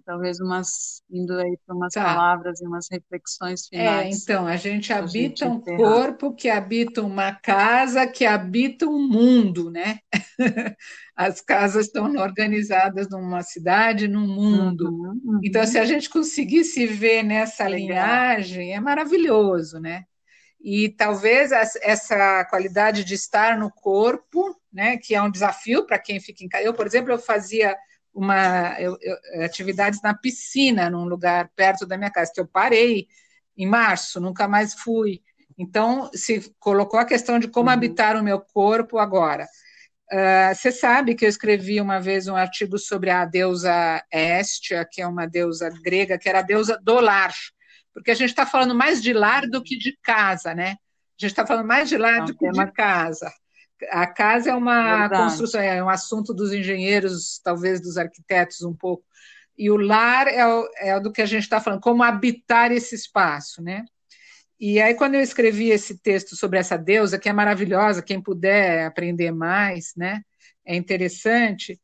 Talvez 0.06 0.40
umas 0.40 1.02
indo 1.10 1.38
aí 1.38 1.58
para 1.66 1.76
umas 1.76 1.94
tá. 1.94 2.04
palavras 2.04 2.62
e 2.62 2.66
umas 2.66 2.88
reflexões 2.90 3.66
é, 3.72 3.78
finais. 3.78 4.16
É, 4.16 4.24
então, 4.24 4.48
a 4.48 4.56
gente 4.56 4.94
habita 4.94 5.46
gente 5.46 5.46
um 5.46 5.60
corpo 5.60 6.34
que 6.34 6.50
habita 6.50 7.02
uma 7.02 7.34
casa 7.34 8.08
que 8.08 8.26
habita 8.26 8.86
um 8.88 9.08
mundo, 9.08 9.70
né? 9.70 10.00
As 11.16 11.42
casas 11.42 11.88
estão 11.88 12.16
organizadas 12.16 13.10
numa 13.10 13.42
cidade, 13.44 14.08
num 14.08 14.28
mundo. 14.28 14.86
Uhum, 14.86 15.22
uhum. 15.24 15.40
Então, 15.44 15.66
se 15.68 15.78
a 15.78 15.86
gente 15.86 16.10
conseguir 16.10 16.64
se 16.64 16.88
ver 16.88 17.22
nessa 17.22 17.66
Legal. 17.66 17.78
linhagem, 17.78 18.74
é 18.74 18.80
maravilhoso, 18.80 19.80
né? 19.80 20.06
E 20.64 20.90
talvez 20.90 21.52
essa 21.52 22.46
qualidade 22.46 23.04
de 23.04 23.16
estar 23.16 23.58
no 23.58 23.72
corpo, 23.72 24.56
né, 24.72 24.96
que 24.98 25.16
é 25.16 25.22
um 25.22 25.32
desafio 25.32 25.86
para 25.86 25.98
quem 25.98 26.20
fica 26.20 26.44
em 26.44 26.48
casa. 26.48 26.64
Eu, 26.64 26.74
por 26.74 26.86
exemplo, 26.86 27.12
eu 27.12 27.18
fazia 27.18 27.76
uma 28.14 28.80
eu, 28.80 28.98
eu, 29.02 29.46
atividades 29.46 30.02
na 30.02 30.14
piscina, 30.14 30.90
num 30.90 31.06
lugar 31.06 31.50
perto 31.56 31.86
da 31.86 31.98
minha 31.98 32.12
casa, 32.12 32.32
que 32.34 32.42
eu 32.42 32.48
parei 32.48 33.08
em 33.58 33.66
março, 33.66 34.20
nunca 34.20 34.48
mais 34.48 34.74
fui. 34.74 35.22
Então, 35.58 36.10
se 36.14 36.54
colocou 36.60 37.00
a 37.00 37.06
questão 37.06 37.40
de 37.40 37.48
como 37.48 37.68
uhum. 37.68 37.74
habitar 37.74 38.16
o 38.18 38.24
meu 38.24 38.40
corpo 38.40 38.98
agora. 38.98 39.46
Uh, 40.12 40.54
você 40.54 40.72
sabe 40.72 41.16
que 41.16 41.24
eu 41.24 41.30
escrevi 41.30 41.80
uma 41.80 42.00
vez 42.00 42.28
um 42.28 42.36
artigo 42.36 42.78
sobre 42.78 43.10
a 43.10 43.24
deusa 43.24 44.04
Estia, 44.12 44.84
que 44.84 45.02
é 45.02 45.08
uma 45.08 45.26
deusa 45.26 45.70
grega, 45.82 46.18
que 46.18 46.28
era 46.28 46.40
a 46.40 46.44
deusa 46.44 46.78
do 46.84 47.00
lar, 47.00 47.34
porque 47.94 48.12
a 48.12 48.14
gente 48.14 48.30
está 48.30 48.46
falando 48.46 48.76
mais 48.76 49.02
de 49.02 49.14
lar 49.14 49.48
do 49.48 49.64
que 49.64 49.78
de 49.78 49.98
casa, 50.04 50.54
né? 50.54 50.72
A 50.72 51.22
gente 51.22 51.32
está 51.32 51.46
falando 51.46 51.68
mais 51.68 51.88
de 51.88 51.98
lar 51.98 52.20
Não, 52.20 52.26
do 52.26 52.36
que 52.36 52.50
de 52.50 52.60
uma... 52.60 52.72
casa. 52.72 53.32
A 53.90 54.06
casa 54.06 54.52
é 54.52 54.56
uma 54.56 55.00
Verdade. 55.00 55.24
construção, 55.24 55.62
é 55.62 55.84
um 55.84 55.90
assunto 55.90 56.34
dos 56.34 56.54
engenheiros, 56.54 57.40
talvez 57.44 57.82
dos 57.82 57.98
arquitetos 57.98 58.62
um 58.62 58.74
pouco. 58.74 59.04
E 59.58 59.70
o 59.70 59.78
lar 59.78 60.28
é, 60.28 60.46
o, 60.46 60.68
é 60.78 61.00
do 61.00 61.12
que 61.12 61.22
a 61.22 61.26
gente 61.26 61.44
está 61.44 61.60
falando, 61.60 61.82
como 61.82 62.04
habitar 62.04 62.72
esse 62.72 62.96
espaço, 62.96 63.62
né? 63.62 63.86
E 64.60 64.80
aí, 64.80 64.94
quando 64.94 65.16
eu 65.16 65.22
escrevi 65.22 65.70
esse 65.70 65.98
texto 65.98 66.36
sobre 66.36 66.60
essa 66.60 66.78
deusa, 66.78 67.18
que 67.18 67.28
é 67.28 67.34
maravilhosa, 67.34 68.02
quem 68.02 68.22
puder 68.22 68.86
aprender 68.86 69.32
mais, 69.32 69.94
né? 69.98 70.22
É 70.64 70.76
interessante 70.76 71.80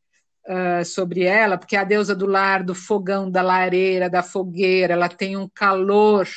uh, 0.47 0.85
sobre 0.85 1.23
ela, 1.23 1.57
porque 1.57 1.75
é 1.75 1.79
a 1.79 1.83
deusa 1.83 2.15
do 2.15 2.27
lar, 2.27 2.63
do 2.63 2.75
fogão, 2.75 3.29
da 3.29 3.41
lareira, 3.41 4.09
da 4.09 4.21
fogueira, 4.21 4.93
ela 4.93 5.09
tem 5.09 5.35
um 5.35 5.49
calor 5.49 6.27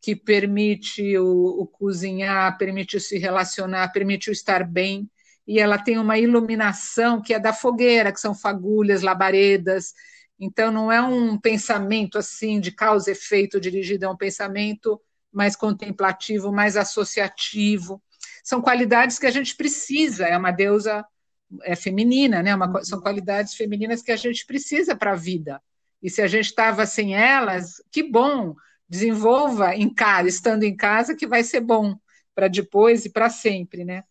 que 0.00 0.16
permite 0.16 1.16
o, 1.18 1.62
o 1.62 1.66
cozinhar, 1.66 2.56
permite 2.56 2.98
se 2.98 3.18
relacionar, 3.18 3.92
permite 3.92 4.30
o 4.30 4.32
estar 4.32 4.64
bem, 4.64 5.08
e 5.46 5.58
ela 5.58 5.78
tem 5.78 5.98
uma 5.98 6.18
iluminação 6.18 7.20
que 7.20 7.34
é 7.34 7.38
da 7.38 7.52
fogueira, 7.52 8.12
que 8.12 8.20
são 8.20 8.34
fagulhas, 8.34 9.02
labaredas. 9.02 9.92
Então, 10.38 10.70
não 10.70 10.90
é 10.90 11.02
um 11.02 11.36
pensamento 11.36 12.18
assim 12.18 12.60
de 12.60 12.70
causa 12.70 13.10
e 13.10 13.12
efeito 13.12 13.60
dirigido, 13.60 14.04
é 14.04 14.08
um 14.08 14.16
pensamento 14.16 15.00
mais 15.32 15.56
contemplativo, 15.56 16.52
mais 16.52 16.76
associativo. 16.76 18.02
São 18.44 18.62
qualidades 18.62 19.18
que 19.18 19.26
a 19.26 19.30
gente 19.30 19.56
precisa, 19.56 20.26
é 20.26 20.36
uma 20.36 20.50
deusa 20.50 21.04
é 21.64 21.74
feminina, 21.74 22.42
né? 22.42 22.54
Uma, 22.54 22.84
são 22.84 23.00
qualidades 23.00 23.54
femininas 23.54 24.02
que 24.02 24.12
a 24.12 24.16
gente 24.16 24.46
precisa 24.46 24.94
para 24.94 25.12
a 25.12 25.16
vida. 25.16 25.60
E 26.02 26.08
se 26.08 26.22
a 26.22 26.26
gente 26.26 26.46
estava 26.46 26.86
sem 26.86 27.14
elas, 27.14 27.82
que 27.90 28.02
bom, 28.02 28.54
desenvolva 28.90 29.76
em 29.76 29.88
casa, 29.88 30.28
estando 30.28 30.64
em 30.64 30.76
casa, 30.76 31.14
que 31.14 31.26
vai 31.26 31.44
ser 31.44 31.60
bom 31.60 31.96
para 32.34 32.48
depois 32.48 33.04
e 33.04 33.10
para 33.10 33.30
sempre, 33.30 33.84
né? 33.84 34.02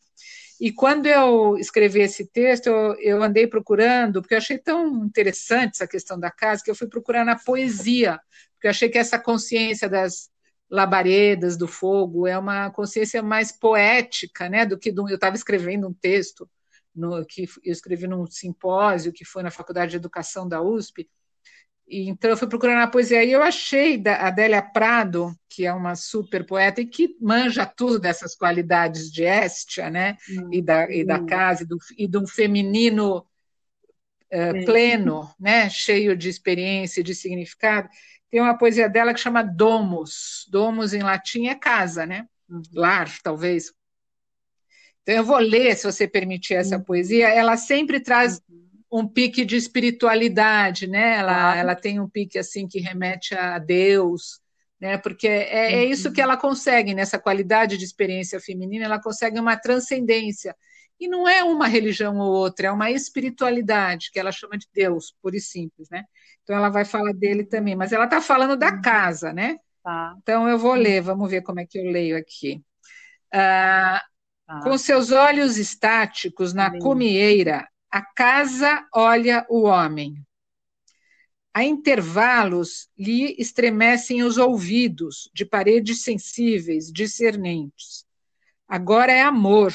E 0.60 0.72
quando 0.72 1.06
eu 1.06 1.58
escrevi 1.58 2.02
esse 2.02 2.26
texto, 2.26 2.68
eu, 2.68 2.96
eu, 3.00 3.24
andei 3.24 3.46
procurando, 3.46 4.22
porque 4.22 4.34
eu 4.34 4.38
achei 4.38 4.58
tão 4.58 5.06
interessante 5.06 5.76
essa 5.76 5.88
questão 5.88 6.20
da 6.20 6.32
casa, 6.32 6.64
que 6.64 6.72
eu 6.72 6.76
fui 6.76 6.88
procurar 6.88 7.26
na 7.26 7.38
poesia, 7.38 8.20
porque 8.54 8.68
eu 8.68 8.72
achei 8.72 8.90
que 8.90 8.98
essa 8.98 9.20
consciência 9.20 9.90
das 9.90 10.30
labaredas, 10.70 11.58
do 11.58 11.68
fogo, 11.68 12.28
é 12.28 12.38
uma 12.38 12.70
consciência 12.72 13.22
mais 13.22 13.52
poética, 13.52 14.48
né, 14.50 14.66
do 14.66 14.78
que 14.78 14.92
do, 14.92 15.10
eu 15.10 15.16
estava 15.16 15.36
escrevendo 15.36 15.88
um 15.88 15.94
texto 15.94 16.50
no, 16.94 17.26
que 17.26 17.44
eu 17.64 17.72
escrevi 17.72 18.08
num 18.08 18.28
simpósio 18.28 19.14
que 19.14 19.26
foi 19.26 19.44
na 19.44 19.52
Faculdade 19.52 19.92
de 19.92 19.98
Educação 19.98 20.48
da 20.48 20.62
USP, 20.62 21.10
então, 21.92 22.30
eu 22.30 22.38
fui 22.38 22.48
procurando 22.48 22.78
na 22.78 22.88
poesia 22.88 23.24
e 23.24 23.32
eu 23.32 23.42
achei 23.42 23.98
da 23.98 24.28
Adélia 24.28 24.62
Prado, 24.62 25.36
que 25.50 25.66
é 25.66 25.74
uma 25.74 25.96
super 25.96 26.46
poeta 26.46 26.82
e 26.82 26.86
que 26.86 27.16
manja 27.20 27.66
tudo 27.66 28.00
dessas 28.00 28.36
qualidades 28.36 29.12
de 29.12 29.24
Estia, 29.24 29.90
né? 29.90 30.16
Hum, 30.30 30.50
e, 30.54 30.62
da, 30.62 30.90
e 30.92 31.04
da 31.04 31.24
casa, 31.26 31.64
e, 31.64 31.66
do, 31.66 31.78
e 31.98 32.08
de 32.08 32.18
um 32.18 32.28
feminino 32.28 33.26
uh, 34.32 34.66
pleno, 34.66 35.30
né? 35.40 35.70
cheio 35.70 36.16
de 36.16 36.30
experiência 36.30 37.02
e 37.02 37.04
de 37.04 37.16
significado. 37.16 37.90
Tem 38.30 38.40
uma 38.40 38.58
poesia 38.58 38.88
dela 38.88 39.14
que 39.14 39.20
chama 39.20 39.44
Domus. 39.44 40.48
Domus, 40.52 40.94
em 40.94 41.02
latim, 41.02 41.48
é 41.48 41.56
casa, 41.56 42.06
né? 42.06 42.28
Uhum. 42.48 42.62
Lar, 42.74 43.10
talvez. 43.24 43.74
Então, 45.02 45.16
eu 45.16 45.24
vou 45.24 45.40
ler, 45.40 45.76
se 45.76 45.92
você 45.92 46.08
permitir, 46.08 46.54
essa 46.54 46.78
uhum. 46.78 46.84
poesia. 46.84 47.28
Ela 47.30 47.58
sempre 47.58 48.00
traz. 48.00 48.40
Uhum 48.92 49.00
um 49.00 49.08
pique 49.08 49.46
de 49.46 49.56
espiritualidade, 49.56 50.88
né? 50.88 51.18
Ela, 51.18 51.56
ela 51.56 51.76
tem 51.76 52.00
um 52.00 52.10
pique 52.10 52.40
assim 52.40 52.68
que 52.68 52.80
remete 52.80 53.36
a 53.36 53.60
Deus, 53.60 54.42
né? 54.80 54.98
Porque 54.98 55.28
é, 55.28 55.74
é 55.76 55.86
isso 55.86 56.12
que 56.12 56.20
uhum. 56.20 56.26
ela 56.26 56.38
consegue 56.38 56.94
nessa 56.94 57.20
qualidade 57.20 57.78
de 57.78 57.86
experiência 57.86 58.40
feminina, 58.40 58.86
ela 58.86 59.02
consegue 59.02 59.40
uma 59.40 59.56
transcendência. 59.56 60.56
E 61.00 61.08
não 61.08 61.30
é 61.30 61.44
uma 61.44 61.68
religião 61.68 62.18
ou 62.18 62.34
outra, 62.34 62.68
é 62.68 62.72
uma 62.72 62.92
espiritualidade 62.92 64.10
que 64.12 64.20
ela 64.20 64.32
chama 64.34 64.58
de 64.58 64.68
Deus, 64.74 65.16
pura 65.22 65.38
e 65.38 65.42
simples, 65.42 65.88
né? 65.90 66.04
Então 66.44 66.56
ela 66.56 66.70
vai 66.70 66.84
falar 66.84 67.14
dele 67.14 67.46
também, 67.46 67.76
mas 67.76 67.94
ela 67.94 68.06
está 68.06 68.20
falando 68.20 68.58
da 68.58 68.72
uhum. 68.72 68.82
casa, 68.82 69.32
né? 69.32 69.58
Tá. 69.84 70.16
Então 70.22 70.50
eu 70.50 70.58
vou 70.58 70.74
ler, 70.74 71.02
vamos 71.02 71.30
ver 71.30 71.42
como 71.42 71.60
é 71.60 71.66
que 71.66 71.78
eu 71.78 71.86
leio 71.86 72.18
aqui. 72.18 72.62
Ah, 73.32 74.02
tá. 74.48 74.62
Com 74.62 74.78
seus 74.78 75.12
olhos 75.12 75.58
estáticos 75.58 76.54
na 76.54 76.78
comieira, 76.80 77.66
a 77.92 78.02
casa 78.02 78.88
olha 78.94 79.46
o 79.50 79.64
homem. 79.64 80.24
A 81.54 81.64
intervalos 81.64 82.90
lhe 82.98 83.36
estremecem 83.40 84.24
os 84.24 84.38
ouvidos, 84.38 85.30
de 85.34 85.44
paredes 85.44 86.04
sensíveis, 86.04 86.92
discernentes. 86.92 88.06
Agora 88.68 89.12
é 89.12 89.22
amor. 89.22 89.74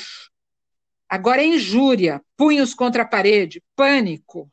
Agora 1.09 1.43
é 1.43 1.47
injúria, 1.47 2.23
punhos 2.37 2.73
contra 2.73 3.03
a 3.03 3.07
parede, 3.07 3.63
pânico. 3.75 4.51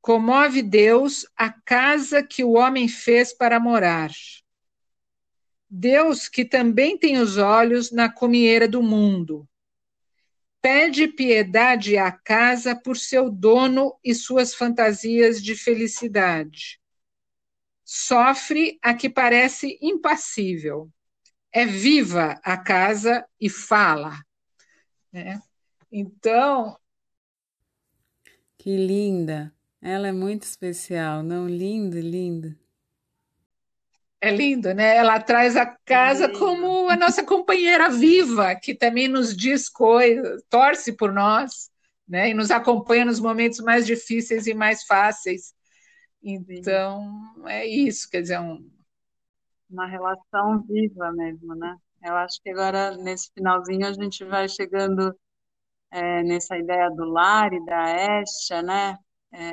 Comove 0.00 0.62
Deus 0.62 1.26
a 1.36 1.50
casa 1.50 2.22
que 2.22 2.42
o 2.42 2.52
homem 2.52 2.88
fez 2.88 3.32
para 3.32 3.60
morar. 3.60 4.10
Deus 5.68 6.28
que 6.28 6.44
também 6.44 6.96
tem 6.96 7.18
os 7.18 7.38
olhos 7.38 7.90
na 7.90 8.12
comieira 8.12 8.68
do 8.68 8.82
mundo, 8.82 9.48
pede 10.62 11.08
piedade 11.08 11.98
à 11.98 12.12
casa 12.12 12.74
por 12.76 12.96
seu 12.96 13.28
dono 13.28 13.98
e 14.02 14.14
suas 14.14 14.54
fantasias 14.54 15.42
de 15.42 15.56
felicidade. 15.56 16.80
Sofre 17.84 18.78
a 18.80 18.94
que 18.94 19.10
parece 19.10 19.76
impassível. 19.82 20.88
É 21.52 21.66
viva 21.66 22.40
a 22.42 22.56
casa 22.56 23.26
e 23.38 23.50
fala. 23.50 24.18
Né? 25.12 25.42
Então. 25.90 26.78
Que 28.56 28.76
linda! 28.76 29.52
Ela 29.80 30.08
é 30.08 30.12
muito 30.12 30.44
especial, 30.44 31.24
não? 31.24 31.48
Lindo, 31.48 31.98
lindo. 31.98 32.56
É 34.24 34.30
lindo, 34.30 34.72
né? 34.72 34.96
Ela 34.96 35.18
traz 35.20 35.56
a 35.56 35.66
casa 35.84 36.28
como 36.28 36.88
a 36.88 36.96
nossa 36.96 37.24
companheira 37.24 37.90
viva, 37.90 38.54
que 38.54 38.72
também 38.72 39.08
nos 39.08 39.36
diz 39.36 39.68
coisas, 39.68 40.40
torce 40.48 40.96
por 40.96 41.12
nós, 41.12 41.68
né? 42.06 42.30
E 42.30 42.34
nos 42.34 42.52
acompanha 42.52 43.04
nos 43.04 43.18
momentos 43.18 43.58
mais 43.58 43.84
difíceis 43.84 44.46
e 44.46 44.54
mais 44.54 44.84
fáceis. 44.84 45.52
Então, 46.22 47.34
é 47.46 47.66
isso, 47.66 48.08
quer 48.08 48.22
dizer, 48.22 48.38
um... 48.38 48.64
uma 49.68 49.88
relação 49.88 50.62
viva 50.68 51.10
mesmo, 51.10 51.56
né? 51.56 51.76
Eu 52.04 52.14
acho 52.14 52.40
que 52.40 52.50
agora, 52.50 52.96
nesse 52.98 53.28
finalzinho, 53.34 53.88
a 53.88 53.92
gente 53.92 54.24
vai 54.24 54.48
chegando 54.48 55.12
é, 55.90 56.22
nessa 56.22 56.56
ideia 56.56 56.88
do 56.90 57.06
lar 57.06 57.52
e 57.52 57.64
da 57.64 58.20
Estia, 58.22 58.62
né? 58.62 58.96
É, 59.32 59.50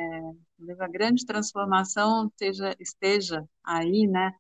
a 0.80 0.88
grande 0.88 1.26
transformação 1.26 2.28
esteja, 2.28 2.76
esteja 2.80 3.44
aí, 3.66 4.06
né? 4.06 4.32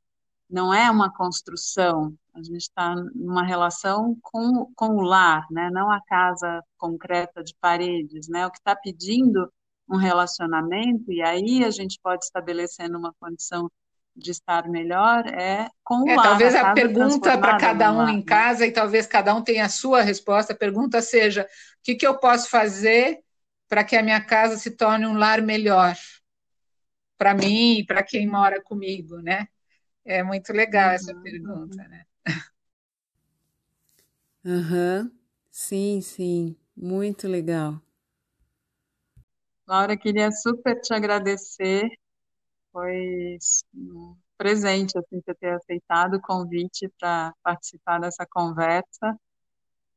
Não 0.49 0.73
é 0.73 0.89
uma 0.89 1.13
construção, 1.13 2.13
a 2.33 2.41
gente 2.41 2.61
está 2.61 2.95
numa 3.13 3.43
relação 3.43 4.17
com, 4.21 4.71
com 4.75 4.95
o 4.95 5.01
lar, 5.01 5.45
né? 5.51 5.69
Não 5.71 5.91
a 5.91 6.01
casa 6.01 6.63
concreta 6.77 7.43
de 7.43 7.53
paredes, 7.61 8.27
né? 8.27 8.47
O 8.47 8.51
que 8.51 8.57
está 8.57 8.75
pedindo 8.75 9.51
um 9.89 9.97
relacionamento, 9.97 11.11
e 11.11 11.21
aí 11.21 11.63
a 11.63 11.71
gente 11.71 11.99
pode 12.01 12.23
estabelecer 12.23 12.89
uma 12.89 13.13
condição 13.19 13.69
de 14.15 14.31
estar 14.31 14.67
melhor 14.67 15.25
é 15.27 15.67
com 15.83 16.03
o 16.03 16.09
é, 16.09 16.15
lar. 16.15 16.25
Talvez 16.25 16.55
a, 16.55 16.71
a 16.71 16.73
pergunta 16.73 17.37
para 17.37 17.57
cada 17.57 17.91
um 17.91 17.97
lar, 17.97 18.09
em 18.09 18.17
né? 18.17 18.23
casa, 18.23 18.65
e 18.65 18.71
talvez 18.71 19.07
cada 19.07 19.33
um 19.33 19.41
tenha 19.41 19.65
a 19.65 19.69
sua 19.69 20.01
resposta, 20.01 20.53
a 20.53 20.57
pergunta 20.57 21.01
seja: 21.01 21.43
o 21.43 21.47
que, 21.83 21.95
que 21.95 22.05
eu 22.05 22.17
posso 22.17 22.49
fazer 22.49 23.19
para 23.67 23.83
que 23.83 23.95
a 23.95 24.03
minha 24.03 24.21
casa 24.21 24.57
se 24.57 24.71
torne 24.71 25.05
um 25.05 25.17
lar 25.17 25.41
melhor? 25.41 25.95
Para 27.17 27.33
mim 27.33 27.79
e 27.79 27.85
para 27.85 28.03
quem 28.03 28.27
mora 28.27 28.61
comigo, 28.61 29.17
né? 29.17 29.47
É 30.05 30.23
muito 30.23 30.51
legal 30.53 30.91
uhum, 30.91 30.91
essa 30.91 31.15
pergunta, 31.15 31.87
né? 31.87 32.05
Aham, 34.45 35.03
uhum. 35.03 35.11
sim, 35.51 36.01
sim, 36.01 36.55
muito 36.75 37.25
legal. 37.27 37.81
Laura, 39.67 39.97
queria 39.97 40.31
super 40.31 40.79
te 40.81 40.93
agradecer. 40.93 41.87
Foi 42.71 43.37
um 43.75 44.17
presente 44.37 44.97
assim, 44.97 45.21
você 45.25 45.35
ter 45.35 45.51
aceitado 45.55 46.15
o 46.15 46.21
convite 46.21 46.89
para 46.99 47.33
participar 47.43 47.99
dessa 47.99 48.25
conversa. 48.29 49.17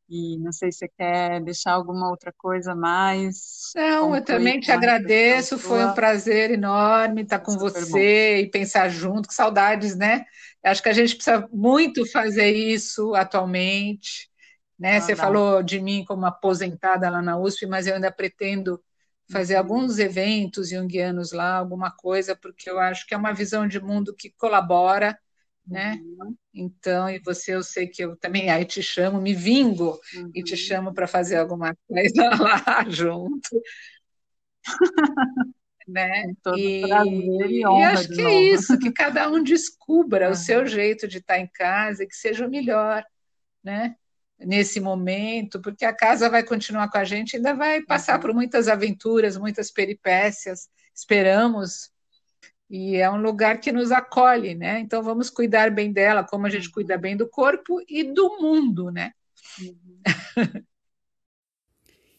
E 0.08 0.38
não 0.38 0.52
sei 0.52 0.70
se 0.70 0.78
você 0.78 0.88
quer 0.88 1.40
deixar 1.42 1.72
alguma 1.72 2.10
outra 2.10 2.32
coisa 2.36 2.74
mais. 2.74 3.70
Não, 3.74 4.14
eu 4.14 4.24
também 4.24 4.60
te 4.60 4.70
agradeço. 4.70 5.58
Foi 5.58 5.84
um 5.84 5.94
prazer 5.94 6.50
enorme 6.50 7.22
estar 7.22 7.38
com 7.38 7.52
Super 7.52 7.70
você 7.70 7.90
bom. 7.90 7.98
e 7.98 8.50
pensar 8.50 8.88
junto. 8.88 9.28
Que 9.28 9.34
saudades, 9.34 9.96
né? 9.96 10.24
Acho 10.62 10.82
que 10.82 10.88
a 10.88 10.92
gente 10.92 11.14
precisa 11.14 11.48
muito 11.52 12.04
fazer 12.10 12.50
isso 12.50 13.14
atualmente. 13.14 14.30
Né? 14.78 14.96
Ah, 14.96 15.00
você 15.00 15.14
dá. 15.14 15.22
falou 15.22 15.62
de 15.62 15.80
mim 15.80 16.04
como 16.04 16.26
aposentada 16.26 17.08
lá 17.08 17.22
na 17.22 17.38
USP, 17.38 17.66
mas 17.66 17.86
eu 17.86 17.94
ainda 17.94 18.10
pretendo 18.10 18.82
fazer 19.30 19.54
uhum. 19.54 19.60
alguns 19.60 19.98
eventos 19.98 20.70
junguianos 20.70 21.32
lá, 21.32 21.56
alguma 21.56 21.90
coisa, 21.90 22.36
porque 22.36 22.68
eu 22.68 22.78
acho 22.78 23.06
que 23.06 23.14
é 23.14 23.16
uma 23.16 23.32
visão 23.32 23.66
de 23.66 23.80
mundo 23.80 24.14
que 24.14 24.30
colabora, 24.30 25.18
né? 25.66 26.00
Uhum. 26.02 26.36
Então, 26.54 27.08
e 27.08 27.18
você, 27.20 27.54
eu 27.54 27.62
sei 27.62 27.86
que 27.86 28.02
eu 28.02 28.16
também 28.16 28.50
aí 28.50 28.64
te 28.64 28.82
chamo, 28.82 29.20
me 29.20 29.34
vingo 29.34 29.98
uhum. 30.14 30.30
e 30.34 30.42
te 30.42 30.52
uhum. 30.52 30.58
chamo 30.58 30.94
para 30.94 31.06
fazer 31.06 31.36
alguma 31.36 31.76
coisa 31.88 32.30
lá 32.40 32.84
junto. 32.88 33.62
né? 35.86 36.32
Todo 36.42 36.58
e, 36.58 36.80
prazer 36.86 37.50
e, 37.50 37.66
honra 37.66 37.80
e 37.80 37.84
acho 37.84 38.08
que 38.08 38.20
é 38.20 38.24
novo. 38.24 38.28
é 38.28 38.42
isso, 38.42 38.78
que 38.78 38.92
cada 38.92 39.28
um 39.30 39.42
descubra 39.42 40.30
o 40.30 40.34
seu 40.34 40.66
jeito 40.66 41.08
de 41.08 41.18
estar 41.18 41.38
em 41.38 41.48
casa 41.48 42.04
e 42.04 42.06
que 42.06 42.16
seja 42.16 42.46
o 42.46 42.50
melhor, 42.50 43.04
né? 43.62 43.96
nesse 44.44 44.80
momento, 44.80 45.60
porque 45.60 45.84
a 45.84 45.94
casa 45.94 46.28
vai 46.28 46.42
continuar 46.42 46.90
com 46.90 46.98
a 46.98 47.04
gente, 47.04 47.36
ainda 47.36 47.54
vai 47.54 47.82
passar 47.82 48.18
por 48.18 48.34
muitas 48.34 48.68
aventuras, 48.68 49.36
muitas 49.36 49.70
peripécias, 49.70 50.68
esperamos. 50.94 51.90
E 52.74 52.96
é 52.96 53.10
um 53.10 53.20
lugar 53.20 53.60
que 53.60 53.70
nos 53.70 53.92
acolhe, 53.92 54.54
né? 54.54 54.80
Então 54.80 55.02
vamos 55.02 55.28
cuidar 55.28 55.70
bem 55.70 55.92
dela, 55.92 56.24
como 56.24 56.46
a 56.46 56.48
gente 56.48 56.68
uhum. 56.68 56.72
cuida 56.72 56.96
bem 56.96 57.14
do 57.14 57.28
corpo 57.28 57.82
e 57.86 58.02
do 58.02 58.40
mundo, 58.40 58.90
né? 58.90 59.12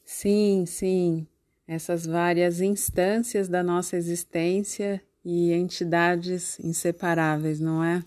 Sim, 0.06 0.64
sim. 0.68 1.28
Essas 1.68 2.06
várias 2.06 2.62
instâncias 2.62 3.49
da 3.49 3.64
nossa 3.64 3.97
existência 3.97 5.01
e 5.26 5.51
entidades 5.51 6.60
inseparáveis, 6.60 7.60
não 7.60 7.84
é? 7.84 8.04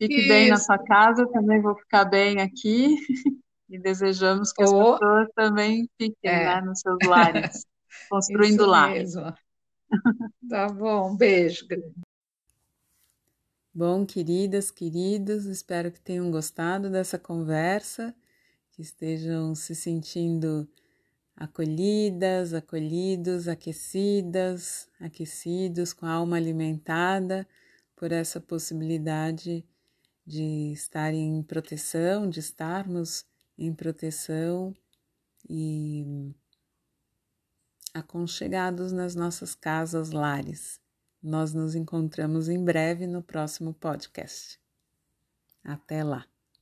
Fique 0.00 0.20
Isso. 0.20 0.28
bem 0.28 0.50
na 0.50 0.56
sua 0.56 0.78
casa, 0.78 1.26
também 1.26 1.60
vou 1.60 1.74
ficar 1.74 2.04
bem 2.04 2.40
aqui. 2.40 2.94
E 3.70 3.78
desejamos 3.78 4.50
que 4.50 4.62
as 4.62 4.70
pessoas 4.70 5.28
também 5.34 5.86
fiquem 5.98 6.30
é. 6.30 6.54
né, 6.54 6.60
nos 6.62 6.80
seus 6.80 6.96
lares, 7.06 7.66
construindo 8.08 8.64
lá. 8.64 8.88
Tá 10.48 10.68
bom, 10.68 11.16
beijo. 11.16 11.66
Bom, 13.72 14.04
queridas, 14.04 14.70
queridos, 14.70 15.46
espero 15.46 15.92
que 15.92 16.00
tenham 16.00 16.30
gostado 16.30 16.90
dessa 16.90 17.18
conversa, 17.18 18.14
que 18.72 18.82
estejam 18.82 19.54
se 19.54 19.74
sentindo 19.74 20.68
acolhidas, 21.36 22.54
acolhidos, 22.54 23.48
aquecidas, 23.48 24.88
aquecidos, 25.00 25.92
com 25.92 26.06
a 26.06 26.12
alma 26.12 26.36
alimentada 26.36 27.46
por 27.96 28.12
essa 28.12 28.40
possibilidade 28.40 29.64
de 30.26 30.72
estar 30.72 31.14
em 31.14 31.42
proteção, 31.42 32.28
de 32.30 32.40
estarmos 32.40 33.26
em 33.58 33.74
proteção 33.74 34.74
e 35.48 36.34
aconchegados 37.98 38.92
nas 38.92 39.14
nossas 39.14 39.54
casas 39.54 40.10
lares. 40.10 40.80
Nós 41.22 41.52
nos 41.52 41.74
encontramos 41.74 42.48
em 42.48 42.62
breve 42.62 43.06
no 43.06 43.22
próximo 43.22 43.74
podcast. 43.74 44.60
Até 45.64 46.02
lá! 46.02 46.37